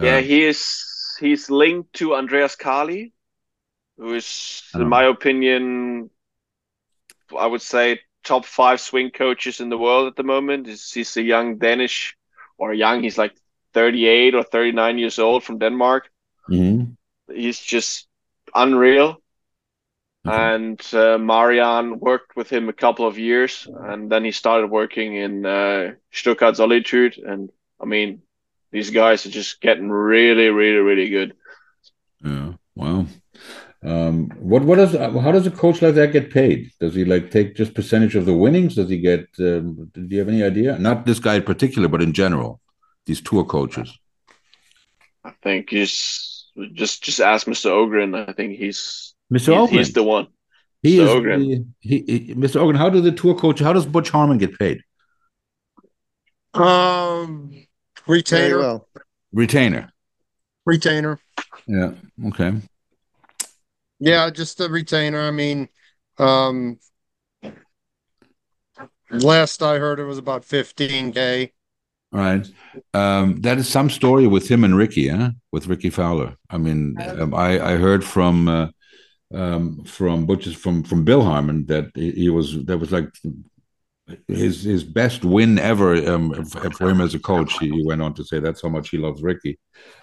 Yeah, 0.00 0.16
uh, 0.16 0.22
he 0.22 0.44
is. 0.44 0.64
He's 1.20 1.50
linked 1.50 1.92
to 1.94 2.14
Andreas 2.14 2.56
Kali, 2.56 3.12
who 3.98 4.14
is, 4.14 4.62
in 4.74 4.88
my 4.88 5.04
opinion, 5.04 6.10
I 7.38 7.46
would 7.46 7.62
say 7.62 8.00
top 8.24 8.46
five 8.46 8.80
swing 8.80 9.10
coaches 9.10 9.60
in 9.60 9.70
the 9.70 9.78
world 9.78 10.08
at 10.08 10.16
the 10.16 10.24
moment. 10.24 10.66
He's, 10.66 10.92
he's 10.92 11.16
a 11.16 11.22
young 11.22 11.58
Danish, 11.58 12.16
or 12.58 12.74
young. 12.74 13.02
He's 13.02 13.18
like 13.18 13.34
38 13.74 14.34
or 14.34 14.42
39 14.44 14.98
years 14.98 15.18
old 15.18 15.44
from 15.44 15.58
Denmark. 15.58 16.10
mhm. 16.50 16.96
He's 17.28 17.60
just 17.60 18.08
unreal. 18.54 19.20
Mhm. 20.26 20.32
And 20.32 20.94
uh, 20.94 21.18
Marian 21.18 21.98
worked 22.00 22.36
with 22.36 22.50
him 22.50 22.68
a 22.68 22.72
couple 22.72 23.06
of 23.06 23.18
years, 23.18 23.68
and 23.88 24.10
then 24.10 24.24
he 24.24 24.32
started 24.32 24.70
working 24.70 25.14
in 25.16 25.44
uh, 25.46 25.92
Stuttgart 26.12 26.56
Solitude. 26.56 27.18
And 27.18 27.50
I 27.80 27.86
mean, 27.86 28.22
These 28.72 28.90
guys 28.90 29.26
are 29.26 29.30
just 29.30 29.60
getting 29.60 29.88
really, 29.90 30.48
really, 30.50 30.78
really 30.78 31.08
good. 31.08 31.34
Yeah. 32.24 32.52
Wow. 32.74 33.06
Um, 33.84 34.30
what 34.38 34.62
what 34.64 34.76
does 34.76 34.94
how 34.94 35.30
does 35.30 35.46
a 35.46 35.50
coach 35.50 35.82
like 35.82 35.94
that 35.96 36.12
get 36.12 36.30
paid? 36.30 36.70
Does 36.80 36.94
he 36.94 37.04
like 37.04 37.30
take 37.30 37.54
just 37.54 37.74
percentage 37.74 38.16
of 38.16 38.24
the 38.24 38.32
winnings? 38.32 38.76
Does 38.76 38.88
he 38.88 38.98
get? 38.98 39.28
Um, 39.38 39.90
do 39.92 40.06
you 40.08 40.18
have 40.20 40.28
any 40.28 40.42
idea? 40.42 40.78
Not 40.78 41.04
this 41.04 41.18
guy 41.18 41.34
in 41.34 41.42
particular, 41.42 41.86
but 41.88 42.00
in 42.00 42.14
general, 42.14 42.60
these 43.04 43.20
tour 43.20 43.44
coaches. 43.44 43.96
I 45.22 45.32
think 45.42 45.68
he's 45.70 46.46
just 46.72 47.02
just 47.02 47.20
ask 47.20 47.46
Mr. 47.46 47.70
Ogrin. 47.70 48.28
I 48.28 48.32
think 48.32 48.56
he's 48.56 49.14
Mr. 49.32 49.38
he's, 49.38 49.48
Ogrin. 49.48 49.68
he's 49.70 49.92
the 49.92 50.02
one. 50.02 50.28
He 50.82 50.96
Mr. 50.96 51.02
is 51.02 51.10
Ogrin. 51.10 51.38
the- 51.48 51.64
he, 51.80 51.98
he- 52.06 52.34
Mr. 52.34 52.60
Ogrin. 52.62 52.78
How 52.78 52.88
do 52.88 53.02
the 53.02 53.12
tour 53.12 53.34
coach? 53.34 53.60
How 53.60 53.74
does 53.74 53.84
Butch 53.84 54.08
Harmon 54.08 54.38
get 54.38 54.58
paid? 54.58 54.80
Um, 56.54 57.52
retainer, 58.06 58.58
well. 58.58 58.88
Retainer. 59.32 59.90
retainer. 60.64 61.18
Yeah. 61.66 61.92
Okay. 62.28 62.52
Yeah, 63.98 64.30
just 64.30 64.60
a 64.60 64.68
retainer. 64.68 65.20
I 65.20 65.30
mean, 65.30 65.68
um, 66.18 66.78
last 69.10 69.62
I 69.62 69.78
heard 69.78 70.00
it 70.00 70.04
was 70.04 70.18
about 70.18 70.42
15k. 70.42 71.50
All 72.12 72.20
right. 72.20 72.48
Um, 72.92 73.40
that 73.40 73.58
is 73.58 73.68
some 73.68 73.90
story 73.90 74.26
with 74.26 74.48
him 74.48 74.62
and 74.62 74.76
Rickie, 74.76 75.08
huh? 75.08 75.30
With 75.50 75.66
Rickie 75.66 75.90
Fowler. 75.90 76.36
I 76.48 76.58
mean, 76.58 76.96
um, 77.00 77.34
I 77.34 77.72
I 77.72 77.76
heard 77.76 78.04
from 78.04 78.48
uh, 78.48 78.68
um, 79.34 79.84
from 79.84 80.26
Butch's 80.26 80.54
from 80.54 80.84
from 80.84 81.04
Bill 81.04 81.22
Harmon 81.22 81.66
that 81.66 81.90
he, 81.94 82.12
he 82.12 82.28
was 82.30 82.64
that 82.66 82.78
was 82.78 82.92
like 82.92 83.10
his 84.28 84.62
his 84.62 84.84
best 84.84 85.24
win 85.24 85.58
ever 85.58 85.94
um, 86.12 86.34
f- 86.34 86.74
for 86.76 86.90
him 86.90 87.00
as 87.00 87.14
a 87.14 87.18
coach. 87.18 87.58
He, 87.58 87.70
he 87.70 87.84
went 87.84 88.02
on 88.02 88.14
to 88.14 88.24
say 88.24 88.38
that's 88.38 88.62
how 88.62 88.68
much 88.68 88.90
he 88.90 88.98
loves 88.98 89.22
Rickie. 89.22 89.58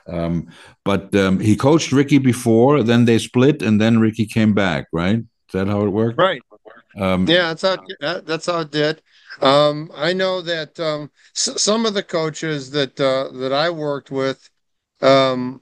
Um, 0.07 0.47
but 0.83 1.13
um, 1.15 1.39
he 1.39 1.55
coached 1.55 1.91
Rickie 1.91 2.17
before, 2.17 2.83
then 2.83 3.05
they 3.05 3.19
split, 3.19 3.61
and 3.61 3.79
then 3.79 3.99
Rickie 3.99 4.25
came 4.25 4.53
back. 4.53 4.87
Right? 4.91 5.17
Is 5.19 5.53
that 5.53 5.67
how 5.67 5.81
it 5.81 5.89
worked? 5.89 6.17
Right. 6.17 6.41
Um, 6.97 7.27
Yeah, 7.27 7.49
that's 7.53 7.61
how 7.61 7.77
that, 7.99 8.25
that's 8.25 8.45
how 8.47 8.59
it 8.61 8.71
did. 8.71 9.01
Um, 9.41 9.91
I 9.95 10.13
know 10.13 10.41
that 10.41 10.79
um, 10.79 11.11
s- 11.35 11.61
some 11.61 11.85
of 11.85 11.93
the 11.93 12.03
coaches 12.03 12.71
that 12.71 12.99
uh, 12.99 13.29
that 13.39 13.53
I 13.53 13.69
worked 13.69 14.11
with, 14.11 14.49
um, 15.01 15.61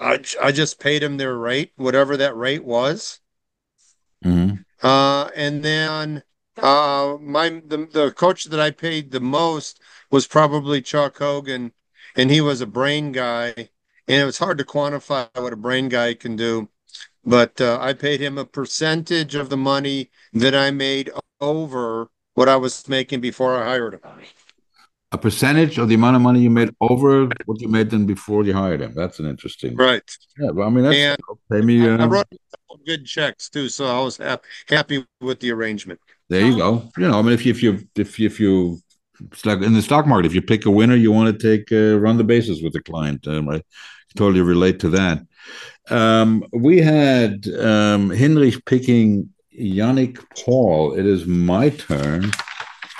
I 0.00 0.18
j- 0.18 0.38
I 0.40 0.52
just 0.52 0.78
paid 0.80 1.02
them 1.02 1.16
their 1.16 1.36
rate, 1.36 1.72
whatever 1.76 2.16
that 2.18 2.36
rate 2.36 2.64
was. 2.64 3.20
mhm. 4.24 4.64
Uh, 4.82 5.28
and 5.36 5.62
then 5.62 6.22
uh, 6.58 7.16
my 7.20 7.48
the 7.66 7.88
the 7.92 8.12
coach 8.12 8.44
that 8.44 8.60
I 8.60 8.70
paid 8.70 9.10
the 9.10 9.20
most 9.20 9.80
was 10.10 10.26
probably 10.26 10.82
Chuck 10.82 11.18
Hogan, 11.18 11.72
and 12.16 12.30
he 12.30 12.40
was 12.40 12.60
a 12.60 12.66
brain 12.66 13.12
guy, 13.12 13.52
and 13.56 13.68
it 14.22 14.24
was 14.24 14.38
hard 14.38 14.58
to 14.58 14.64
quantify 14.64 15.28
what 15.34 15.52
a 15.52 15.56
brain 15.56 15.88
guy 15.88 16.14
can 16.14 16.36
do. 16.36 16.68
But 17.24 17.60
uh, 17.60 17.78
I 17.80 17.92
paid 17.92 18.20
him 18.20 18.38
a 18.38 18.44
percentage 18.44 19.34
of 19.34 19.50
the 19.50 19.56
money 19.56 20.10
that 20.32 20.54
I 20.54 20.70
made 20.70 21.10
over 21.40 22.08
what 22.34 22.48
I 22.48 22.56
was 22.56 22.88
making 22.88 23.20
before 23.20 23.56
I 23.56 23.64
hired 23.66 23.94
him. 23.94 24.00
A 25.12 25.18
percentage 25.18 25.76
of 25.78 25.88
the 25.88 25.96
amount 25.96 26.16
of 26.16 26.22
money 26.22 26.40
you 26.40 26.50
made 26.50 26.70
over 26.80 27.26
what 27.44 27.60
you 27.60 27.68
made 27.68 27.90
than 27.90 28.06
before 28.06 28.44
you 28.44 28.52
hired 28.52 28.80
him. 28.80 28.94
That's 28.94 29.18
an 29.18 29.26
interesting. 29.26 29.76
Right. 29.76 30.02
Yeah, 30.38 30.50
well, 30.50 30.68
I 30.68 30.70
mean, 30.70 30.84
that's 30.84 30.96
And 30.96 31.20
pay 31.50 31.60
me. 31.62 31.82
I 31.84 32.04
Uh, 32.04 32.08
wrote 32.08 32.26
good 32.86 33.04
checks 33.06 33.48
too, 33.50 33.68
so 33.68 33.86
I 33.86 34.02
was 34.02 34.16
hap- 34.16 34.44
happy 34.68 35.04
with 35.20 35.40
the 35.40 35.50
arrangement. 35.50 36.00
There 36.30 36.46
you 36.46 36.56
go. 36.56 36.88
You 36.96 37.08
know, 37.08 37.18
I 37.18 37.22
mean, 37.22 37.32
if 37.32 37.44
you 37.44 37.50
if 37.50 37.62
you 37.62 37.88
if 37.96 38.18
you, 38.18 38.26
if 38.26 38.40
you 38.40 38.78
it's 39.32 39.44
like 39.44 39.60
in 39.62 39.74
the 39.74 39.82
stock 39.82 40.06
market, 40.06 40.26
if 40.26 40.34
you 40.34 40.40
pick 40.40 40.64
a 40.64 40.70
winner, 40.70 40.94
you 40.94 41.10
want 41.10 41.38
to 41.38 41.56
take 41.56 41.70
uh, 41.72 41.98
run 41.98 42.16
the 42.16 42.24
bases 42.24 42.62
with 42.62 42.72
the 42.72 42.80
client. 42.80 43.26
Um, 43.26 43.48
I 43.48 43.62
totally 44.16 44.40
relate 44.40 44.78
to 44.80 44.90
that. 44.90 45.22
Um, 45.90 46.44
we 46.52 46.78
had 46.78 47.46
um, 47.58 48.10
Hinrich 48.10 48.64
picking 48.64 49.28
Yannick 49.52 50.24
Paul. 50.44 50.94
It 50.94 51.04
is 51.04 51.26
my 51.26 51.70
turn. 51.70 52.30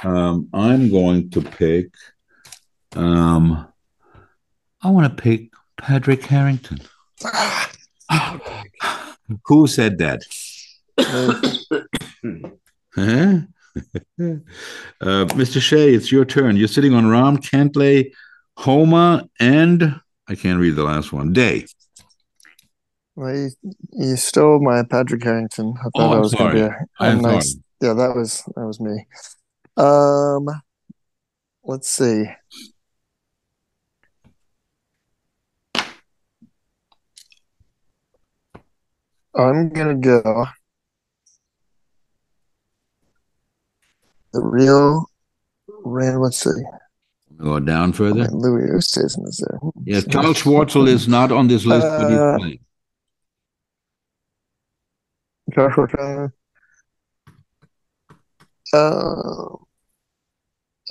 Um, 0.03 0.49
I'm 0.53 0.91
going 0.91 1.31
to 1.31 1.41
pick. 1.41 1.95
Um, 2.97 3.69
I 4.83 4.91
want 4.91 5.17
to 5.17 5.23
pick 5.23 5.53
Patrick 5.79 6.25
Harrington. 6.25 6.81
Who 9.47 9.69
said 9.69 9.99
that? 9.99 10.23
Huh? 13.01 13.41
uh, 15.01 15.27
Mr. 15.35 15.61
Shea, 15.61 15.95
it's 15.95 16.11
your 16.13 16.25
turn. 16.25 16.57
You're 16.57 16.69
sitting 16.69 16.95
on 16.95 17.05
Rahm, 17.05 17.39
Cantlay, 17.39 18.13
Homa, 18.57 19.29
and 19.39 20.01
I 20.29 20.35
can't 20.35 20.61
read 20.61 20.77
the 20.77 20.85
last 20.85 21.13
one. 21.13 21.33
Day. 21.33 21.67
Well, 23.17 23.35
you, 23.35 23.51
you 23.93 24.17
stole 24.17 24.61
my 24.61 24.83
Patrick 24.83 25.23
Harrington. 25.23 25.75
I 25.81 25.85
thought 25.85 25.93
Oh, 25.97 26.11
that 26.11 26.17
I'm 26.17 26.21
was 26.23 26.35
going 26.35 26.51
to 26.51 26.57
be 26.57 26.63
a, 26.63 26.87
a 27.01 27.11
I'm 27.11 27.23
nice. 27.23 27.53
sorry. 27.53 27.63
Yeah, 27.81 27.95
that 27.95 28.15
was 28.15 28.43
that 28.57 28.67
was 28.67 28.81
me. 28.81 29.07
Um, 29.77 30.47
let's 31.65 31.89
see. 31.89 32.27
I'm 39.35 39.71
gonna 39.71 39.95
go 39.95 40.47
the 44.33 44.41
real 44.43 45.07
Rand. 45.85 46.21
Let's 46.21 46.39
see. 46.41 46.51
Go 47.39 47.59
down 47.61 47.93
further. 47.93 48.29
Louis 48.33 48.69
Oosthuizen 48.71 49.27
is 49.27 49.43
there. 49.49 49.59
Yes, 49.85 50.05
Charl 50.07 50.35
Schwartzel 50.35 50.87
is 50.87 51.09
not 51.09 51.33
on 51.33 51.49
this 51.49 51.65
list, 51.65 51.87
but 51.87 52.11
he's 52.11 52.19
Uh, 52.19 52.37
playing. 52.39 52.59
Joshua 55.55 55.87
Tryon. 55.89 56.33
Uh, 58.73 59.57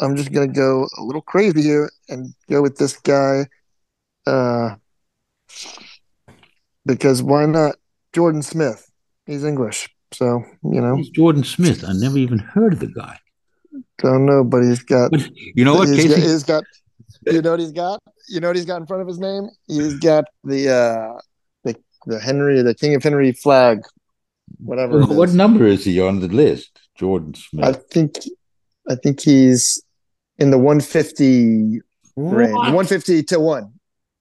I'm 0.01 0.15
just 0.15 0.31
gonna 0.33 0.47
go 0.47 0.87
a 0.97 1.03
little 1.03 1.21
crazy 1.21 1.61
here 1.61 1.89
and 2.09 2.33
go 2.49 2.61
with 2.61 2.77
this 2.77 2.97
guy. 2.97 3.45
Uh, 4.25 4.75
because 6.85 7.21
why 7.23 7.45
not? 7.45 7.75
Jordan 8.13 8.41
Smith. 8.41 8.89
He's 9.27 9.43
English, 9.43 9.87
so 10.11 10.43
you 10.63 10.81
know. 10.81 10.95
Who's 10.95 11.09
Jordan 11.09 11.43
Smith? 11.43 11.83
I 11.87 11.93
never 11.93 12.17
even 12.17 12.39
heard 12.39 12.73
of 12.73 12.79
the 12.79 12.87
guy. 12.87 13.17
Don't 13.99 14.25
know, 14.25 14.43
but 14.43 14.63
he's 14.63 14.81
got. 14.83 15.11
You 15.55 15.65
know 15.65 15.75
what, 15.75 15.89
he's 15.89 16.07
got, 16.07 16.17
he's 16.17 16.43
got. 16.43 16.63
You 17.27 17.41
know 17.41 17.51
what 17.51 17.59
he's 17.59 17.71
got? 17.71 18.01
You 18.29 18.39
know 18.39 18.47
what 18.47 18.55
he's 18.55 18.65
got 18.65 18.77
in 18.81 18.87
front 18.87 19.01
of 19.01 19.07
his 19.07 19.19
name? 19.19 19.49
He's 19.67 19.99
got 19.99 20.25
the 20.43 20.69
uh, 20.69 21.19
the 21.63 21.75
the 22.05 22.19
Henry, 22.19 22.61
the 22.61 22.73
King 22.75 22.95
of 22.95 23.03
Henry 23.03 23.31
flag, 23.33 23.81
whatever. 24.57 25.01
it 25.01 25.09
What 25.09 25.29
is. 25.29 25.35
number 25.35 25.65
is 25.65 25.83
he 25.83 25.99
on 25.99 26.19
the 26.21 26.27
list? 26.27 26.79
Jordan 26.95 27.33
Smith? 27.33 27.65
I 27.65 27.73
think 27.73 28.15
I 28.89 28.95
think 28.95 29.19
he's 29.21 29.81
in 30.37 30.51
the 30.51 30.57
150 30.57 31.81
range. 32.15 32.53
150 32.53 33.23
to 33.23 33.39
1. 33.39 33.73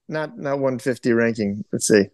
Not 0.09 0.37
not 0.39 0.55
150 0.59 1.13
ranking. 1.13 1.65
Let's 1.73 1.87
see. 1.87 2.05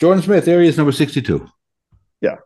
Jordan 0.00 0.22
Smith, 0.22 0.44
there 0.46 0.62
he 0.62 0.68
is, 0.68 0.76
number 0.78 0.92
62. 0.92 1.46
Yeah. 2.22 2.36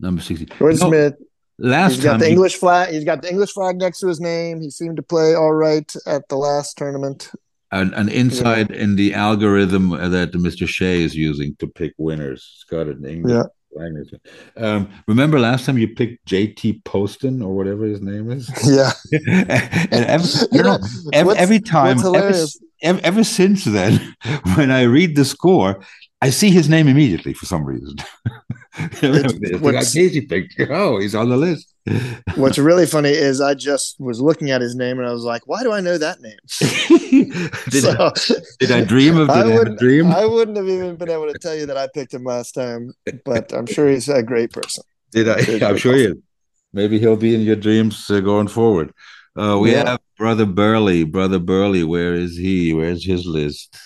Number 0.00 0.20
60. 0.20 0.46
Jordan 0.46 0.78
No, 0.80 0.88
Smith, 0.88 1.14
Last 1.58 1.94
he's 1.96 2.04
got 2.04 2.10
time 2.12 2.20
the 2.20 2.26
he- 2.26 2.32
English 2.32 2.56
flag. 2.56 2.92
He's 2.92 3.04
got 3.04 3.22
the 3.22 3.30
English 3.30 3.52
flag 3.52 3.76
next 3.78 4.00
to 4.00 4.08
his 4.08 4.20
name. 4.20 4.60
He 4.60 4.70
seemed 4.70 4.96
to 4.96 5.02
play 5.02 5.34
all 5.34 5.52
right 5.54 5.92
at 6.06 6.28
the 6.28 6.36
last 6.36 6.76
tournament. 6.76 7.30
an, 7.70 7.92
an 7.94 8.08
insight 8.08 8.70
in 8.70 8.96
the 8.96 9.14
algorithm 9.14 9.90
that 9.90 10.32
Mr. 10.32 10.66
Shea 10.68 11.02
is 11.02 11.14
using 11.14 11.56
to 11.56 11.66
pick 11.66 11.92
winners. 11.98 12.40
It's 12.54 12.64
got 12.64 12.86
an 12.88 13.04
English 13.04 13.32
Yeah. 13.32 13.44
language. 13.72 14.14
Um, 14.56 14.88
remember 15.08 15.38
last 15.40 15.64
time 15.66 15.78
you 15.78 15.88
picked 15.94 16.24
JT 16.26 16.84
Poston 16.84 17.42
or 17.42 17.54
whatever 17.56 17.84
his 17.84 18.00
name 18.00 18.30
is? 18.30 18.48
Yeah. 18.66 18.92
and 19.12 20.04
every, 20.16 20.28
don't 20.52 20.64
know, 20.64 20.78
every, 21.12 21.36
every 21.36 21.60
time, 21.60 21.96
what's 21.96 22.08
ever, 22.08 22.16
hilarious- 22.18 22.58
ever, 22.82 23.00
ever 23.02 23.24
since 23.24 23.64
then, 23.64 24.14
when 24.56 24.70
I 24.70 24.82
read 24.82 25.16
the 25.16 25.24
score, 25.24 25.80
I 26.22 26.30
see 26.30 26.50
his 26.50 26.68
name 26.68 26.86
immediately 26.88 27.34
for 27.34 27.46
some 27.46 27.64
reason. 27.64 27.96
it's 28.78 29.00
the 29.00 29.50
guy 29.52 29.58
what's- 29.58 29.92
Casey. 29.94 30.26
Oh, 30.70 30.98
he's 30.98 31.14
on 31.14 31.28
the 31.28 31.36
list. 31.36 31.70
What's 32.36 32.56
really 32.56 32.86
funny 32.86 33.10
is 33.10 33.42
I 33.42 33.52
just 33.52 34.00
was 34.00 34.18
looking 34.18 34.50
at 34.50 34.62
his 34.62 34.74
name 34.74 34.98
and 34.98 35.06
I 35.06 35.12
was 35.12 35.22
like, 35.22 35.42
why 35.46 35.62
do 35.62 35.70
I 35.70 35.80
know 35.82 35.98
that 35.98 36.18
name? 36.22 36.38
did, 37.68 37.84
I, 37.84 38.10
did 38.58 38.70
I 38.72 38.82
dream 38.84 39.18
of? 39.18 39.28
Did 39.28 39.36
I 39.36 39.40
I, 39.40 39.44
have 39.44 39.50
a 39.50 39.54
wouldn't, 39.58 39.78
dream? 39.78 40.06
I 40.10 40.24
wouldn't 40.24 40.56
have 40.56 40.66
even 40.68 40.96
been 40.96 41.10
able 41.10 41.30
to 41.30 41.38
tell 41.38 41.54
you 41.54 41.66
that 41.66 41.76
I 41.76 41.86
picked 41.92 42.14
him 42.14 42.24
last 42.24 42.52
time, 42.52 42.92
but 43.26 43.52
I'm 43.52 43.66
sure 43.66 43.90
he's 43.90 44.08
a 44.08 44.22
great 44.22 44.50
person. 44.52 44.82
Did 45.10 45.28
I? 45.28 45.44
Good, 45.44 45.62
I'm 45.62 45.72
good 45.74 45.80
sure 45.80 45.94
he 45.94 46.04
is. 46.04 46.14
Maybe 46.72 46.98
he'll 46.98 47.16
be 47.16 47.34
in 47.34 47.42
your 47.42 47.56
dreams 47.56 48.10
uh, 48.10 48.20
going 48.20 48.48
forward. 48.48 48.90
Uh, 49.38 49.58
we 49.60 49.72
Yeah. 49.72 49.90
have 49.90 50.00
Brother 50.16 50.46
Burley. 50.46 51.04
Brother 51.04 51.38
Burley, 51.38 51.84
where 51.84 52.14
is 52.14 52.38
he? 52.38 52.72
Where's 52.72 53.04
his 53.04 53.26
list? 53.26 53.76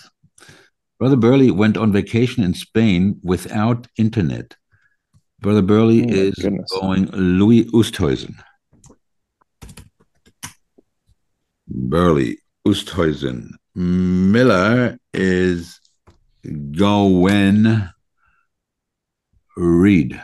Brother 1.01 1.17
Burley 1.17 1.51
went 1.51 1.77
on 1.77 1.93
vacation 1.93 2.45
in 2.45 2.55
Spain 2.55 3.19
without 3.25 3.89
internet. 3.97 4.55
Brother 5.41 5.63
Burley 5.63 6.03
Oh, 6.05 6.09
is 6.13 6.35
goodness. 6.35 6.71
going 6.81 7.07
Louis 7.13 7.65
Oosthuizen. 7.67 8.35
Burley 11.69 12.39
Oosthuizen. 12.67 13.51
Miller 13.75 14.99
is 15.15 15.79
going 16.73 17.89
Reed. 19.57 20.21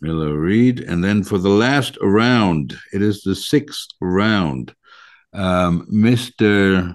Miller 0.00 0.38
Reed. 0.38 0.80
And 0.80 1.02
then 1.02 1.22
for 1.24 1.38
the 1.38 1.48
last 1.48 1.96
round, 2.02 2.76
it 2.92 3.00
is 3.00 3.22
the 3.22 3.34
sixth 3.34 3.88
round. 4.00 4.74
Um, 5.32 5.86
Mr. 5.92 6.94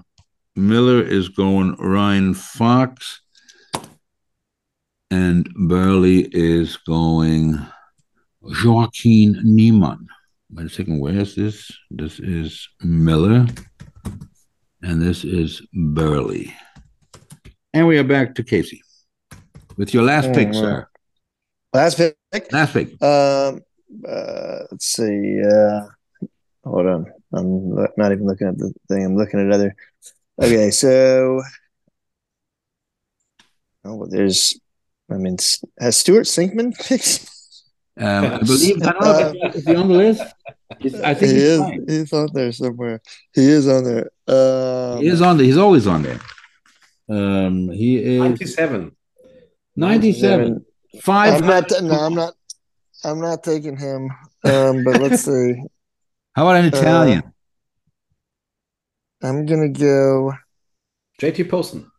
Miller 0.54 1.02
is 1.02 1.28
going 1.28 1.74
Ryan 1.76 2.34
Fox. 2.34 3.20
And 5.10 5.52
Burley 5.68 6.28
is 6.32 6.76
going 6.76 7.58
Joaquin 8.40 9.40
Niemann. 9.42 10.06
Wait 10.52 10.66
a 10.66 10.68
second, 10.68 11.00
where 11.00 11.14
is 11.14 11.34
this? 11.34 11.70
This 11.90 12.20
is 12.20 12.68
Miller. 12.80 13.46
And 14.82 15.02
this 15.02 15.24
is 15.24 15.60
Burley. 15.72 16.54
And 17.72 17.86
we 17.86 17.98
are 17.98 18.04
back 18.04 18.34
to 18.36 18.44
Casey 18.44 18.82
with 19.76 19.94
your 19.94 20.02
last 20.02 20.32
pick, 20.32 20.48
Oh, 20.48 20.52
sir. 20.52 20.88
Last 21.72 21.96
pick. 21.96 22.16
Last 22.52 22.72
pick. 22.72 23.02
Um, 23.02 23.60
uh, 24.08 24.58
let's 24.70 24.86
see. 24.86 25.40
Uh, 25.42 25.82
hold 26.64 26.86
on. 26.86 27.06
I'm 27.32 27.74
not 27.96 28.12
even 28.12 28.26
looking 28.26 28.48
at 28.48 28.58
the 28.58 28.72
thing. 28.88 29.04
I'm 29.04 29.16
looking 29.16 29.40
at 29.40 29.52
other. 29.52 29.74
Okay, 30.40 30.70
so 30.70 31.42
oh, 33.84 33.94
well, 33.94 34.08
there's. 34.08 34.58
I 35.10 35.16
mean, 35.16 35.36
has 35.78 35.96
Stuart 35.96 36.26
Sinkman 36.26 36.74
picked? 36.86 37.28
Um, 37.98 38.24
I 38.24 38.38
believe, 38.38 38.82
I 38.82 38.92
don't 38.92 39.00
know 39.02 39.48
if 39.48 39.54
is 39.56 39.66
he 39.66 39.74
on 39.74 39.88
the 39.88 39.94
list. 39.94 40.22
Is- 40.80 41.00
I 41.00 41.14
think 41.14 41.32
he 41.32 41.38
he's, 41.38 41.42
is. 41.44 41.60
fine. 41.60 41.84
He's 41.88 42.12
on 42.12 42.28
there 42.32 42.52
somewhere. 42.52 43.02
He 43.34 43.42
is 43.42 43.68
on 43.68 43.84
there. 43.84 44.10
Um, 44.28 45.00
he 45.00 45.08
is 45.08 45.20
on 45.20 45.36
there. 45.36 45.46
He's 45.46 45.56
always 45.58 45.86
on 45.86 46.02
there. 46.02 46.20
Um, 47.08 47.70
he 47.70 47.98
is 47.98 48.20
97. 48.20 48.96
97. 49.76 50.64
Five. 51.02 51.42
I'm 51.42 51.46
not. 51.46 51.70
No, 51.82 51.94
I'm 51.94 52.14
not. 52.14 52.34
I'm 53.04 53.20
not 53.20 53.42
taking 53.42 53.76
him. 53.76 54.10
Um, 54.44 54.84
but 54.84 55.00
let's 55.00 55.24
see. 55.24 55.54
How 56.34 56.48
about 56.48 56.56
an 56.56 56.66
Italian? 56.66 57.22
I'm 59.22 59.44
gonna 59.46 59.68
go. 59.68 60.32
JT 61.20 61.50
Poston. 61.50 61.90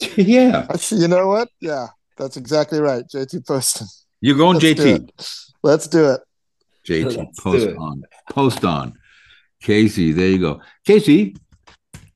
yeah. 0.16 0.66
Actually, 0.70 1.02
you 1.02 1.08
know 1.08 1.28
what? 1.28 1.48
Yeah, 1.60 1.88
that's 2.18 2.36
exactly 2.36 2.80
right. 2.80 3.04
JT 3.06 3.46
Poston. 3.46 3.86
You're 4.20 4.36
going 4.36 4.58
Let's 4.58 4.80
JT. 4.80 4.94
it. 4.96 5.28
Let's 5.62 5.86
do 5.86 6.10
it. 6.10 6.20
JT. 6.86 7.16
Let's 7.16 7.40
Post 7.40 7.66
it. 7.66 7.76
on. 7.76 8.02
Post 8.30 8.64
on. 8.64 8.94
Casey, 9.62 10.12
there 10.12 10.28
you 10.28 10.38
go. 10.38 10.60
Casey, 10.84 11.36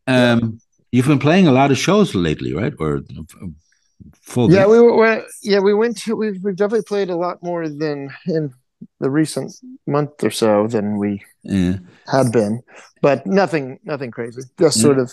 um, 0.07 0.61
you've 0.93 1.07
been 1.07 1.19
playing 1.19 1.47
a 1.49 1.53
lot 1.53 1.71
of 1.71 1.79
shows 1.79 2.15
lately, 2.15 2.53
right? 2.55 2.73
Or 2.79 3.01
full 4.23 4.51
Yeah, 4.53 4.67
we 4.67 4.81
were. 4.81 4.97
we 5.17 5.23
yeah, 5.43 5.59
we 5.61 5.75
went 5.75 5.97
to. 5.99 6.17
We've 6.17 6.43
we've 6.43 6.57
definitely 6.57 6.85
played 6.85 7.11
a 7.11 7.17
lot 7.17 7.43
more 7.43 7.69
than 7.69 8.11
in 8.27 8.53
the 9.01 9.11
recent 9.11 9.53
month 9.87 10.23
or 10.25 10.31
so 10.31 10.67
than 10.67 10.99
we 10.99 11.23
Yeah. 11.43 11.77
had 12.11 12.33
been, 12.33 12.63
but 13.01 13.27
nothing, 13.27 13.79
nothing 13.85 14.11
crazy. 14.11 14.43
Just 14.59 14.81
sort 14.81 14.99
of 14.99 15.11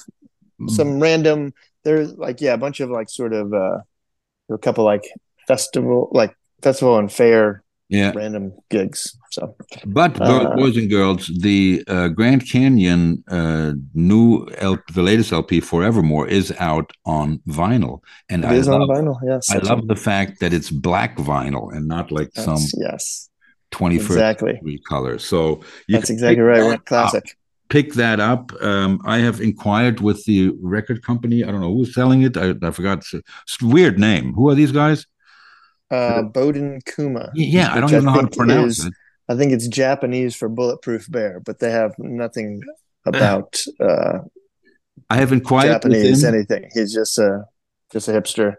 some 0.67 0.99
random. 0.99 1.53
There's 1.83 2.13
like 2.13 2.41
yeah, 2.41 2.53
a 2.53 2.57
bunch 2.57 2.79
of 2.79 2.89
like 2.89 3.09
sort 3.09 3.33
of 3.33 3.53
uh, 3.53 3.79
a 4.50 4.58
couple 4.58 4.84
like 4.86 5.06
festival, 5.47 6.10
like 6.12 6.34
festival 6.62 6.97
and 6.97 7.12
fair 7.12 7.64
Yeah. 7.89 8.12
random 8.16 8.54
gigs. 8.70 9.02
So 9.32 9.56
But 10.00 10.12
Uh, 10.22 10.56
boys 10.56 10.76
and 10.82 10.89
girls, 10.89 11.22
the 11.47 11.84
uh, 11.88 12.08
Grand 12.20 12.41
Canyon 12.54 13.24
uh, 13.38 13.74
new 14.10 14.26
L- 14.58 14.84
the 14.97 15.04
latest 15.10 15.32
LP 15.41 15.60
Forevermore 15.62 16.28
is 16.39 16.47
out 16.60 16.88
on 17.06 17.28
vinyl, 17.47 17.95
and 18.32 18.43
it 18.43 18.52
I 18.52 18.56
is 18.62 18.68
on 18.68 18.80
love, 18.82 18.89
vinyl. 18.93 19.18
Yes, 19.32 19.43
I 19.56 19.58
love 19.70 19.82
the 19.93 19.95
fact 20.10 20.32
that 20.41 20.52
it's 20.58 20.70
black 20.89 21.12
vinyl 21.18 21.66
and 21.76 21.84
not 21.95 22.06
like 22.18 22.32
some 22.47 22.62
yes, 22.86 23.30
twenty 23.78 23.97
first 23.97 24.18
exactly. 24.20 24.54
century 24.54 24.80
color. 24.91 25.16
So 25.32 25.38
you 25.88 25.93
That's 25.95 26.10
exactly 26.16 26.41
right. 26.52 26.64
Went 26.72 26.86
classic. 26.86 27.26
up- 27.26 27.38
Pick 27.70 27.93
that 27.93 28.20
up. 28.20 28.51
Um, 28.61 28.99
I 29.05 29.20
have 29.20 29.41
inquired 29.41 29.99
with 30.01 30.26
the 30.26 30.51
record 30.61 31.03
company. 31.03 31.43
I 31.43 31.51
don't 31.51 31.61
know 31.61 31.74
who's 31.74 31.93
selling 31.93 32.24
it. 32.24 32.36
I, 32.36 32.55
I 32.61 32.72
forgot. 32.72 32.99
It's 32.99 33.13
a, 33.13 33.22
it's 33.43 33.61
a 33.61 33.65
weird 33.67 33.99
name. 33.99 34.34
Who 34.34 34.49
are 34.49 34.55
these 34.55 34.72
guys? 34.72 35.05
Uh, 35.91 36.24
Bowden 36.24 36.82
Kuma. 36.86 37.32
Yeah, 37.34 37.72
I 37.72 37.80
don't 37.80 37.91
even 37.91 38.05
know 38.05 38.11
how 38.11 38.22
to 38.22 38.36
pronounce 38.36 38.80
is- 38.80 38.86
it. 38.86 38.93
I 39.28 39.36
think 39.36 39.51
it's 39.51 39.67
Japanese 39.67 40.36
for 40.36 40.49
bulletproof 40.49 41.09
bear, 41.11 41.39
but 41.39 41.59
they 41.59 41.70
have 41.70 41.93
nothing 41.99 42.61
about 43.05 43.61
uh, 43.80 44.20
I 45.07 45.17
have 45.17 45.32
inquired 45.32 45.84
with 45.84 45.93
Japanese 45.93 46.24
anything. 46.24 46.70
He's 46.74 46.91
just 46.91 47.20
a 47.20 47.45
just 47.91 48.07
a 48.07 48.11
hipster. 48.11 48.55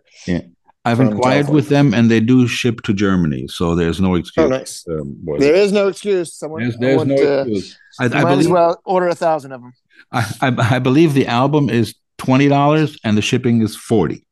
I've 0.84 1.00
inquired 1.00 1.46
California. 1.46 1.54
with 1.54 1.68
them, 1.68 1.92
and 1.92 2.10
they 2.10 2.20
do 2.20 2.46
ship 2.46 2.80
to 2.82 2.94
Germany, 2.94 3.48
so 3.48 3.74
there's 3.74 4.00
no 4.00 4.14
excuse. 4.14 4.44
Oh, 4.44 4.48
nice. 4.48 4.84
Um. 4.88 5.18
There 5.38 5.54
is 5.54 5.72
no 5.72 5.88
excuse. 5.88 6.34
Someone 6.34 6.62
There's, 6.62 6.78
there's 6.78 7.04
no 7.04 7.14
uh, 7.14 7.42
excuse. 7.42 7.78
I, 7.98 8.08
might 8.08 8.16
as 8.16 8.24
believe 8.24 8.50
well 8.50 8.80
order 8.84 9.08
a 9.08 9.14
thousand 9.14 9.52
of 9.52 9.60
them. 9.60 9.72
I, 10.10 10.32
I, 10.40 10.76
I 10.76 10.78
believe 10.78 11.12
the 11.12 11.26
album 11.26 11.68
is 11.68 11.94
twenty 12.16 12.48
dollars 12.48 12.98
and 13.04 13.14
the 13.16 13.20
shipping 13.20 13.60
is 13.60 13.76
forty, 13.76 14.24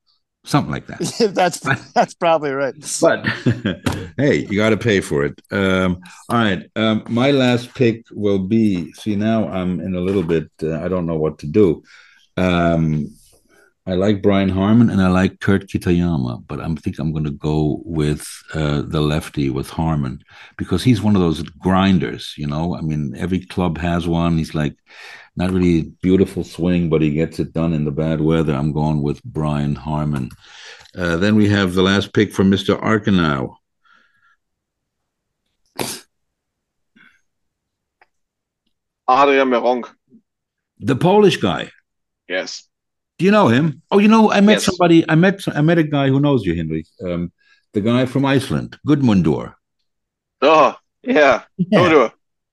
something 0.47 0.73
like 0.73 0.87
that. 0.87 1.33
that's 1.35 1.61
that's 1.93 2.15
probably 2.15 2.53
right. 2.53 2.75
But 2.99 3.27
hey, 4.17 4.47
you 4.49 4.57
got 4.57 4.71
to 4.71 4.79
pay 4.79 5.01
for 5.01 5.27
it. 5.27 5.39
Um, 5.51 6.01
all 6.31 6.39
right, 6.39 6.65
um, 6.77 7.05
my 7.11 7.31
last 7.31 7.75
pick 7.75 8.07
will 8.11 8.39
be. 8.39 8.91
See, 8.95 9.17
now 9.17 9.49
I'm 9.49 9.81
in 9.81 9.95
a 9.95 10.01
little 10.01 10.23
bit. 10.23 10.51
Uh, 10.63 10.81
I 10.81 10.89
don't 10.89 11.05
know 11.05 11.19
what 11.19 11.41
to 11.41 11.47
do. 11.47 11.83
Um, 12.39 13.13
I 13.89 13.95
like 13.95 14.21
Brian 14.21 14.51
Harman 14.51 14.91
and 14.91 15.01
I 15.01 15.09
like 15.09 15.41
Kurt 15.41 15.67
Kitayama, 15.67 16.47
but 16.47 16.61
I 16.61 16.75
think 16.75 16.99
I'm 16.99 17.11
going 17.11 17.25
to 17.25 17.31
go 17.31 17.81
with 17.87 18.29
uh, 18.53 18.83
the 18.83 19.01
lefty 19.01 19.49
with 19.49 19.71
Harman 19.71 20.23
because 20.59 20.85
he's 20.85 21.01
one 21.01 21.17
of 21.17 21.23
those 21.23 21.41
grinders. 21.43 22.35
You 22.37 22.49
know, 22.49 22.77
I 22.77 22.83
mean, 22.83 23.15
every 23.17 23.47
club 23.47 23.79
has 23.79 24.07
one. 24.07 24.37
He's 24.37 24.55
like 24.55 24.77
not 25.37 25.53
really 25.53 25.85
beautiful 26.03 26.45
swing, 26.45 26.91
but 26.91 27.01
he 27.01 27.13
gets 27.13 27.41
it 27.41 27.55
done 27.55 27.73
in 27.73 27.87
the 27.87 27.91
bad 27.91 28.21
weather. 28.21 28.55
I'm 28.55 28.73
going 28.73 29.01
with 29.01 29.25
Brian 29.25 29.75
Harman. 29.75 30.33
Uh, 30.95 31.17
then 31.17 31.35
we 31.35 31.49
have 31.49 31.73
the 31.73 31.83
last 31.83 32.13
pick 32.13 32.35
from 32.35 32.51
Mr. 32.51 32.79
Arkenau. 32.83 33.55
Adrian 39.09 39.49
Meronk. 39.49 39.89
The 40.79 40.97
Polish 40.97 41.39
guy. 41.39 41.71
Yes. 42.29 42.68
Do 43.19 43.25
you 43.25 43.31
know 43.33 43.49
him? 43.49 43.83
Oh, 43.91 43.99
you 43.99 44.09
know, 44.09 44.31
I 44.31 44.41
met 44.41 44.55
Yes. 44.59 44.65
somebody. 44.67 45.05
I 45.09 45.15
met 45.17 45.41
I 45.49 45.61
met 45.61 45.79
a 45.79 45.83
guy 45.83 46.09
who 46.09 46.21
knows 46.21 46.45
you, 46.47 46.55
Henry. 46.55 46.85
Um, 47.05 47.33
the 47.75 47.81
guy 47.81 48.07
from 48.07 48.25
Iceland, 48.25 48.79
Gudmundur. 48.87 49.55
Oh, 50.41 50.77
yeah. 51.03 51.43
Hodor. 51.73 52.13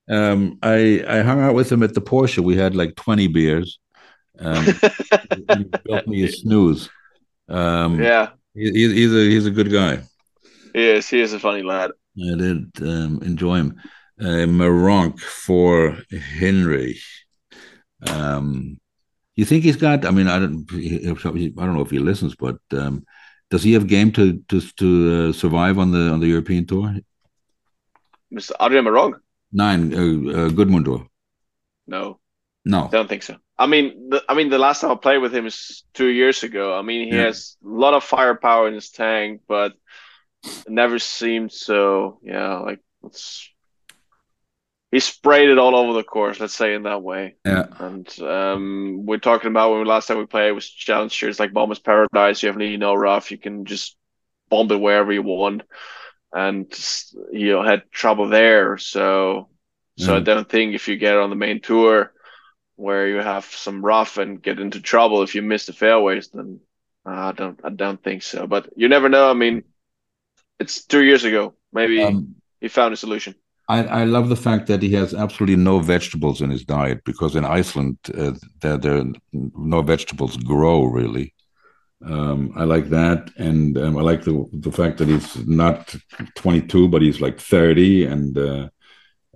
Um, 0.10 0.58
I 0.64 1.04
I 1.08 1.22
hung 1.22 1.40
out 1.42 1.56
with 1.56 1.72
him 1.72 1.84
at 1.84 1.94
the 1.94 2.02
Porsche. 2.02 2.40
We 2.40 2.56
had 2.56 2.76
like 2.76 2.96
twenty 2.96 3.28
beers. 3.28 3.80
Um, 4.40 4.66
he 4.66 5.64
built 5.86 6.08
me 6.08 6.24
a 6.24 6.32
snooze. 6.32 6.90
Um, 7.48 8.02
yeah. 8.02 8.30
he- 8.54 8.72
he's 8.94 9.14
a 9.14 9.30
he's 9.30 9.46
a 9.46 9.52
good 9.52 9.72
guy. 9.72 10.02
He 10.74 10.84
is. 10.90 11.08
He 11.08 11.22
is 11.22 11.34
a 11.34 11.40
funny 11.40 11.62
lad. 11.62 11.92
I 12.18 12.36
did 12.38 12.72
um, 12.82 13.22
enjoy 13.24 13.56
him. 13.58 13.76
Uh, 14.20 14.46
Meronk 14.48 15.20
for 15.20 15.98
Henry. 16.40 16.98
Um, 18.08 18.78
you 19.36 19.46
think 19.46 19.64
he's 19.64 19.76
got? 19.76 20.06
I 20.06 20.12
mean, 20.12 20.28
I 20.28 20.40
don't. 20.40 20.66
I 20.74 21.66
don't 21.66 21.76
know 21.76 21.82
if 21.82 21.92
he 21.92 22.00
listens, 22.00 22.36
but 22.36 22.58
um, 22.72 23.06
does 23.50 23.64
he 23.64 23.74
have 23.74 23.88
game 23.88 24.12
to 24.14 24.42
to 24.50 24.62
to 24.62 25.30
uh, 25.30 25.34
survive 25.34 25.78
on 25.78 25.92
the 25.92 26.10
on 26.12 26.20
the 26.20 26.28
European 26.28 26.66
tour? 26.66 26.96
Mr. 28.32 28.54
Adrian 28.60 28.86
Meronk? 28.86 29.20
Nine, 29.52 29.94
uh, 29.94 29.98
uh, 29.98 30.50
Gudmundur. 30.50 31.08
No, 31.88 32.20
No, 32.66 32.88
I 32.88 32.92
don't 32.92 33.08
think 33.08 33.24
so. 33.24 33.38
I 33.58 33.68
mean, 33.68 34.10
the, 34.10 34.24
I 34.28 34.34
mean, 34.34 34.50
the 34.50 34.58
last 34.60 34.82
time 34.82 34.92
I 34.92 34.96
played 34.96 35.20
with 35.20 35.34
him 35.34 35.46
is 35.46 35.84
two 35.94 36.08
years 36.08 36.44
ago. 36.44 36.78
I 36.78 36.82
mean, 36.82 37.08
he 37.08 37.16
Yeah. 37.16 37.24
has 37.26 37.58
a 37.64 37.68
lot 37.68 37.94
of 37.94 38.04
firepower 38.04 38.68
in 38.68 38.74
his 38.74 38.90
tank, 38.90 39.42
but 39.48 39.74
never 40.68 41.00
seemed 41.00 41.52
so. 41.52 42.20
Yeah, 42.24 42.60
like 42.60 42.80
it's 43.04 43.50
he 44.96 45.02
sprayed 45.02 45.50
it 45.50 45.60
all 45.60 45.76
over 45.76 45.94
the 45.94 46.04
course. 46.04 46.40
Let's 46.40 46.56
say 46.56 46.74
in 46.76 46.84
that 46.84 47.04
way. 47.04 47.36
yeah, 47.46 47.66
And 47.80 48.08
um, 48.22 49.06
we're 49.06 49.18
talking 49.20 49.50
about 49.52 49.72
when 49.74 49.86
last 49.86 50.08
time 50.08 50.20
we 50.20 50.26
played 50.26 50.52
was 50.54 50.70
Challenger. 50.70 51.30
It's 51.30 51.40
like 51.40 51.54
Bomber's 51.54 51.80
Paradise. 51.80 52.42
You 52.44 52.48
have 52.50 52.56
really 52.58 52.78
no 52.78 52.96
rough. 52.96 53.32
You 53.32 53.38
can 53.38 53.66
just 53.66 53.98
bomb 54.50 54.72
it 54.72 54.80
wherever 54.80 55.12
you 55.12 55.24
want, 55.24 55.64
and 56.34 56.68
you 57.32 57.52
know, 57.54 57.64
had 57.64 57.92
trouble 57.92 58.30
there. 58.30 58.78
So, 58.78 59.50
so 59.98 60.16
I 60.16 60.20
Mhm. 60.20 60.26
don't 60.26 60.50
think 60.50 60.76
if 60.76 60.88
you 60.88 60.98
get 60.98 61.18
on 61.18 61.30
the 61.30 61.36
main 61.36 61.62
tour 61.62 62.14
where 62.76 63.08
you 63.08 63.18
have 63.18 63.46
some 63.46 63.84
rough 63.86 64.18
and 64.18 64.42
get 64.42 64.60
into 64.60 64.82
trouble 64.82 65.24
if 65.24 65.36
you 65.36 65.42
miss 65.42 65.66
the 65.68 65.74
fairways, 65.74 66.30
then 66.30 66.62
uh, 67.06 67.12
I 67.30 67.32
don't, 67.34 67.60
I 67.64 67.70
don't 67.70 68.04
think 68.04 68.24
so. 68.24 68.48
But 68.48 68.70
you 68.76 68.90
never 68.90 69.10
know. 69.10 69.30
I 69.30 69.34
mean, 69.34 69.64
it's 70.60 70.86
two 70.86 71.04
years 71.04 71.24
ago. 71.26 71.56
Maybe 71.74 72.04
um, 72.04 72.36
he 72.62 72.68
found 72.70 72.94
a 72.94 72.98
solution. 72.98 73.36
I, 73.68 73.84
I 73.84 74.04
love 74.04 74.30
the 74.30 74.36
fact 74.36 74.68
that 74.68 74.82
he 74.82 74.92
has 74.94 75.14
absolutely 75.14 75.56
no 75.56 75.80
vegetables 75.80 76.42
in 76.42 76.52
his 76.52 76.64
diet 76.64 77.04
because 77.04 77.36
in 77.36 77.46
Iceland 77.46 77.98
uh, 78.16 78.34
there 78.62 78.78
there 78.78 79.04
no 79.34 79.82
vegetables 79.82 80.38
grow 80.38 80.84
really. 80.84 81.34
Um, 82.06 82.52
I 82.56 82.66
like 82.66 82.90
that, 82.90 83.32
and 83.38 83.78
um, 83.78 83.98
I 83.98 84.02
like 84.02 84.24
the 84.24 84.46
the 84.54 84.72
fact 84.72 85.00
that 85.00 85.08
he's 85.08 85.48
not 85.48 85.96
22, 86.36 86.88
but 86.90 87.02
he's 87.02 87.22
like 87.22 87.40
30, 87.40 88.06
and 88.06 88.38
uh, 88.38 88.70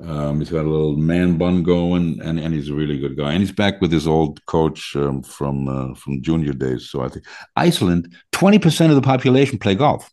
um, 0.02 0.40
he's 0.40 0.52
got 0.52 0.66
a 0.66 0.70
little 0.70 0.96
man 0.96 1.38
bun 1.38 1.64
going, 1.64 2.20
and, 2.22 2.40
and 2.40 2.54
he's 2.54 2.70
a 2.70 2.74
really 2.74 3.00
good 3.00 3.18
guy. 3.18 3.32
And 3.32 3.42
he's 3.42 3.52
back 3.52 3.82
with 3.82 3.92
his 3.92 4.08
old 4.08 4.46
coach 4.46 4.96
um, 4.96 5.24
from 5.24 5.68
uh, 5.68 5.96
from 5.96 6.22
junior 6.22 6.54
days. 6.54 6.90
So 6.90 7.02
I 7.02 7.10
think 7.10 7.26
Iceland, 7.56 8.14
20% 8.34 8.90
of 8.90 8.96
the 8.96 9.02
population 9.02 9.58
play 9.58 9.76
golf. 9.76 10.10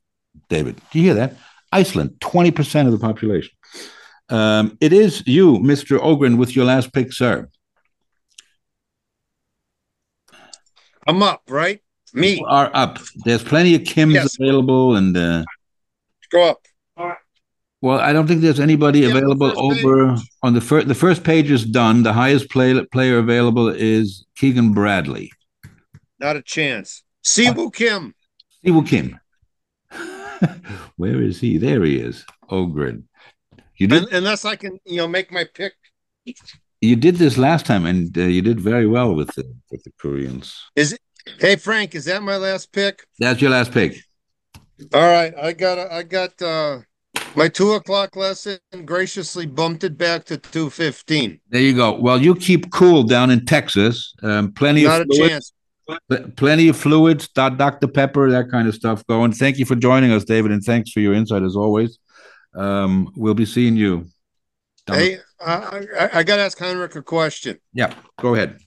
David, 0.49 0.81
do 0.91 0.99
you 0.99 1.07
hear 1.07 1.15
that? 1.15 1.37
Iceland, 1.73 2.17
20% 2.21 2.87
of 2.87 2.93
the 2.93 2.99
population. 2.99 3.56
Um, 4.29 4.77
it 4.81 4.93
is 4.93 5.23
you, 5.27 5.59
Mr. 5.59 5.99
Ogrin, 5.99 6.37
with 6.37 6.57
your 6.57 6.65
last 6.65 6.93
pick, 6.93 7.13
sir. 7.13 7.49
I'm 11.07 11.23
up, 11.23 11.43
right? 11.49 11.81
Me. 12.13 12.39
You 12.39 12.47
are 12.47 12.71
up. 12.75 12.99
There's 13.25 13.45
plenty 13.45 13.75
of 13.75 13.83
Kims 13.83 14.15
Yes. 14.15 14.37
available, 14.41 14.97
and 14.97 15.17
uh, 15.17 15.45
Go 16.33 16.51
up. 16.51 16.67
well, 17.81 18.01
I 18.01 18.13
don't 18.13 18.27
think 18.27 18.41
there's 18.41 18.59
anybody 18.59 19.01
Yeah, 19.01 19.09
available 19.11 19.53
over 19.57 20.17
on 20.43 20.55
the 20.55 20.61
first. 20.61 20.89
The 20.89 20.95
first 20.95 21.23
page 21.23 21.51
is 21.51 21.65
done. 21.65 22.03
The 22.03 22.13
highest 22.13 22.51
play, 22.51 22.85
player 22.87 23.19
available 23.19 23.69
is 23.69 24.25
Keegan 24.37 24.73
Bradley. 24.73 25.31
Not 26.19 26.37
a 26.37 26.43
chance. 26.43 27.03
Siwoo 27.25 27.73
Kim. 27.73 28.15
Siwoo 28.65 28.87
Kim. 28.87 29.21
Where 30.97 31.23
is 31.23 31.39
he? 31.41 31.59
There 31.59 31.85
he 31.85 31.97
is. 31.99 32.25
Ogrin. 32.51 33.05
You 33.77 33.87
did 33.87 34.05
Un- 34.05 34.09
Unless 34.13 34.45
I 34.45 34.57
can, 34.57 34.79
you 34.85 34.97
know, 34.97 35.09
make 35.09 35.31
my 35.31 35.45
pick. 35.45 35.75
you 36.81 36.97
did 36.97 37.17
this 37.17 37.37
last 37.37 37.67
time, 37.67 37.87
and 37.87 38.17
uh, 38.17 38.23
you 38.23 38.43
did 38.43 38.61
very 38.61 38.87
well 38.87 39.15
with 39.15 39.35
the 39.35 39.45
with 39.71 39.83
the 39.85 39.93
Koreans. 39.99 40.55
Is 40.75 40.93
it? 40.93 41.01
Hey 41.39 41.57
Frank, 41.57 41.95
is 41.95 42.05
that 42.05 42.23
my 42.23 42.37
last 42.37 42.73
pick? 42.73 43.05
That's 43.19 43.41
your 43.41 43.51
last 43.51 43.73
pick. 43.73 43.97
All 44.95 45.01
right, 45.11 45.35
I 45.37 45.53
got 45.53 45.79
I 45.91 46.03
got 46.03 46.41
uh 46.41 46.79
my 47.35 47.49
two 47.49 47.73
o'clock 47.73 48.15
lesson 48.17 48.59
graciously 48.85 49.47
bumped 49.47 49.85
it 49.85 49.99
back 49.99 50.25
to 50.27 50.37
two 50.39 50.71
fifteen. 50.71 51.41
There 51.51 51.61
you 51.61 51.75
go. 51.75 51.99
Well, 52.01 52.21
you 52.21 52.35
keep 52.35 52.71
cool 52.71 53.03
down 53.03 53.31
in 53.31 53.45
Texas. 53.45 54.15
Um, 54.23 54.53
plenty 54.53 54.85
Not 54.85 55.03
of 55.03 55.09
fluid, 55.09 55.43
pl- 56.09 56.31
plenty 56.37 56.69
of 56.69 56.77
fluids, 56.77 57.29
Dr. 57.29 57.89
Pepper, 57.89 58.31
that 58.31 58.51
kind 58.51 58.69
of 58.69 58.75
stuff 58.75 59.07
going. 59.07 59.33
Thank 59.33 59.59
you 59.59 59.65
for 59.65 59.75
joining 59.75 60.13
us, 60.13 60.25
David, 60.25 60.53
and 60.53 60.63
thanks 60.63 60.93
for 60.93 61.01
your 61.01 61.15
insight 61.15 61.43
as 61.43 61.57
always. 61.57 61.99
Um, 62.57 63.13
we'll 63.17 63.35
be 63.35 63.47
seeing 63.47 63.77
you. 63.77 64.07
down- 64.87 64.99
Hey, 64.99 65.19
I, 65.45 65.53
I, 66.01 66.09
I 66.19 66.23
got 66.23 66.37
to 66.37 66.43
ask 66.43 66.59
Heinrich 66.59 66.97
a 66.97 67.03
question. 67.03 67.59
Yeah, 67.75 67.95
go 68.21 68.35
ahead. 68.35 68.59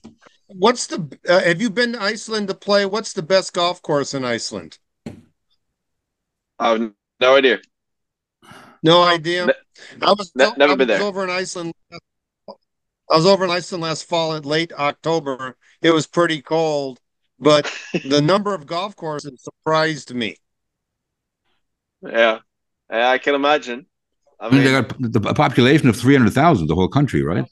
What's 0.46 0.86
the? 0.86 1.18
Uh, 1.28 1.40
have 1.40 1.60
you 1.60 1.70
been 1.70 1.92
to 1.94 2.02
Iceland 2.02 2.48
to 2.48 2.54
play? 2.54 2.86
What's 2.86 3.12
the 3.12 3.22
best 3.22 3.52
golf 3.52 3.82
course 3.82 4.14
in 4.14 4.24
Iceland? 4.24 4.78
I 6.58 6.70
have 6.70 6.92
no 7.20 7.36
idea. 7.36 7.58
No 8.82 9.02
idea. 9.02 9.46
Ne- 9.46 9.52
I 10.02 10.12
was, 10.12 10.32
ne- 10.34 10.52
never 10.56 10.72
I 10.72 10.76
been 10.76 10.88
was 10.88 10.98
there. 10.98 11.02
over 11.06 11.24
in 11.24 11.30
Iceland. 11.30 11.72
I 11.92 13.16
was 13.16 13.26
over 13.26 13.44
in 13.44 13.50
Iceland 13.50 13.82
last 13.82 14.04
fall 14.08 14.34
in 14.34 14.42
late 14.44 14.72
October. 14.72 15.56
It 15.82 15.90
was 15.92 16.06
pretty 16.06 16.42
cold, 16.42 17.00
but 17.38 17.72
the 18.04 18.20
number 18.22 18.54
of 18.54 18.66
golf 18.66 18.94
courses 18.96 19.42
surprised 19.42 20.14
me. 20.14 20.36
Yeah, 22.02 22.10
Yeah, 22.10 22.38
I 22.90 23.18
can 23.18 23.34
imagine. 23.34 23.86
I 24.40 24.46
I 24.46 24.50
mean, 24.50 24.64
they 24.64 24.70
got 24.72 24.88
the, 24.98 25.28
a 25.28 25.34
population 25.34 25.88
of 25.88 25.96
300,000, 25.96 26.66
the 26.66 26.74
whole 26.74 26.88
country, 26.88 27.22
right? 27.22 27.44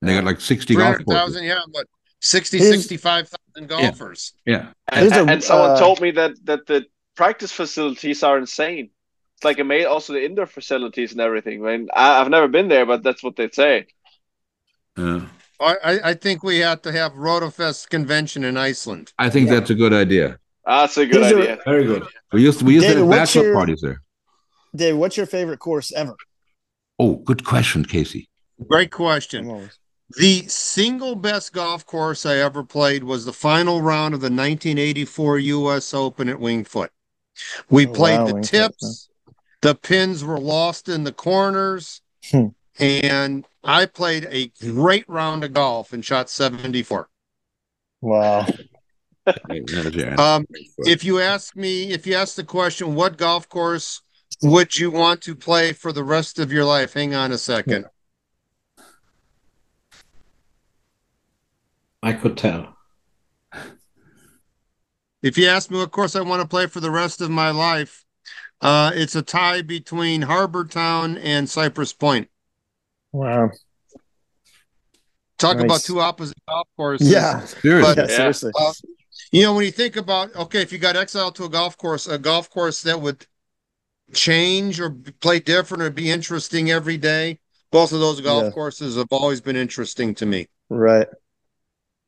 And 0.00 0.08
they 0.10 0.14
got 0.14 0.24
like 0.24 0.40
60 0.40 0.74
golf 0.74 0.96
courses. 1.04 1.34
300,000, 1.36 1.44
yeah, 1.44 1.60
but 1.72 1.86
60, 2.20 2.58
65,000 2.58 3.68
golfers. 3.68 4.32
Yeah. 4.44 4.68
and, 4.88 5.10
There's 5.10 5.26
a- 5.28 5.30
and 5.30 5.42
someone 5.44 5.70
uh, 5.72 5.78
told 5.78 6.00
me 6.00 6.10
that 6.12 6.32
that 6.44 6.66
the 6.66 6.86
practice 7.16 7.52
facilities 7.52 8.22
are 8.22 8.38
insane. 8.38 8.90
It's 9.36 9.44
like 9.44 9.58
it 9.58 9.64
made 9.64 9.84
also 9.84 10.14
the 10.14 10.24
indoor 10.24 10.46
facilities 10.46 11.12
and 11.12 11.20
everything. 11.20 11.64
I 11.66 11.76
mean, 11.76 11.88
I, 11.94 12.20
I've 12.20 12.30
never 12.30 12.48
been 12.48 12.68
there, 12.68 12.86
but 12.86 13.02
that's 13.02 13.22
what 13.22 13.36
they 13.36 13.50
say. 13.50 13.86
Uh, 14.96 15.20
I, 15.60 15.76
I, 15.84 16.00
I 16.10 16.14
think 16.14 16.42
we 16.42 16.58
have 16.58 16.80
to 16.82 16.92
have 16.92 17.12
Rotofest 17.12 17.90
convention 17.90 18.44
in 18.44 18.56
Iceland. 18.56 19.12
I 19.18 19.28
think 19.30 19.48
that's 19.50 19.68
a 19.70 19.74
good 19.74 19.92
idea. 19.92 20.38
That's 20.64 20.96
a 20.96 21.04
good 21.06 21.22
These 21.24 21.32
are- 21.32 21.38
idea. 21.40 21.58
Very 21.66 21.84
good. 21.84 22.04
We 22.32 22.42
used 22.42 22.58
to, 22.60 22.64
we 22.64 22.74
used 22.74 22.86
David, 22.86 22.94
to 22.94 23.00
have 23.00 23.08
what's 23.08 23.18
bachelor 23.34 23.44
your- 23.44 23.54
parties 23.54 23.80
there. 23.82 24.02
Dave, 24.76 24.96
what's 24.96 25.16
your 25.16 25.26
favorite 25.26 25.58
course 25.58 25.92
ever? 25.92 26.16
Oh, 26.98 27.16
good 27.16 27.44
question, 27.44 27.84
Casey. 27.84 28.28
Great 28.68 28.90
question. 28.90 29.70
The 30.18 30.46
single 30.46 31.16
best 31.16 31.52
golf 31.52 31.84
course 31.84 32.24
I 32.24 32.36
ever 32.36 32.62
played 32.62 33.04
was 33.04 33.24
the 33.24 33.32
final 33.32 33.82
round 33.82 34.14
of 34.14 34.20
the 34.20 34.26
1984 34.26 35.38
U.S. 35.38 35.92
Open 35.92 36.28
at 36.28 36.38
Winged 36.40 36.68
Foot. 36.68 36.90
We 37.68 37.86
Oh, 37.86 37.92
played 37.92 38.18
wow, 38.20 38.26
the 38.26 38.34
Winged 38.34 38.48
Foot, 38.48 38.60
tips. 38.72 39.08
The 39.62 39.74
pins 39.74 40.22
were 40.24 40.38
lost 40.38 40.88
in 40.88 41.04
the 41.04 41.12
corners. 41.12 42.02
Hmm. 42.30 42.48
And 42.78 43.46
I 43.64 43.86
played 43.86 44.28
a 44.30 44.52
great 44.60 45.08
round 45.08 45.42
of 45.44 45.52
golf 45.52 45.92
and 45.92 46.04
shot 46.04 46.30
74. 46.30 47.08
Wow. 48.00 48.46
Hey, 49.26 49.34
that 49.60 49.84
was 49.84 49.94
your 49.94 50.10
answer. 50.10 50.22
Um, 50.22 50.46
if 50.78 51.02
you 51.02 51.18
ask 51.20 51.56
me, 51.56 51.90
if 51.90 52.06
you 52.06 52.14
ask 52.14 52.36
the 52.36 52.44
question, 52.44 52.94
what 52.94 53.16
golf 53.16 53.48
course 53.48 54.02
would 54.42 54.78
you 54.78 54.90
want 54.90 55.22
to 55.22 55.34
play 55.34 55.72
for 55.72 55.92
the 55.92 56.04
rest 56.04 56.38
of 56.38 56.52
your 56.52 56.64
life? 56.64 56.94
Hang 56.94 57.14
on 57.14 57.32
a 57.32 57.38
second. 57.38 57.86
I 62.02 62.12
could 62.12 62.36
tell. 62.36 62.76
If 65.22 65.36
you 65.36 65.46
ask 65.48 65.70
me 65.70 65.82
of 65.82 65.90
course 65.90 66.14
I 66.14 66.20
want 66.20 66.42
to 66.42 66.48
play 66.48 66.66
for 66.66 66.80
the 66.80 66.90
rest 66.90 67.20
of 67.20 67.30
my 67.30 67.50
life, 67.50 68.04
uh, 68.60 68.92
it's 68.94 69.16
a 69.16 69.22
tie 69.22 69.62
between 69.62 70.22
Harbor 70.22 70.64
Town 70.64 71.16
and 71.18 71.48
Cypress 71.48 71.92
Point. 71.92 72.28
Wow. 73.12 73.50
Talk 75.38 75.58
about 75.60 75.80
two 75.82 76.00
opposite 76.00 76.36
golf 76.48 76.68
courses. 76.76 77.10
Yeah. 77.10 77.40
Seriously. 77.44 77.94
but- 77.94 78.10
Yeah, 78.10 78.16
seriously. 78.16 78.52
Uh, 78.58 78.72
You 79.32 79.42
know, 79.42 79.54
when 79.54 79.64
you 79.64 79.72
think 79.72 79.96
about, 79.96 80.34
okay, 80.36 80.62
if 80.62 80.72
you 80.72 80.78
got 80.78 80.94
exiled 80.94 81.34
to 81.36 81.44
a 81.44 81.48
golf 81.48 81.76
course, 81.76 82.06
a 82.06 82.18
golf 82.18 82.48
course 82.50 82.82
that 82.82 83.00
would 83.00 83.26
change 84.12 84.80
or 84.80 84.90
play 85.20 85.40
different 85.40 85.82
or 85.82 85.90
be 85.90 86.10
interesting 86.10 86.70
every 86.70 86.96
day, 86.96 87.38
both 87.70 87.92
of 87.92 88.00
those 88.00 88.20
golf 88.20 88.44
Yeah. 88.44 88.50
courses 88.50 88.96
have 88.96 89.08
always 89.10 89.40
been 89.40 89.56
interesting 89.56 90.14
to 90.16 90.26
me. 90.26 90.48
Right. 90.70 91.08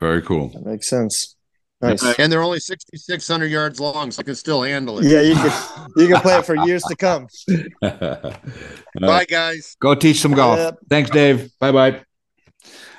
Very 0.01 0.23
cool. 0.23 0.49
That 0.51 0.65
makes 0.65 0.89
sense. 0.89 1.35
Nice. 1.81 2.03
And 2.19 2.33
they're 2.33 2.43
only 2.43 2.59
6,600 2.59 3.47
yards 3.47 3.79
long, 3.79 4.11
so 4.11 4.19
I 4.21 4.23
can 4.25 4.35
still 4.35 4.63
handle 4.63 4.99
it. 4.99 5.05
Yeah, 5.07 5.21
you 5.21 5.35
can 5.35 5.53
you 5.97 6.09
can 6.09 6.21
play 6.21 6.37
it 6.37 6.45
for 6.45 6.57
years 6.67 6.83
to 6.85 6.97
come. 6.97 7.29
Bye, 9.01 9.25
guys. 9.27 9.77
Go 9.81 9.95
teach 9.95 10.21
some 10.21 10.33
golf. 10.33 10.59
Yep. 10.59 10.79
Thanks, 10.91 11.11
Dave. 11.11 11.51
Bye 11.61 11.71
bye. 11.73 12.01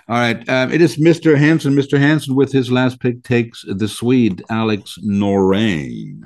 All 0.07 0.15
right. 0.17 0.47
Um, 0.47 0.71
it 0.71 0.81
is 0.81 0.97
Mr. 0.97 1.37
Hanson. 1.37 1.73
Mr. 1.75 1.99
Hanson 1.99 2.35
with 2.35 2.51
his 2.53 2.71
last 2.71 2.99
pick, 3.01 3.21
takes 3.23 3.63
the 3.67 3.87
Swede 3.87 4.43
Alex 4.49 4.97
Norén. 5.05 6.21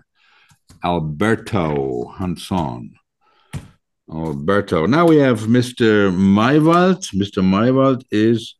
Alberto 0.83 2.13
Hansson. 2.17 2.93
Alberto. 4.11 4.85
Now 4.85 5.07
we 5.07 5.17
have 5.17 5.41
Mr. 5.41 6.11
Maywald. 6.11 7.07
Mr. 7.15 7.41
Maywald 7.41 8.03
is 8.11 8.55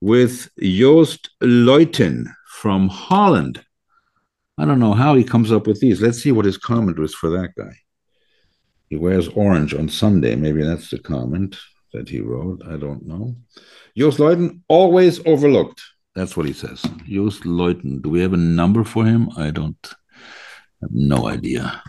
with 0.00 0.50
Joost 0.60 1.30
Luiten 1.42 2.26
from 2.48 2.88
Holland. 2.88 3.64
I 4.58 4.64
don't 4.64 4.80
know 4.80 4.92
how 4.92 5.14
he 5.14 5.22
comes 5.22 5.52
up 5.52 5.66
with 5.68 5.80
these. 5.80 6.02
Let's 6.02 6.20
see 6.20 6.32
what 6.32 6.44
his 6.44 6.58
comment 6.58 6.98
was 6.98 7.14
for 7.14 7.30
that 7.30 7.54
guy. 7.56 7.72
He 8.88 8.96
wears 8.96 9.28
orange 9.28 9.74
on 9.74 9.88
Sunday. 9.88 10.34
Maybe 10.34 10.64
that's 10.64 10.90
the 10.90 10.98
comment 10.98 11.56
that 11.92 12.08
he 12.08 12.20
wrote. 12.20 12.62
I 12.66 12.76
don't 12.76 13.06
know. 13.06 13.36
Joost 13.96 14.18
Luiten, 14.18 14.62
always 14.68 15.24
overlooked. 15.26 15.80
That's 16.14 16.36
what 16.36 16.46
he 16.46 16.52
says. 16.52 16.82
Joost 17.06 17.44
Luiten. 17.44 18.02
Do 18.02 18.10
we 18.10 18.20
have 18.20 18.32
a 18.32 18.38
number 18.38 18.82
for 18.82 19.04
him? 19.04 19.30
I 19.36 19.50
don't 19.50 19.76
have 20.80 20.90
no 20.92 21.28
idea. 21.28 21.82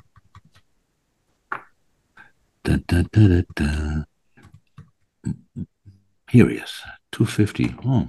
Da, 2.63 2.77
da, 2.87 3.03
da. 3.11 4.03
Here 6.29 6.49
he 6.49 6.57
is. 6.57 6.81
250. 7.11 7.75
Oh. 7.85 8.07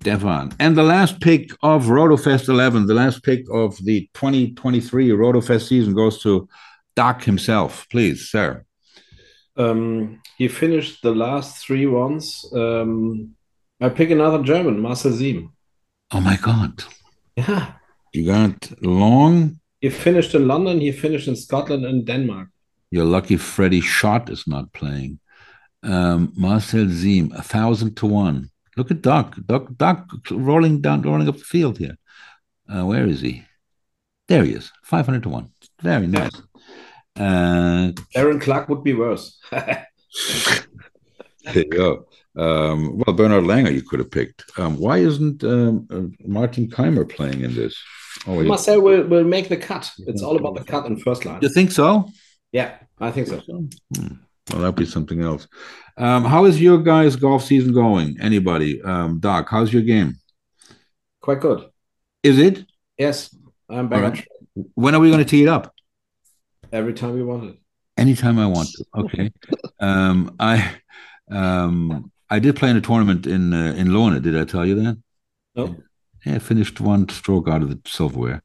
Stefan. 0.00 0.52
And 0.60 0.76
the 0.76 0.82
last 0.82 1.20
pick 1.20 1.50
of 1.62 1.86
RotoFest 1.86 2.48
11, 2.48 2.86
the 2.86 2.94
last 2.94 3.24
pick 3.24 3.44
of 3.50 3.76
the 3.84 4.08
2023 4.14 5.08
RotoFest 5.10 5.68
season 5.68 5.94
goes 5.94 6.22
to 6.22 6.48
Doc 6.94 7.24
himself. 7.24 7.88
Please, 7.90 8.30
sir. 8.30 8.64
Um, 9.56 10.20
he 10.36 10.48
finished 10.48 11.02
the 11.02 11.14
last 11.14 11.64
three 11.64 11.86
ones. 11.86 12.44
Um, 12.54 13.34
I 13.80 13.88
pick 13.88 14.10
another 14.10 14.42
German, 14.42 14.80
Marcel 14.80 15.12
Siem. 15.12 15.52
Oh 16.12 16.20
my 16.20 16.36
God. 16.36 16.84
Yeah. 17.36 17.72
You 18.16 18.24
got 18.24 18.72
long. 18.82 19.60
He 19.82 19.90
finished 19.90 20.34
in 20.34 20.48
London, 20.48 20.80
he 20.80 20.90
finished 20.90 21.28
in 21.28 21.36
Scotland 21.36 21.84
and 21.84 22.06
Denmark. 22.06 22.48
You're 22.90 23.04
lucky 23.04 23.36
Freddie 23.36 23.82
Schott 23.82 24.30
is 24.30 24.46
not 24.46 24.72
playing. 24.72 25.20
Um, 25.82 26.32
Marcel 26.34 26.88
Siem, 26.88 27.30
a 27.32 27.42
thousand 27.42 27.94
to 27.98 28.06
one. 28.06 28.50
Look 28.78 28.90
at 28.90 29.02
Doc. 29.02 29.36
Doc, 29.44 29.68
Doc 29.76 30.08
rolling 30.30 30.80
down, 30.80 31.02
rolling 31.02 31.28
up 31.28 31.36
the 31.36 31.44
field 31.44 31.76
here. 31.76 31.98
Uh, 32.66 32.86
where 32.86 33.06
is 33.06 33.20
he? 33.20 33.44
There 34.28 34.44
he 34.44 34.52
is. 34.52 34.72
500 34.84 35.22
to 35.24 35.28
one. 35.28 35.50
Very 35.82 36.06
nice. 36.06 36.40
Uh, 37.20 37.92
Aaron 38.14 38.40
Clark 38.40 38.70
would 38.70 38.82
be 38.82 38.94
worse. 38.94 39.38
there 39.50 39.86
you 41.54 41.68
go. 41.68 42.06
Um, 42.34 42.98
well, 42.98 43.14
Bernard 43.14 43.44
Langer, 43.44 43.74
you 43.74 43.82
could 43.82 43.98
have 43.98 44.10
picked. 44.10 44.42
Um, 44.58 44.78
why 44.78 44.98
isn't 44.98 45.44
um, 45.44 45.86
uh, 45.90 46.26
Martin 46.26 46.68
Kaymer 46.68 47.06
playing 47.06 47.42
in 47.42 47.54
this? 47.54 47.76
Oh, 48.26 48.40
he- 48.40 48.48
Marcel 48.48 48.80
will, 48.80 49.04
will 49.06 49.24
make 49.24 49.48
the 49.48 49.56
cut. 49.56 49.90
It's 49.98 50.22
all 50.22 50.36
about 50.36 50.56
the 50.56 50.64
cut 50.64 50.86
in 50.86 50.98
first 50.98 51.24
line. 51.24 51.40
you 51.42 51.48
think 51.48 51.72
so? 51.72 52.08
Yeah, 52.52 52.76
I 53.00 53.10
think 53.10 53.26
so. 53.28 53.38
Hmm. 53.38 54.06
Well, 54.50 54.60
that'd 54.60 54.76
be 54.76 54.86
something 54.86 55.20
else. 55.22 55.48
Um, 55.96 56.24
how 56.24 56.44
is 56.44 56.60
your 56.60 56.78
guys' 56.78 57.16
golf 57.16 57.44
season 57.44 57.72
going? 57.72 58.16
Anybody? 58.20 58.80
Um, 58.82 59.18
Doc, 59.18 59.48
how's 59.50 59.72
your 59.72 59.82
game? 59.82 60.14
Quite 61.20 61.40
good. 61.40 61.68
Is 62.22 62.38
it? 62.38 62.64
Yes, 62.96 63.34
I'm 63.68 63.88
back 63.88 64.02
right. 64.02 64.26
When 64.74 64.94
are 64.94 65.00
we 65.00 65.10
going 65.10 65.24
to 65.24 65.28
tee 65.28 65.42
it 65.42 65.48
up? 65.48 65.72
every 66.72 66.92
time 66.92 67.16
you 67.16 67.26
want 67.26 67.44
it. 67.44 67.56
Anytime 67.96 68.38
I 68.38 68.46
want 68.46 68.68
to. 68.68 68.84
Okay. 68.96 69.32
um, 69.80 70.36
I 70.38 70.76
um, 71.30 72.10
I 72.28 72.38
did 72.38 72.56
play 72.56 72.70
in 72.70 72.76
a 72.76 72.80
tournament 72.80 73.26
in 73.26 73.52
uh, 73.52 73.74
in 73.76 73.92
Lorna. 73.92 74.20
Did 74.20 74.36
I 74.36 74.44
tell 74.44 74.66
you 74.66 74.74
that? 74.82 74.98
No. 75.54 75.76
Yeah, 76.26 76.38
finished 76.38 76.80
one 76.80 77.08
stroke 77.08 77.48
out 77.48 77.62
of 77.62 77.70
the 77.70 77.78
silverware. 77.86 78.42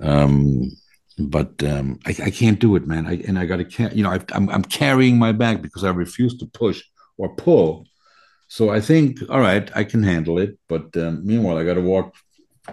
Um, 0.00 0.70
but 1.18 1.60
um, 1.64 1.98
I, 2.06 2.14
I 2.26 2.30
can't 2.30 2.60
do 2.60 2.76
it, 2.76 2.86
man. 2.86 3.04
I, 3.06 3.16
and 3.26 3.36
I 3.36 3.46
got 3.46 3.68
to, 3.68 3.90
you 3.96 4.04
know, 4.04 4.12
I, 4.12 4.20
I'm 4.32 4.48
I'm 4.48 4.62
carrying 4.62 5.18
my 5.18 5.32
bag 5.32 5.60
because 5.60 5.82
I 5.82 5.90
refuse 5.90 6.38
to 6.38 6.46
push 6.46 6.82
or 7.18 7.34
pull. 7.34 7.86
So 8.46 8.70
I 8.70 8.80
think, 8.80 9.18
all 9.28 9.40
right, 9.40 9.68
I 9.76 9.82
can 9.84 10.02
handle 10.04 10.38
it. 10.38 10.56
But 10.68 10.96
um, 10.96 11.26
meanwhile, 11.26 11.58
I 11.58 11.64
got 11.64 11.74
to 11.74 11.80
walk 11.80 12.14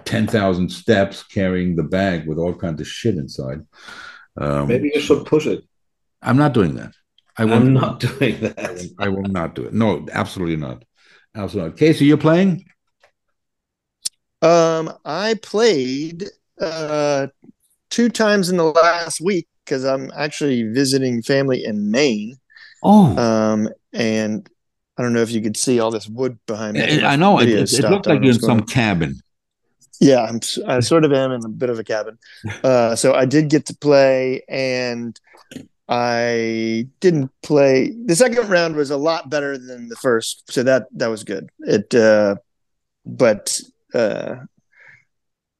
ten 0.05 0.27
thousand 0.27 0.69
steps 0.69 1.23
carrying 1.23 1.75
the 1.75 1.83
bag 1.83 2.27
with 2.27 2.37
all 2.37 2.53
kinds 2.53 2.79
of 2.79 2.87
shit 2.87 3.15
inside. 3.15 3.65
Um, 4.37 4.67
Maybe 4.67 4.91
you 4.93 5.01
should 5.01 5.25
push 5.25 5.47
it. 5.47 5.63
I'm 6.21 6.37
not 6.37 6.53
doing 6.53 6.75
that. 6.75 6.93
I 7.37 7.45
won't. 7.45 7.65
I'm 7.65 7.73
not 7.73 7.99
doing 8.07 8.35
I 8.35 8.49
that. 8.49 8.73
will, 8.73 8.89
I 8.99 9.09
will 9.09 9.23
not 9.23 9.55
do 9.55 9.65
it. 9.65 9.73
No, 9.73 10.05
absolutely 10.11 10.57
not. 10.57 10.85
Absolutely. 11.35 11.71
Not. 11.71 11.79
Casey, 11.79 12.05
you're 12.05 12.17
playing? 12.17 12.65
Um, 14.41 14.93
I 15.05 15.35
played 15.41 16.25
uh 16.59 17.27
two 17.89 18.09
times 18.09 18.49
in 18.49 18.57
the 18.57 18.63
last 18.63 19.21
week 19.21 19.47
because 19.63 19.83
I'm 19.83 20.11
actually 20.15 20.63
visiting 20.63 21.21
family 21.21 21.63
in 21.63 21.91
Maine. 21.91 22.37
Oh, 22.83 23.17
Um, 23.17 23.69
and 23.93 24.47
I 24.97 25.01
don't 25.01 25.13
know 25.13 25.21
if 25.21 25.31
you 25.31 25.41
could 25.41 25.57
see 25.57 25.79
all 25.79 25.91
this 25.91 26.07
wood 26.07 26.39
behind 26.47 26.73
me. 26.73 27.03
I 27.03 27.15
know. 27.15 27.39
It, 27.39 27.49
it, 27.49 27.73
it 27.73 27.89
looked 27.89 28.07
like 28.07 28.21
you're 28.21 28.33
in 28.33 28.39
some 28.39 28.61
on. 28.61 28.65
cabin. 28.65 29.15
Yeah, 29.99 30.23
I'm, 30.23 30.39
I 30.67 30.79
sort 30.81 31.05
of 31.05 31.13
am 31.13 31.31
in 31.31 31.43
a 31.43 31.49
bit 31.49 31.69
of 31.69 31.79
a 31.79 31.83
cabin. 31.83 32.17
Uh, 32.63 32.95
so 32.95 33.13
I 33.13 33.25
did 33.25 33.49
get 33.49 33.65
to 33.67 33.75
play, 33.75 34.43
and 34.47 35.19
I 35.89 36.87
didn't 36.99 37.31
play. 37.43 37.93
The 38.05 38.15
second 38.15 38.49
round 38.49 38.75
was 38.75 38.91
a 38.91 38.97
lot 38.97 39.29
better 39.29 39.57
than 39.57 39.89
the 39.89 39.95
first, 39.95 40.51
so 40.51 40.63
that 40.63 40.87
that 40.93 41.07
was 41.07 41.23
good. 41.23 41.49
It, 41.59 41.93
uh, 41.95 42.35
but 43.05 43.59
uh, 43.97 44.35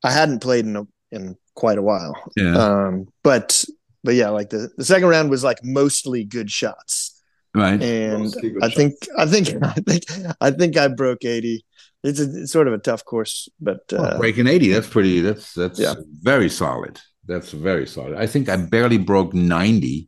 I 0.04 0.12
hadn't 0.12 0.40
played 0.42 0.66
in 0.66 0.76
a, 0.76 0.88
in 1.12 1.36
quite 1.56 1.78
a 1.78 1.82
while. 1.82 2.16
Yeah. 2.36 2.56
Um, 2.58 3.08
but 3.24 3.66
but 4.04 4.16
yeah, 4.16 4.30
like 4.30 4.50
the 4.50 4.70
the 4.78 4.86
second 4.86 5.10
round 5.10 5.30
was 5.30 5.44
like 5.44 5.64
mostly 5.64 6.24
good 6.24 6.50
shots, 6.52 7.22
right. 7.56 7.82
and 7.82 8.34
I 8.62 8.70
think 8.70 8.96
I 9.18 9.26
think 9.26 9.48
I 9.64 9.74
think 9.74 10.06
I 10.42 10.52
think 10.52 10.78
I 10.78 10.88
broke 10.88 11.26
eighty. 11.26 11.66
It's, 12.04 12.20
a, 12.20 12.24
it's 12.44 12.52
sort 12.52 12.68
of 12.68 12.74
a 12.74 12.78
tough 12.78 13.04
course, 13.04 13.50
but 13.60 13.82
uh, 13.92 13.98
Well, 14.00 14.18
breaking 14.20 14.48
80, 14.48 14.72
that's 14.72 14.88
pretty, 14.88 15.20
that's, 15.20 15.54
that's 15.54 15.80
Yeah. 15.80 15.96
very 16.22 16.48
solid. 16.48 17.02
That's 17.26 17.52
very 17.52 17.88
solid. 17.88 18.16
I 18.18 18.28
think 18.28 18.48
I 18.50 18.56
barely 18.56 19.00
broke 19.00 19.34
90. 19.34 20.08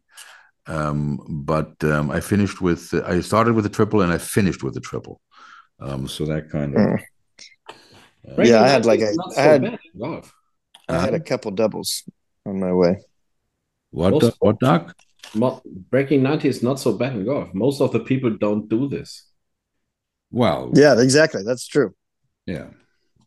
Um, 0.68 1.20
but 1.28 1.74
um, 1.84 2.12
I 2.12 2.20
finished 2.22 2.62
with, 2.62 2.94
I 2.94 3.20
started 3.22 3.56
with 3.56 3.66
a 3.66 3.70
triple 3.70 4.02
and 4.02 4.14
I 4.14 4.20
finished 4.20 4.64
with 4.64 4.78
a 4.78 4.80
triple. 4.80 5.20
Um, 5.82 6.08
so 6.08 6.26
that 6.26 6.50
kind 6.52 6.76
of, 6.76 6.80
Mm. 6.80 7.02
Uh, 8.38 8.42
Yeah, 8.44 8.62
I 8.62 8.68
had 8.68 8.86
like 8.86 9.00
It's 9.02 9.18
a- 9.18 9.30
I 9.32 9.34
so 9.34 9.42
had- 9.42 9.80
golf. 10.00 10.34
I 10.88 11.00
had 11.00 11.14
a 11.14 11.20
couple 11.20 11.52
doubles 11.52 12.04
on 12.46 12.60
my 12.60 12.74
way. 12.74 12.98
what, 13.92 14.12
Most- 14.12 14.38
what, 14.40 14.60
Doc? 14.60 14.96
Mo- 15.36 15.62
breaking 15.92 16.24
90 16.24 16.48
is 16.48 16.64
not 16.64 16.80
so 16.80 16.94
bad 16.94 17.14
in 17.14 17.26
golf. 17.26 17.54
Most 17.54 17.82
of 17.82 17.92
the 17.92 18.00
people 18.00 18.32
don't 18.38 18.68
do 18.70 18.88
this. 18.88 19.26
Well, 20.32 20.72
Yeah, 20.74 21.00
exactly. 21.00 21.44
That's 21.44 21.68
true. 21.68 21.94
yeah, 22.46 22.68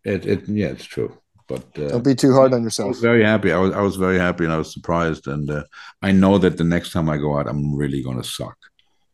it, 0.04 0.26
it, 0.26 0.48
yeah, 0.48 0.68
it's 0.68 0.84
true. 0.84 1.16
But 1.48 1.64
uh, 1.78 1.88
Don't 1.88 2.04
be 2.04 2.14
too 2.14 2.32
hard 2.32 2.52
on 2.54 2.60
I 2.60 2.64
yourself. 2.64 2.88
was 2.88 3.00
very 3.00 3.22
happy. 3.24 3.52
I 3.52 3.58
was 3.58 3.72
I 3.74 3.82
was 3.82 3.96
very 3.96 4.18
happy 4.18 4.44
and 4.44 4.52
I 4.52 4.58
was 4.58 4.72
surprised. 4.72 5.26
And 5.26 5.50
uh, 5.50 5.64
I 6.00 6.10
know 6.12 6.38
that 6.38 6.56
the 6.56 6.64
next 6.64 6.92
time 6.92 7.08
I 7.10 7.16
go 7.18 7.36
out, 7.38 7.46
I'm 7.48 7.74
really 7.74 8.02
going 8.02 8.16
to 8.16 8.24
suck 8.38 8.56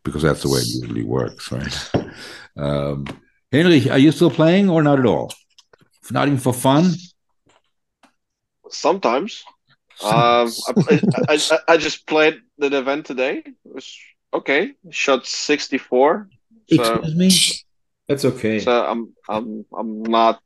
because 0.05 0.23
that's 0.23 0.43
the 0.43 0.49
way 0.51 0.61
it 0.61 0.69
usually 0.69 1.05
works, 1.05 1.51
right? 1.53 1.77
Um, 2.57 3.07
Henry, 3.53 3.89
are 3.91 3.99
you 3.99 4.11
still 4.13 4.31
playing 4.31 4.69
or 4.69 4.83
not 4.83 4.99
at 4.99 5.07
all? 5.07 5.33
Not 6.11 6.29
even 6.29 6.39
for 6.39 6.53
fun? 6.53 6.93
Sometimes. 8.71 9.45
Um, 10.03 10.53
I, 10.69 11.01
I, 11.29 11.35
I, 11.51 11.59
I 11.69 11.77
just 11.77 12.07
played 12.07 12.41
the 12.57 12.77
event 12.77 13.07
today. 13.07 13.43
It 13.45 13.55
was 13.65 13.97
okay. 14.33 14.75
Shot 14.91 15.27
64. 15.27 16.29
So, 16.71 16.95
Excuse 16.95 17.15
me? 17.17 17.31
That's 18.07 18.25
okay. 18.25 18.61
so 18.61 18.87
I'm 18.87 19.13
I'm 19.29 19.65
I'm 19.77 20.03
not 20.03 20.41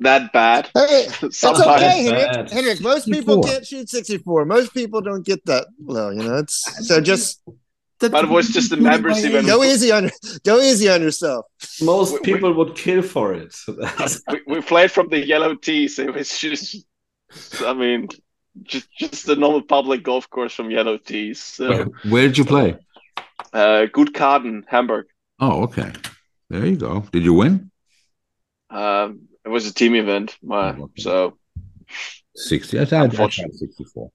that 0.00 0.32
bad. 0.32 0.70
Hey, 0.74 1.08
it's 1.22 1.44
okay, 1.44 1.64
bad. 1.64 2.50
Henrik. 2.50 2.50
Henrik, 2.50 2.80
most 2.80 3.06
people 3.06 3.42
can't 3.42 3.66
shoot 3.66 3.88
64. 3.88 4.44
Most 4.44 4.74
people 4.74 5.00
don't 5.00 5.24
get 5.24 5.44
that 5.46 5.66
low, 5.84 6.10
you 6.10 6.22
know. 6.22 6.36
It's 6.36 6.86
so 6.86 7.00
just 7.00 7.42
But 8.10 8.24
it 8.24 8.30
was 8.30 8.48
just 8.48 8.70
the 8.70 8.76
members 8.76 9.22
event. 9.24 9.46
go 9.46 9.62
easy 9.62 9.92
on 9.92 10.10
go 10.44 10.60
easy 10.60 10.88
on 10.88 11.02
yourself. 11.02 11.46
Most 11.80 12.12
we- 12.12 12.18
we- 12.18 12.24
people 12.32 12.52
would 12.54 12.74
kill 12.74 13.02
for 13.02 13.34
it. 13.34 13.54
we, 14.30 14.40
we 14.46 14.60
played 14.62 14.90
from 14.90 15.08
the 15.08 15.24
yellow 15.24 15.54
tees. 15.54 15.98
It 15.98 16.12
was 16.14 16.36
just, 16.38 16.84
I 17.60 17.72
mean, 17.74 18.08
just 18.62 18.88
just 18.98 19.26
the 19.26 19.36
normal 19.36 19.62
public 19.62 20.02
golf 20.02 20.28
course 20.28 20.54
from 20.54 20.70
yellow 20.70 20.98
tees. 20.98 21.40
So, 21.42 21.68
Where, 21.68 21.84
where 22.12 22.22
did 22.28 22.38
you 22.38 22.44
play? 22.44 22.76
uh, 23.52 23.86
good 23.92 24.12
Garden, 24.12 24.64
Hamburg. 24.68 25.06
Oh, 25.40 25.62
okay. 25.64 25.90
There 26.50 26.66
you 26.66 26.76
go. 26.76 27.00
Did 27.12 27.24
you 27.24 27.34
win? 27.34 27.70
Um, 28.70 29.28
it 29.44 29.48
was 29.48 29.66
a 29.66 29.74
team 29.74 29.94
event, 29.94 30.36
uh, 30.50 30.54
Oh, 30.78 30.82
okay. 30.84 31.02
so 31.02 31.38
60. 32.34 32.80
I 32.80 32.84
thought, 32.84 33.18
I 33.20 33.26
64. 33.28 34.10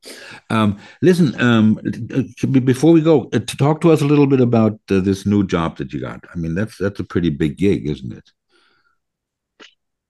Um, 0.49 0.79
listen, 1.01 1.39
um, 1.39 1.79
uh, 2.13 2.47
before 2.47 2.91
we 2.91 3.01
go, 3.01 3.29
uh, 3.33 3.39
to 3.39 3.57
talk 3.57 3.81
to 3.81 3.91
us 3.91 4.01
a 4.01 4.05
little 4.05 4.27
bit 4.27 4.41
about 4.41 4.79
uh, 4.89 4.99
this 4.99 5.25
new 5.25 5.45
job 5.45 5.77
that 5.77 5.93
you 5.93 6.01
got. 6.01 6.23
I 6.33 6.37
mean, 6.37 6.55
that's 6.55 6.77
that's 6.77 6.99
a 6.99 7.03
pretty 7.03 7.29
big 7.29 7.57
gig, 7.57 7.87
isn't 7.87 8.11
it? 8.11 8.31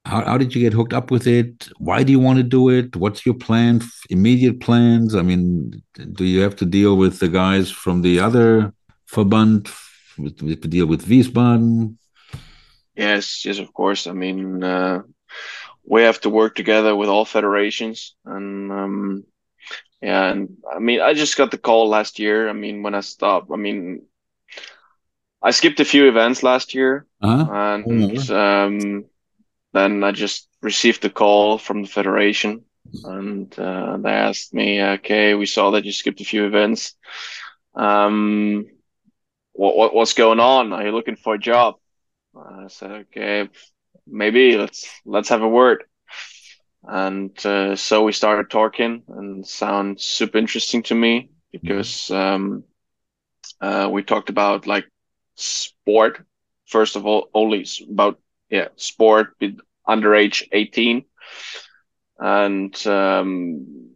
How, 0.05 0.23
how 0.23 0.37
did 0.37 0.55
you 0.55 0.61
get 0.61 0.71
hooked 0.71 0.93
up 0.93 1.11
with 1.11 1.27
it? 1.27 1.67
Why 1.79 2.03
do 2.03 2.13
you 2.13 2.19
want 2.19 2.37
to 2.37 2.43
do 2.43 2.69
it? 2.69 2.95
What's 2.95 3.25
your 3.25 3.35
plan? 3.35 3.81
Immediate 4.09 4.61
plans? 4.61 5.15
I 5.15 5.21
mean, 5.21 5.83
do 6.13 6.23
you 6.23 6.39
have 6.41 6.55
to 6.57 6.65
deal 6.65 6.95
with 6.95 7.19
the 7.19 7.27
guys 7.27 7.69
from 7.69 8.01
the 8.01 8.21
other 8.21 8.73
Verband? 9.11 9.69
With, 10.17 10.41
with 10.41 10.61
to 10.61 10.67
deal 10.67 10.85
with 10.87 11.05
Wiesbaden? 11.05 11.97
yes, 12.95 13.45
yes, 13.45 13.59
of 13.59 13.73
course. 13.73 14.07
I 14.07 14.13
mean, 14.13 14.63
uh, 14.63 15.01
we 15.87 16.03
have 16.03 16.21
to 16.21 16.29
work 16.29 16.55
together 16.55 16.95
with 16.95 17.09
all 17.09 17.25
federations, 17.25 18.15
and 18.25 18.71
um, 18.71 19.23
yeah, 20.01 20.31
and 20.31 20.49
I 20.75 20.79
mean, 20.79 21.01
I 21.01 21.13
just 21.13 21.37
got 21.37 21.51
the 21.51 21.57
call 21.57 21.89
last 21.89 22.19
year. 22.19 22.49
I 22.49 22.53
mean, 22.53 22.83
when 22.83 22.95
I 22.95 23.01
stopped, 23.01 23.49
I 23.53 23.57
mean, 23.57 24.03
I 25.43 25.51
skipped 25.51 25.79
a 25.79 25.85
few 25.85 26.07
events 26.07 26.43
last 26.43 26.73
year, 26.75 27.05
Uh-huh. 27.21 27.45
and 27.45 28.17
um, 28.29 29.05
then 29.73 30.03
I 30.03 30.11
just 30.11 30.47
received 30.61 31.01
the 31.01 31.09
call 31.09 31.57
from 31.57 31.83
the 31.83 31.87
federation, 31.89 32.63
and 33.03 33.57
uh, 33.59 33.97
they 33.97 34.11
asked 34.11 34.53
me, 34.53 34.81
"Okay, 34.81 35.33
we 35.35 35.45
saw 35.45 35.71
that 35.71 35.85
you 35.85 35.91
skipped 35.93 36.21
a 36.21 36.25
few 36.25 36.45
events. 36.45 36.95
Um, 37.75 38.65
what, 39.53 39.75
what 39.77 39.93
what's 39.95 40.13
going 40.13 40.39
on? 40.39 40.73
Are 40.73 40.85
you 40.85 40.91
looking 40.91 41.15
for 41.17 41.35
a 41.35 41.39
job?" 41.39 41.75
I 42.35 42.67
said, 42.67 42.91
"Okay, 42.91 43.49
maybe 44.09 44.57
let's 44.57 44.87
let's 45.05 45.29
have 45.29 45.41
a 45.41 45.47
word." 45.47 45.83
And 46.83 47.33
uh, 47.45 47.75
so 47.75 48.03
we 48.03 48.11
started 48.13 48.49
talking, 48.49 49.03
and 49.07 49.45
sounds 49.45 50.03
super 50.03 50.37
interesting 50.37 50.83
to 50.83 50.95
me 50.95 51.29
because 51.51 52.09
um, 52.11 52.63
uh, 53.61 53.89
we 53.91 54.03
talked 54.03 54.29
about 54.29 54.67
like 54.67 54.85
sport. 55.35 56.25
First 56.65 56.95
of 56.95 57.05
all, 57.05 57.29
only 57.33 57.65
about 57.89 58.19
yeah 58.49 58.69
sport 58.75 59.35
with 59.39 59.59
under 59.85 60.15
age 60.15 60.47
eighteen, 60.51 61.05
and 62.19 62.75
um, 62.87 63.91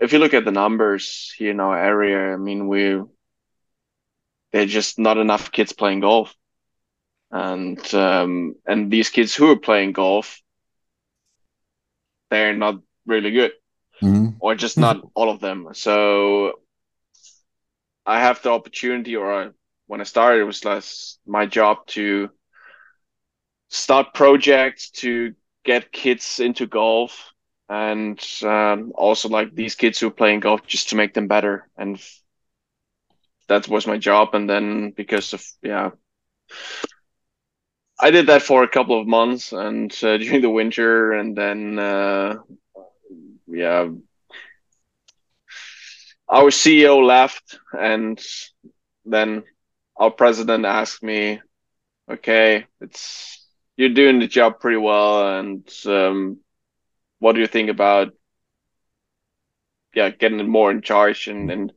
if 0.00 0.12
you 0.12 0.18
look 0.18 0.34
at 0.34 0.44
the 0.44 0.52
numbers 0.52 1.34
here 1.38 1.50
in 1.52 1.60
our 1.60 1.78
area, 1.78 2.32
I 2.32 2.36
mean, 2.36 2.68
we 2.68 3.00
there's 4.52 4.72
just 4.72 4.98
not 4.98 5.18
enough 5.18 5.50
kids 5.50 5.72
playing 5.72 6.00
golf, 6.00 6.34
and 7.34 7.94
um, 7.94 8.56
and 8.66 8.90
these 8.90 9.10
kids 9.10 9.34
who 9.36 9.50
are 9.52 9.58
playing 9.58 9.92
golf, 9.92 10.42
they're 12.30 12.54
not 12.54 12.76
really 13.06 13.30
good, 13.32 13.52
Mhm. 14.02 14.40
or 14.40 14.54
just 14.54 14.78
not 14.78 15.04
all 15.14 15.30
of 15.30 15.40
them. 15.40 15.68
So 15.72 16.60
I 18.06 18.20
have 18.20 18.42
the 18.42 18.50
opportunity, 18.50 19.16
or 19.16 19.32
I, 19.32 19.50
when 19.86 20.00
I 20.00 20.04
started, 20.04 20.40
it 20.40 20.44
was 20.44 20.64
less 20.64 21.18
my 21.26 21.46
job 21.46 21.86
to 21.88 22.30
start 23.70 24.14
projects 24.14 24.90
to 24.90 25.34
get 25.64 25.92
kids 25.92 26.40
into 26.40 26.66
golf 26.66 27.32
and 27.68 28.20
um, 28.42 28.92
also 28.94 29.28
like 29.28 29.54
these 29.54 29.74
kids 29.76 29.98
who 30.00 30.08
are 30.08 30.12
playing 30.22 30.40
golf 30.40 30.66
just 30.66 30.90
to 30.90 30.96
make 30.96 31.14
them 31.14 31.28
better 31.28 31.68
and 31.76 32.00
that 33.48 33.68
was 33.68 33.86
my 33.86 33.98
job 33.98 34.34
and 34.34 34.48
then 34.48 34.90
because 34.96 35.32
of 35.34 35.44
yeah 35.62 35.90
I 38.00 38.10
did 38.10 38.26
that 38.26 38.42
for 38.42 38.62
a 38.62 38.68
couple 38.68 39.00
of 39.00 39.06
months 39.06 39.52
and 39.52 39.92
uh, 40.02 40.16
during 40.18 40.40
the 40.42 40.50
winter 40.50 41.12
and 41.12 41.36
then 41.36 41.78
uh, 41.78 42.36
yeah. 43.46 43.88
Our 46.28 46.50
CEO 46.50 47.00
left 47.00 47.58
and 47.72 48.20
then 49.04 49.44
our 49.96 50.10
president 50.10 50.64
asked 50.64 51.02
me 51.02 51.40
okay 52.10 52.66
it's 52.80 53.46
you're 53.76 53.90
doing 53.90 54.18
the 54.18 54.26
job 54.26 54.60
pretty 54.60 54.78
well 54.78 55.38
and 55.38 55.68
um, 55.86 56.38
what 57.18 57.34
do 57.34 57.40
you 57.40 57.46
think 57.46 57.70
about 57.70 58.12
yeah 59.94 60.10
getting 60.10 60.48
more 60.48 60.70
in 60.70 60.82
charge 60.82 61.28
and 61.28 61.50
and 61.50 61.72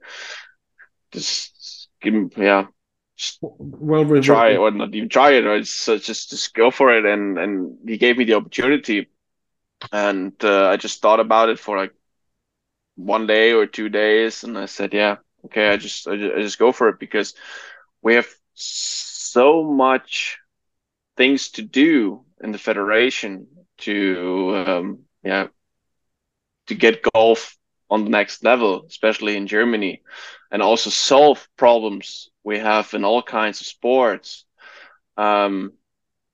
just 1.12 1.90
give 2.02 2.14
him 2.14 2.32
yeah 2.38 2.66
Well, 3.42 4.20
try 4.22 4.50
it 4.50 4.58
or 4.58 4.72
not 4.72 4.94
even 4.94 5.10
try 5.10 5.32
it 5.32 5.46
or 5.46 5.60
just 5.60 5.90
uh, 5.90 5.98
just 5.98 6.30
just 6.30 6.54
go 6.54 6.72
for 6.72 6.96
it. 6.96 7.06
And 7.06 7.38
and 7.38 7.78
he 7.88 7.98
gave 7.98 8.18
me 8.18 8.26
the 8.26 8.36
opportunity. 8.36 9.08
And 9.92 10.34
uh, 10.44 10.70
I 10.70 10.78
just 10.78 11.02
thought 11.02 11.20
about 11.20 11.50
it 11.50 11.60
for 11.60 11.78
like 11.78 11.94
one 12.96 13.28
day 13.28 13.54
or 13.54 13.66
two 13.66 13.90
days. 13.90 14.44
And 14.44 14.58
I 14.58 14.66
said 14.66 14.94
yeah 14.94 15.18
okay 15.46 15.70
I 15.70 15.78
just 15.78 16.08
I 16.08 16.16
just, 16.18 16.36
I 16.36 16.42
just 16.42 16.60
go 16.60 16.72
for 16.72 16.90
it 16.90 17.00
because 17.00 17.34
we 18.02 18.16
have 18.16 18.28
so 18.54 19.64
much 19.64 20.40
things 21.18 21.50
to 21.52 21.62
do 21.62 22.24
in 22.42 22.52
the 22.52 22.58
federation 22.60 23.48
to 23.80 24.64
um, 24.68 25.00
yeah 25.24 25.48
to 26.68 26.76
get 26.76 27.06
golf 27.14 27.58
on 27.90 28.04
the 28.04 28.10
next 28.10 28.44
level 28.44 28.86
especially 28.88 29.36
in 29.36 29.48
Germany 29.48 30.02
and 30.52 30.62
also 30.62 30.90
solve 30.90 31.48
problems 31.58 32.30
we 32.48 32.60
have 32.60 32.94
in 32.94 33.04
all 33.04 33.22
kinds 33.22 33.60
of 33.60 33.68
sports. 33.68 34.46
Um, 35.18 35.74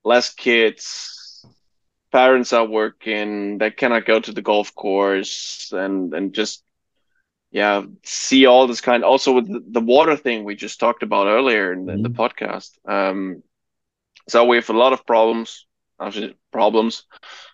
less 0.04 0.34
kids 0.34 1.46
parents 2.12 2.54
are 2.54 2.68
working 2.68 3.58
they 3.58 3.72
cannot 3.72 4.06
go 4.06 4.20
to 4.20 4.32
the 4.32 4.42
golf 4.44 4.76
course 4.76 5.74
and 5.74 6.14
and 6.14 6.32
just 6.34 6.64
yeah 7.52 7.82
see 8.04 8.46
all 8.46 8.68
this 8.68 8.82
kind 8.82 9.04
also 9.04 9.34
with 9.34 9.48
the, 9.74 9.80
water 9.80 10.16
thing 10.16 10.44
we 10.44 10.56
just 10.56 10.80
talked 10.80 11.02
about 11.02 11.26
earlier 11.26 11.74
in, 11.74 11.90
in 11.90 12.04
the 12.04 12.10
podcast. 12.10 12.70
Um, 12.88 13.42
so 14.30 14.46
we 14.46 14.58
have 14.58 14.70
a 14.70 14.82
lot 14.84 14.94
of 14.94 15.08
problems 15.08 15.66
problems 16.52 17.06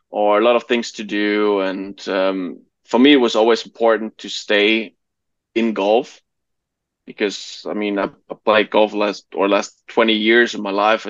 or 0.10 0.40
a 0.40 0.44
lot 0.44 0.58
of 0.58 0.64
things 0.64 0.92
to 0.94 1.04
do. 1.04 1.62
And 1.62 1.98
um, 2.10 2.64
for 2.84 3.00
me 3.00 3.14
it 3.14 3.24
was 3.28 3.36
always 3.36 3.66
important 3.66 4.18
to 4.18 4.30
stay 4.30 4.96
in 5.56 5.74
golf 5.74 6.22
because 7.10 7.66
I 7.70 7.74
mean 7.74 8.00
I, 8.00 8.08
I 8.32 8.36
played 8.46 8.72
golf 8.72 8.94
last 8.94 9.26
or 9.36 9.50
last 9.50 9.72
20 9.90 10.14
years 10.14 10.54
of 10.56 10.62
my 10.62 10.72
life 10.72 11.08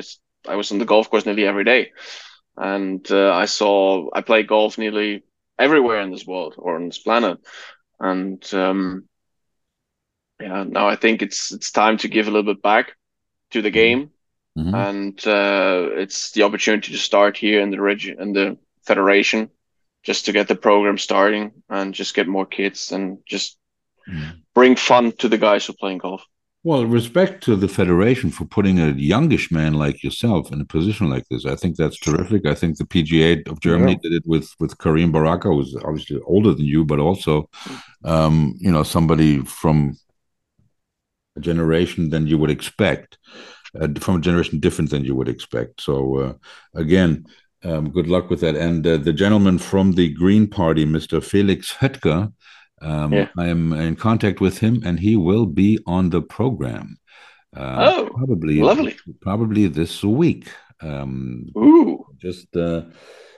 I 0.47 0.55
was 0.55 0.71
on 0.71 0.79
the 0.79 0.85
golf 0.93 1.09
course 1.09 1.25
nearly 1.25 1.45
every 1.45 1.65
day 1.65 1.91
and 2.57 3.05
uh, 3.11 3.31
I 3.33 3.45
saw 3.45 4.09
I 4.13 4.21
play 4.21 4.43
golf 4.43 4.77
nearly 4.77 5.23
everywhere 5.59 6.01
in 6.01 6.11
this 6.11 6.25
world 6.27 6.55
or 6.57 6.75
on 6.75 6.85
this 6.87 6.99
planet 6.99 7.37
and 7.99 8.41
um, 8.53 9.03
yeah 10.41 10.63
now 10.67 10.87
I 10.87 10.95
think 10.95 11.21
it's 11.21 11.51
it's 11.51 11.71
time 11.71 11.97
to 11.99 12.07
give 12.07 12.27
a 12.27 12.31
little 12.31 12.53
bit 12.53 12.61
back 12.63 12.93
to 13.51 13.61
the 13.61 13.71
game 13.71 14.09
Mhm. 14.57 14.73
and 14.85 15.27
uh, 15.27 15.89
it's 16.03 16.31
the 16.31 16.43
opportunity 16.43 16.91
to 16.93 16.97
start 16.97 17.37
here 17.37 17.61
in 17.61 17.71
the 17.71 17.81
region 17.81 18.17
in 18.21 18.33
the 18.33 18.57
federation 18.85 19.49
just 20.03 20.25
to 20.25 20.33
get 20.33 20.47
the 20.47 20.55
program 20.55 20.97
starting 20.97 21.51
and 21.69 21.93
just 21.93 22.15
get 22.15 22.27
more 22.27 22.45
kids 22.45 22.91
and 22.91 23.19
just. 23.27 23.57
Bring 24.55 24.75
fun 24.75 25.11
to 25.13 25.27
the 25.27 25.37
guys 25.37 25.65
who 25.65 25.73
are 25.73 25.77
playing 25.79 25.99
golf 25.99 26.23
Well, 26.63 26.85
respect 26.85 27.43
to 27.45 27.55
the 27.55 27.69
federation 27.69 28.31
for 28.31 28.45
putting 28.45 28.79
a 28.79 28.89
youngish 28.91 29.49
man 29.49 29.73
like 29.75 30.03
yourself 30.03 30.51
in 30.51 30.59
a 30.59 30.65
position 30.65 31.09
like 31.09 31.25
this. 31.29 31.45
I 31.45 31.55
think 31.55 31.77
that's 31.77 31.97
terrific. 31.97 32.45
I 32.45 32.53
think 32.53 32.77
the 32.77 32.83
PGA 32.83 33.47
of 33.47 33.61
Germany 33.61 33.95
did 34.03 34.13
it 34.19 34.23
with 34.25 34.47
with 34.59 34.77
Karim 34.77 35.11
Baraka, 35.11 35.47
who's 35.49 35.73
obviously 35.87 36.19
older 36.25 36.53
than 36.53 36.65
you, 36.65 36.83
but 36.83 36.99
also, 36.99 37.49
um, 38.03 38.55
you 38.59 38.71
know, 38.71 38.83
somebody 38.83 39.39
from 39.61 39.95
a 41.37 41.39
generation 41.39 42.09
than 42.09 42.27
you 42.27 42.37
would 42.37 42.51
expect, 42.51 43.17
uh, 43.79 43.87
from 43.99 44.15
a 44.17 44.21
generation 44.21 44.59
different 44.59 44.89
than 44.91 45.05
you 45.05 45.15
would 45.15 45.29
expect. 45.29 45.81
So, 45.81 45.95
uh, 46.23 46.33
again, 46.75 47.25
um, 47.63 47.89
good 47.89 48.07
luck 48.07 48.29
with 48.29 48.41
that. 48.41 48.55
And 48.55 48.85
uh, 48.85 48.97
the 48.97 49.13
gentleman 49.13 49.57
from 49.57 49.93
the 49.93 50.09
Green 50.09 50.47
Party, 50.47 50.85
Mr. 50.85 51.23
Felix 51.23 51.73
Höttger, 51.73 52.33
um, 52.81 53.13
Yeah. 53.13 53.27
I 53.37 53.47
am 53.47 53.73
in 53.73 53.95
contact 53.95 54.39
with 54.41 54.59
him, 54.59 54.81
and 54.85 54.99
he 54.99 55.15
will 55.15 55.45
be 55.45 55.79
on 55.85 56.09
the 56.09 56.21
program. 56.21 56.97
Uh, 57.55 57.75
Oh, 57.91 58.09
probably, 58.15 58.61
lovely. 58.61 58.95
probably 59.21 59.67
this 59.67 60.03
week. 60.03 60.47
Um, 60.81 61.45
Ooh. 61.57 62.05
just 62.21 62.55
uh, 62.55 62.83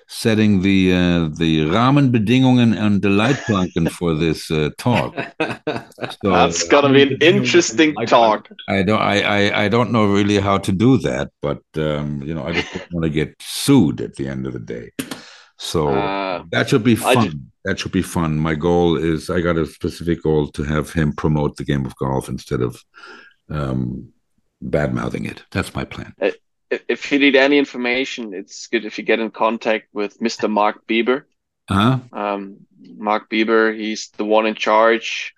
setting 0.07 0.61
the 0.61 0.91
uh, 0.93 1.29
the 1.37 1.65
Rahmenbedingungen 1.67 2.75
and 2.77 3.01
the 3.01 3.07
Leitplanken 3.09 3.89
for 3.97 4.13
this 4.13 4.51
uh, 4.51 4.69
talk. 4.77 5.15
So 6.21 6.29
That's 6.31 6.67
gonna 6.67 6.93
be 6.93 7.01
an 7.03 7.17
interesting 7.21 7.95
talk. 8.07 8.49
I 8.67 8.83
don't 8.83 9.01
I, 9.01 9.21
I 9.21 9.63
I 9.63 9.67
don't 9.69 9.91
know 9.91 10.05
really 10.05 10.39
how 10.39 10.57
to 10.59 10.71
do 10.71 10.97
that, 10.97 11.29
but 11.41 11.61
um, 11.77 12.21
you 12.21 12.33
know 12.35 12.43
I 12.43 12.51
just 12.53 12.73
don't 12.73 12.91
want 12.93 13.03
to 13.05 13.09
get 13.09 13.33
sued 13.39 14.01
at 14.01 14.15
the 14.15 14.27
end 14.27 14.45
of 14.45 14.53
the 14.53 14.59
day. 14.59 14.91
So 15.57 15.87
Uh, 15.89 16.43
that 16.51 16.69
should 16.69 16.83
be 16.83 16.97
I 17.05 17.13
fun. 17.15 17.50
That 17.65 17.79
should 17.79 17.91
be 17.91 18.01
fun. 18.01 18.37
My 18.37 18.55
goal 18.55 18.97
is 18.97 19.29
I 19.29 19.41
got 19.41 19.57
a 19.57 19.65
specific 19.65 20.23
goal 20.23 20.47
to 20.49 20.63
have 20.63 20.91
him 20.93 21.13
promote 21.13 21.57
the 21.57 21.63
game 21.65 21.85
of 21.85 21.95
golf 21.95 22.29
instead 22.29 22.61
of 22.61 22.83
um, 23.49 24.09
bad 24.61 24.93
mouthing 24.93 25.25
it. 25.25 25.43
That's 25.51 25.75
my 25.75 25.83
plan. 25.85 26.13
if 26.19 26.37
if 26.87 27.11
you 27.11 27.19
need 27.19 27.35
any 27.35 27.57
information, 27.57 28.33
it's 28.33 28.67
good 28.67 28.85
if 28.85 28.97
you 28.97 29.03
get 29.03 29.19
in 29.19 29.29
contact 29.31 29.87
with 29.93 30.19
Mr. 30.19 30.49
Mark 30.49 30.87
Bieber. 30.87 31.23
Uh-huh. 31.67 31.99
Um, 32.13 32.57
Mark 32.97 33.29
Bieber, 33.29 33.77
he's 33.77 34.09
the 34.17 34.25
one 34.25 34.45
in 34.45 34.55
charge 34.55 35.33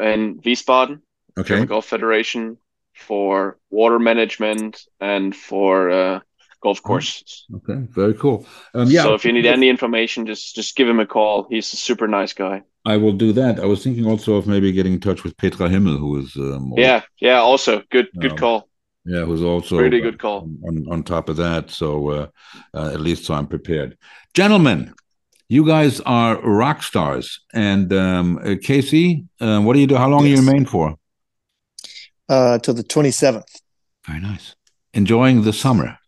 in 0.00 0.40
Wiesbaden, 0.40 1.00
Okay. 1.38 1.48
German 1.48 1.68
Golf 1.68 1.86
Federation, 1.86 2.56
for 2.94 3.58
water 3.70 3.98
management 3.98 4.82
and 5.00 5.34
for 5.36 5.90
uh, 5.90 6.20
golf 6.62 6.82
courses. 6.82 7.44
Okay. 7.56 7.80
Very 7.90 8.14
cool. 8.14 8.46
Um, 8.74 8.88
yeah. 8.88 9.02
So 9.02 9.14
if 9.14 9.24
you 9.24 9.32
need 9.32 9.46
any 9.46 9.68
information, 9.68 10.26
just 10.26 10.54
just 10.54 10.76
give 10.76 10.88
him 10.88 11.00
a 11.00 11.06
call. 11.06 11.46
He's 11.50 11.72
a 11.72 11.76
super 11.76 12.06
nice 12.08 12.32
guy. 12.32 12.62
I 12.84 12.96
will 12.96 13.12
do 13.12 13.32
that. 13.34 13.60
I 13.60 13.66
was 13.66 13.82
thinking 13.84 14.06
also 14.06 14.34
of 14.34 14.46
maybe 14.46 14.72
getting 14.72 14.92
in 14.94 15.00
touch 15.00 15.22
with 15.24 15.36
Petra 15.36 15.68
Himmel, 15.68 15.98
who 15.98 16.18
is 16.20 16.34
um, 16.36 16.72
Yeah, 16.76 17.02
yeah. 17.20 17.38
Also, 17.40 17.82
good 17.90 18.08
good 18.20 18.32
Um, 18.32 18.38
call. 18.38 18.68
yeah, 19.04 19.24
who's 19.24 19.42
also 19.42 19.76
Pretty 19.78 20.00
good 20.00 20.18
call. 20.18 20.48
on, 20.68 20.86
on 20.90 21.02
top 21.02 21.28
of 21.28 21.36
that. 21.36 21.70
So 21.70 21.88
uh, 22.10 22.26
uh, 22.74 22.90
at 22.94 23.00
least 23.00 23.24
so 23.24 23.34
I'm 23.34 23.46
prepared. 23.46 23.96
Gentlemen, 24.34 24.94
you 25.48 25.64
guys 25.66 26.00
are 26.06 26.40
rock 26.42 26.82
stars. 26.82 27.40
And 27.52 27.92
um, 27.92 28.38
uh, 28.38 28.54
Casey, 28.62 29.24
uh, 29.40 29.60
what 29.60 29.74
do 29.74 29.80
you 29.80 29.86
do? 29.86 29.96
How 29.96 30.08
long 30.08 30.24
are 30.24 30.28
you 30.28 30.38
in 30.38 30.44
Maine 30.46 30.64
for? 30.66 30.96
uh, 32.28 32.58
till 32.58 32.74
the 32.74 32.84
27th. 32.84 33.60
Very 34.06 34.20
nice. 34.20 34.56
Enjoying 34.94 35.42
the 35.42 35.52
summer. 35.52 35.98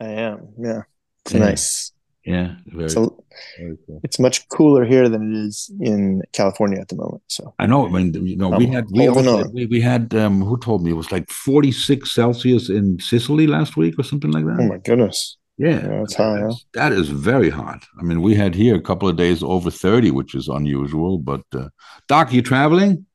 I 0.00 0.06
am. 0.28 0.48
Yeah. 0.58 0.82
It's 1.24 1.34
Yeah. 1.34 1.40
nice. 1.40 1.92
Yeah, 2.26 2.56
very, 2.66 2.90
So 2.90 3.24
very 3.58 3.78
cool. 3.86 4.00
it's 4.04 4.18
much 4.18 4.46
cooler 4.50 4.84
here 4.84 5.08
than 5.08 5.32
it 5.32 5.36
is 5.46 5.70
in 5.80 6.20
California 6.32 6.78
at 6.78 6.88
the 6.88 6.96
moment. 6.96 7.22
So 7.28 7.54
I 7.58 7.66
know. 7.66 7.86
I 7.86 7.90
mean, 7.90 8.12
you 8.26 8.36
know, 8.36 8.50
we 8.50 8.66
I'm 8.66 8.72
had 8.72 8.84
we 8.90 9.06
holding 9.06 9.26
also, 9.28 9.48
we, 9.50 9.64
we 9.66 9.80
had 9.80 10.14
um, 10.14 10.42
who 10.42 10.58
told 10.58 10.82
me 10.84 10.90
it 10.90 10.96
was 10.96 11.10
like 11.10 11.30
46 11.30 12.10
Celsius 12.10 12.68
in 12.68 12.98
Sicily 13.00 13.46
last 13.46 13.76
week 13.76 13.98
or 13.98 14.02
something 14.04 14.30
like 14.32 14.44
that. 14.44 14.58
oh 14.60 14.68
my 14.68 14.78
goodness. 14.78 15.38
Yeah, 15.56 15.80
Yeah, 15.86 16.02
it's 16.02 16.20
I 16.20 16.24
mean, 16.24 16.40
high, 16.42 16.46
huh? 16.48 16.54
that's- 16.74 17.08
very 17.08 17.50
hot. 17.50 17.84
I 17.98 18.02
mean, 18.02 18.20
we 18.22 18.34
had 18.34 18.54
here 18.54 18.76
a 18.76 18.82
couple 18.82 19.08
of 19.08 19.16
days 19.16 19.42
over 19.42 19.70
30, 19.70 20.10
which 20.10 20.34
is 20.34 20.46
unusual. 20.48 21.18
But 21.18 21.42
uh, 21.54 21.68
Doc, 22.06 22.32
you 22.32 22.42
traveling? 22.42 23.06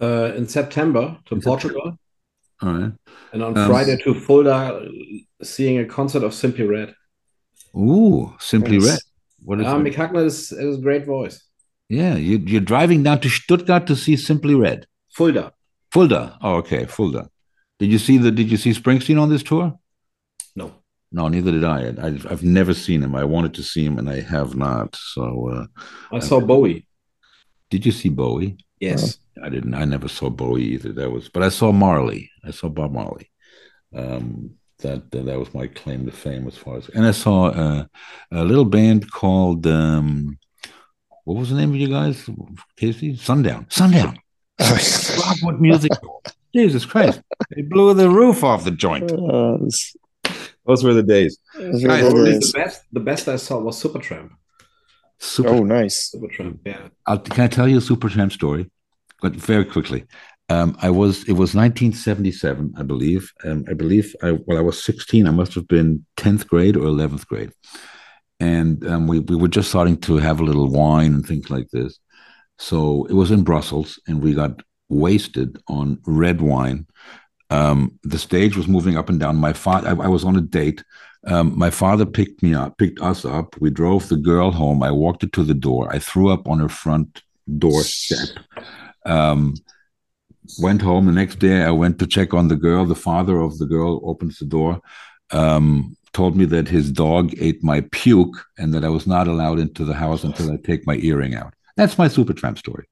uh, 0.00 0.32
in 0.36 0.48
September 0.48 1.16
to 1.26 1.34
In 1.36 1.40
Portugal, 1.40 1.96
All 2.62 2.72
right. 2.74 2.92
and 3.32 3.42
on 3.42 3.56
Um, 3.58 3.66
Friday 3.68 3.96
to 4.04 4.14
Fulda, 4.14 4.88
seeing 5.42 5.78
a 5.78 5.84
concert 5.84 6.22
of 6.22 6.32
Simply 6.34 6.64
Red. 6.64 6.94
Ooh, 7.76 8.34
Simply 8.38 8.78
Nice. 8.78 8.88
Red. 8.90 8.98
What 9.44 9.60
is 9.60 9.66
Uh, 9.66 9.76
it? 9.76 9.82
Mick 9.84 9.94
Hucknall 9.94 10.24
is, 10.26 10.52
is 10.52 10.78
a 10.78 10.80
great 10.80 11.04
voice. 11.04 11.42
Yeah, 11.88 12.14
you, 12.16 12.38
you're 12.38 12.60
driving 12.60 13.02
down 13.02 13.20
to 13.20 13.28
Stuttgart 13.28 13.86
to 13.88 13.96
see 13.96 14.16
Simply 14.16 14.54
Red. 14.54 14.86
Fulda. 15.16 15.52
Fulda. 15.92 16.38
Oh, 16.40 16.54
okay, 16.56 16.86
Fulda. 16.86 17.28
Did 17.78 17.90
you 17.90 17.98
see 17.98 18.16
the? 18.18 18.30
Did 18.30 18.50
you 18.50 18.56
see 18.56 18.70
Springsteen 18.72 19.20
on 19.20 19.28
this 19.28 19.42
tour? 19.42 19.76
No. 20.54 20.72
No, 21.10 21.28
neither 21.28 21.50
did 21.50 21.64
I. 21.64 21.88
I 22.00 22.06
I've 22.30 22.42
never 22.44 22.72
seen 22.72 23.02
him. 23.02 23.14
I 23.14 23.24
wanted 23.24 23.52
to 23.54 23.62
see 23.62 23.84
him, 23.84 23.98
and 23.98 24.08
I 24.08 24.20
have 24.20 24.54
not. 24.56 24.94
So, 24.96 25.48
uh, 25.50 25.66
I 26.16 26.20
saw 26.20 26.40
Bowie. 26.40 26.86
did 27.70 27.84
you 27.84 27.92
see 27.92 28.08
Bowie? 28.08 28.56
Yes. 28.80 29.18
I 29.42 29.48
didn't. 29.48 29.74
I 29.74 29.84
never 29.84 30.08
saw 30.08 30.28
Bowie 30.30 30.64
either. 30.74 30.92
That 30.92 31.10
was, 31.10 31.28
but 31.28 31.42
I 31.42 31.48
saw 31.48 31.72
Marley. 31.72 32.30
I 32.44 32.50
saw 32.50 32.68
Bob 32.68 32.92
Marley. 32.92 33.30
Um, 33.94 34.52
that 34.78 35.10
that 35.12 35.38
was 35.38 35.54
my 35.54 35.68
claim 35.68 36.04
to 36.06 36.12
fame 36.12 36.46
as 36.48 36.56
far 36.56 36.78
as. 36.78 36.88
And 36.88 37.06
I 37.06 37.12
saw 37.12 37.46
uh, 37.46 37.84
a 38.32 38.44
little 38.44 38.64
band 38.64 39.10
called 39.10 39.66
um, 39.66 40.38
what 41.24 41.36
was 41.38 41.50
the 41.50 41.56
name 41.56 41.70
of 41.70 41.76
you 41.76 41.88
guys? 41.88 42.28
Casey 42.76 43.16
Sundown. 43.16 43.66
Sundown. 43.70 44.18
Rockwood 44.60 45.60
Music. 45.60 45.92
Jesus 46.54 46.84
Christ! 46.84 47.22
They 47.54 47.62
blew 47.62 47.94
the 47.94 48.10
roof 48.10 48.44
off 48.44 48.64
the 48.64 48.70
joint. 48.72 49.10
Uh, 49.10 49.56
Those 50.66 50.84
were 50.84 50.92
the 50.92 51.02
days. 51.02 51.38
it's 51.54 51.82
Guys, 51.82 52.02
really 52.02 52.18
Only 52.20 52.30
is. 52.32 52.52
the 52.52 52.58
best 52.58 52.82
the 52.92 53.00
best 53.00 53.28
I 53.28 53.36
saw 53.36 53.58
was 53.58 53.82
Supertramp. 53.82 54.30
Super. 55.18 55.48
Oh, 55.50 55.62
nice. 55.64 56.12
Supertramp, 56.14 56.58
yeah. 56.66 56.88
I'll, 57.06 57.18
can 57.18 57.44
I 57.44 57.46
tell 57.48 57.68
you 57.68 57.78
a 57.78 57.80
Supertramp 57.80 58.32
story? 58.32 58.70
But 59.22 59.34
very 59.34 59.64
quickly. 59.64 60.04
Um, 60.48 60.76
I 60.82 60.90
was 60.90 61.22
it 61.24 61.32
was 61.32 61.54
1977, 61.54 62.74
I 62.76 62.82
believe. 62.82 63.32
Um, 63.44 63.64
I 63.68 63.72
believe 63.72 64.14
I 64.22 64.32
well, 64.32 64.58
I 64.58 64.60
was 64.60 64.82
16. 64.84 65.26
I 65.26 65.30
must 65.30 65.54
have 65.54 65.66
been 65.66 66.04
10th 66.18 66.46
grade 66.46 66.76
or 66.76 66.82
11th 66.82 67.26
grade, 67.26 67.52
and 68.38 68.86
um, 68.86 69.06
we 69.06 69.20
we 69.20 69.36
were 69.36 69.48
just 69.48 69.70
starting 69.70 69.96
to 70.02 70.16
have 70.16 70.40
a 70.40 70.44
little 70.44 70.68
wine 70.68 71.14
and 71.14 71.24
things 71.24 71.48
like 71.48 71.70
this. 71.70 71.98
So 72.58 73.06
it 73.06 73.14
was 73.14 73.30
in 73.30 73.44
Brussels, 73.44 73.98
and 74.06 74.22
we 74.22 74.34
got 74.34 74.62
wasted 74.90 75.58
on 75.68 76.00
red 76.06 76.40
wine. 76.40 76.86
Um, 77.48 77.98
the 78.02 78.18
stage 78.18 78.56
was 78.56 78.68
moving 78.68 78.96
up 78.96 79.08
and 79.08 79.18
down. 79.18 79.36
My 79.36 79.52
father, 79.52 79.88
I, 79.88 80.04
I 80.04 80.08
was 80.08 80.24
on 80.24 80.36
a 80.36 80.40
date. 80.40 80.84
Um, 81.26 81.56
my 81.58 81.70
father 81.70 82.04
picked 82.04 82.42
me 82.42 82.54
up, 82.54 82.76
picked 82.78 83.00
us 83.00 83.24
up. 83.24 83.58
We 83.60 83.70
drove 83.70 84.08
the 84.08 84.16
girl 84.16 84.50
home. 84.50 84.82
I 84.82 84.90
walked 84.90 85.22
her 85.22 85.28
to 85.28 85.44
the 85.44 85.54
door. 85.54 85.88
I 85.92 85.98
threw 85.98 86.30
up 86.30 86.48
on 86.48 86.58
her 86.58 86.68
front 86.68 87.22
doorstep. 87.58 88.38
Um, 89.06 89.54
went 90.58 90.82
home 90.82 91.06
the 91.06 91.12
next 91.12 91.38
day. 91.38 91.62
I 91.62 91.70
went 91.70 91.98
to 91.98 92.06
check 92.06 92.34
on 92.34 92.48
the 92.48 92.56
girl. 92.56 92.84
The 92.84 92.94
father 92.94 93.40
of 93.40 93.58
the 93.58 93.66
girl 93.66 94.00
opens 94.04 94.38
the 94.38 94.46
door. 94.46 94.80
Um, 95.30 95.96
told 96.12 96.36
me 96.36 96.44
that 96.44 96.68
his 96.68 96.92
dog 96.92 97.32
ate 97.40 97.64
my 97.64 97.80
puke 97.90 98.36
and 98.58 98.74
that 98.74 98.84
I 98.84 98.88
was 98.90 99.06
not 99.06 99.28
allowed 99.28 99.58
into 99.58 99.84
the 99.84 99.94
house 99.94 100.24
until 100.24 100.52
I 100.52 100.56
take 100.56 100.86
my 100.86 100.96
earring 100.96 101.34
out. 101.34 101.54
That's 101.76 101.96
my 101.96 102.08
Supertramp 102.08 102.58
story. 102.58 102.86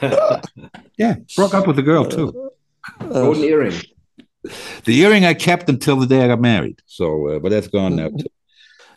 Yeah, 0.96 1.14
broke 1.34 1.54
up 1.54 1.66
with 1.66 1.76
the 1.76 1.82
girl 1.82 2.04
too. 2.04 2.52
Golden 2.98 3.42
earring. 3.42 3.72
The 4.84 5.00
earring 5.00 5.24
I 5.24 5.32
kept 5.32 5.70
until 5.70 5.96
the 5.96 6.06
day 6.06 6.22
I 6.22 6.28
got 6.28 6.40
married. 6.40 6.80
So, 6.84 7.28
uh, 7.28 7.38
but 7.38 7.48
that's 7.48 7.68
gone 7.68 7.96
now. 7.96 8.08
Too. 8.08 8.26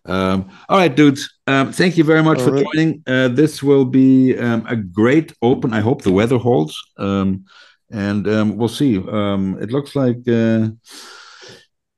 Um, 0.05 0.49
all 0.67 0.77
right, 0.77 0.93
dudes. 0.93 1.29
Um, 1.47 1.71
thank 1.71 1.97
you 1.97 2.03
very 2.03 2.23
much 2.23 2.39
All 2.39 2.45
for 2.45 2.51
right. 2.51 2.65
joining. 2.73 3.03
Uh, 3.07 3.29
this 3.29 3.63
will 3.63 3.85
be 3.85 4.37
um, 4.37 4.65
a 4.67 4.75
great 4.75 5.33
open. 5.41 5.73
I 5.73 5.79
hope 5.79 6.01
the 6.01 6.11
weather 6.11 6.37
holds. 6.37 6.77
Um, 6.97 7.45
and 7.91 8.27
um, 8.27 8.57
we'll 8.57 8.67
see. 8.69 8.97
Um, 8.97 9.57
it 9.61 9.71
looks 9.71 9.95
like 9.95 10.17
uh, 10.27 10.69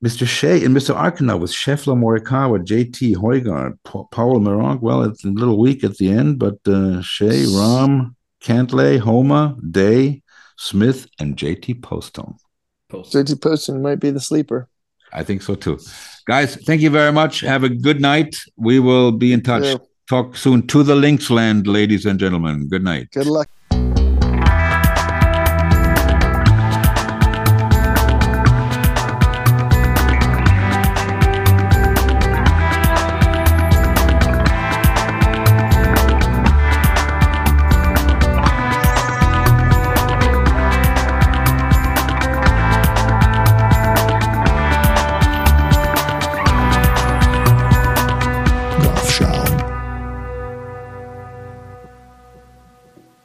Mr. 0.04 0.26
Shea 0.26 0.64
and 0.64 0.76
Mr. 0.76 0.94
Arkanov 0.94 1.40
with 1.40 1.50
Scheffler, 1.50 1.96
Morikawa, 1.96 2.64
JT, 2.64 3.16
Højgaard, 3.16 3.78
Pa- 3.82 4.04
Paul 4.04 4.40
Meronk. 4.40 4.80
Well, 4.82 5.02
it's 5.02 5.24
a 5.24 5.28
little 5.28 5.58
weak 5.58 5.82
at 5.84 5.96
the 5.96 6.10
end, 6.10 6.38
but 6.38 6.58
uh, 6.68 7.00
Shea, 7.00 7.44
Rahm, 7.44 8.14
Cantlay, 8.42 8.98
Homa, 8.98 9.56
Day, 9.70 10.22
Smith, 10.58 11.08
and 11.18 11.36
JT 11.36 11.82
Postone. 11.82 12.36
Post. 12.88 13.14
JT 13.14 13.40
Poston 13.40 13.82
might 13.82 13.98
be 14.00 14.10
the 14.10 14.20
sleeper. 14.20 14.68
I 15.12 15.24
think 15.24 15.42
so 15.42 15.54
too. 15.54 15.78
Guys, 16.26 16.56
thank 16.56 16.80
you 16.80 16.90
very 16.90 17.12
much. 17.12 17.40
Have 17.40 17.62
a 17.62 17.68
good 17.68 18.00
night. 18.00 18.36
We 18.56 18.80
will 18.80 19.12
be 19.12 19.32
in 19.32 19.42
touch. 19.42 19.80
Talk 20.08 20.36
soon 20.36 20.66
to 20.68 20.82
the 20.82 20.96
links 20.96 21.30
land, 21.30 21.66
ladies 21.68 22.04
and 22.04 22.18
gentlemen. 22.18 22.68
Good 22.68 22.82
night. 22.82 23.10
Good 23.12 23.26
luck. 23.26 23.48